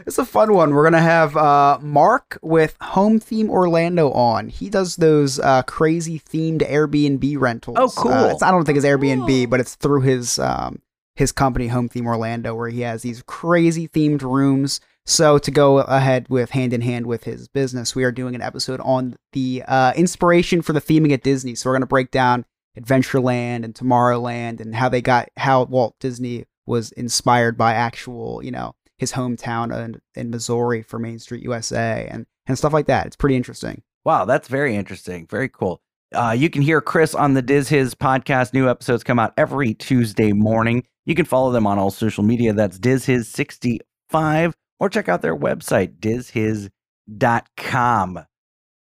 It's 0.06 0.18
a 0.18 0.26
fun 0.26 0.54
one. 0.54 0.74
We're 0.74 0.84
gonna 0.84 1.02
have 1.02 1.38
uh, 1.38 1.80
Mark 1.82 2.38
with 2.42 2.76
Home 2.82 3.20
Theme 3.20 3.50
Orlando 3.50 4.12
on. 4.12 4.50
He 4.50 4.70
does 4.70 4.96
those 4.96 5.40
uh, 5.40 5.64
crazy 5.64 6.20
themed 6.20 6.60
Airbnb 6.60 7.40
rentals. 7.40 7.78
Oh, 7.80 7.92
cool. 7.96 8.12
Uh, 8.12 8.30
it's, 8.30 8.42
I 8.42 8.52
don't 8.52 8.66
think 8.66 8.78
it's 8.78 8.86
Airbnb, 8.86 9.50
but 9.50 9.60
it's 9.60 9.76
through 9.76 10.02
his 10.02 10.40
um, 10.40 10.82
his 11.16 11.32
company, 11.32 11.68
Home 11.68 11.90
Theme 11.90 12.08
Orlando, 12.08 12.56
where 12.56 12.70
he 12.70 12.82
has 12.82 13.02
these 13.02 13.24
crazy 13.24 13.88
themed 13.88 14.22
rooms. 14.22 14.80
So 15.06 15.38
to 15.38 15.52
go 15.52 15.80
ahead 15.80 16.28
with 16.30 16.52
hand 16.52 16.74
in 16.74 16.82
hand 16.82 17.06
with 17.06 17.26
his 17.26 17.48
business, 17.48 17.94
we 17.94 18.04
are 18.04 18.12
doing 18.12 18.36
an 18.36 18.42
episode 18.42 18.80
on 18.82 19.18
the 19.34 19.64
uh, 19.68 19.94
inspiration 19.96 20.62
for 20.62 20.74
the 20.74 20.82
theming 20.82 21.12
at 21.12 21.24
Disney. 21.24 21.56
So 21.56 21.70
we're 21.70 21.76
gonna 21.76 21.86
break 21.88 22.10
down 22.10 22.46
Adventureland 22.80 23.64
and 23.64 23.76
Tomorrowland 23.76 24.60
and 24.60 24.74
how 24.76 24.90
they 24.90 25.02
got 25.02 25.30
how 25.38 25.64
Walt 25.64 25.96
Disney 26.00 26.46
was 26.66 26.92
inspired 26.94 27.58
by 27.58 27.74
actual, 27.74 28.44
you 28.44 28.52
know, 28.52 28.74
his 29.04 29.14
hometown 29.14 29.76
in, 29.86 30.02
in 30.16 30.30
Missouri 30.30 30.82
for 30.82 30.98
Main 30.98 31.20
Street 31.20 31.44
USA 31.44 32.08
and 32.10 32.26
and 32.46 32.58
stuff 32.58 32.74
like 32.74 32.88
that. 32.88 33.06
It's 33.06 33.16
pretty 33.16 33.36
interesting. 33.36 33.84
Wow, 34.06 34.26
that's 34.26 34.48
very 34.48 34.76
interesting. 34.76 35.28
Very 35.28 35.48
cool. 35.50 35.82
Uh, 36.14 36.36
you 36.38 36.50
can 36.50 36.62
hear 36.62 36.82
Chris 36.82 37.16
on 37.16 37.34
the 37.34 37.42
Diz 37.42 37.70
His 37.70 37.96
podcast. 37.96 38.54
New 38.54 38.70
episodes 38.70 39.04
come 39.04 39.20
out 39.20 39.34
every 39.38 39.74
Tuesday 39.74 40.34
morning. 40.34 40.86
You 41.06 41.16
can 41.16 41.26
follow 41.26 41.52
them 41.52 41.66
on 41.66 41.80
all 41.80 41.90
social 41.92 42.24
media. 42.24 42.54
That's 42.54 42.78
Diz 42.78 43.06
His 43.06 43.28
65 43.30 44.54
or 44.80 44.90
check 44.90 45.10
out 45.10 45.22
their 45.22 45.36
website, 45.36 46.00
dizhis.com. 46.00 46.70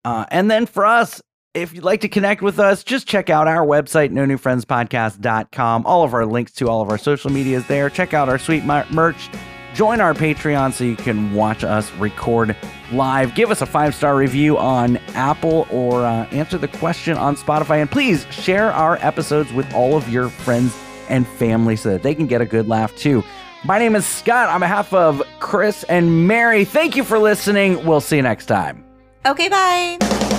Uh, 0.02 0.24
and 0.30 0.50
then 0.50 0.66
for 0.66 0.86
us, 0.86 1.20
if 1.52 1.74
you'd 1.74 1.84
like 1.84 2.00
to 2.02 2.08
connect 2.08 2.42
with 2.42 2.58
us, 2.58 2.84
just 2.84 3.06
check 3.06 3.28
out 3.28 3.48
our 3.48 3.66
website, 3.66 4.10
no 4.10 4.24
new 4.24 4.38
friends 4.38 4.64
podcast.com. 4.64 5.84
All 5.84 6.04
of 6.04 6.14
our 6.14 6.24
links 6.24 6.52
to 6.52 6.68
all 6.68 6.80
of 6.80 6.88
our 6.88 6.98
social 6.98 7.30
medias 7.30 7.66
there. 7.66 7.90
Check 7.90 8.14
out 8.14 8.28
our 8.28 8.38
sweet 8.38 8.64
merch. 8.64 9.28
Join 9.74 10.00
our 10.00 10.14
Patreon 10.14 10.72
so 10.72 10.84
you 10.84 10.96
can 10.96 11.32
watch 11.32 11.64
us 11.64 11.92
record 11.92 12.56
live. 12.92 13.34
Give 13.34 13.50
us 13.50 13.62
a 13.62 13.66
five 13.66 13.94
star 13.94 14.16
review 14.16 14.58
on 14.58 14.96
Apple 15.14 15.66
or 15.70 16.04
uh, 16.04 16.26
answer 16.26 16.58
the 16.58 16.68
question 16.68 17.16
on 17.16 17.36
Spotify. 17.36 17.80
And 17.80 17.90
please 17.90 18.26
share 18.30 18.72
our 18.72 18.96
episodes 19.00 19.52
with 19.52 19.72
all 19.74 19.96
of 19.96 20.08
your 20.08 20.28
friends 20.28 20.76
and 21.08 21.26
family 21.26 21.76
so 21.76 21.90
that 21.90 22.02
they 22.02 22.14
can 22.14 22.26
get 22.26 22.40
a 22.40 22.46
good 22.46 22.68
laugh 22.68 22.94
too. 22.96 23.22
My 23.64 23.78
name 23.78 23.94
is 23.94 24.06
Scott. 24.06 24.48
On 24.48 24.60
behalf 24.60 24.92
of 24.92 25.22
Chris 25.38 25.84
and 25.84 26.26
Mary, 26.26 26.64
thank 26.64 26.96
you 26.96 27.04
for 27.04 27.18
listening. 27.18 27.84
We'll 27.84 28.00
see 28.00 28.16
you 28.16 28.22
next 28.22 28.46
time. 28.46 28.84
Okay, 29.26 29.48
bye. 29.48 30.38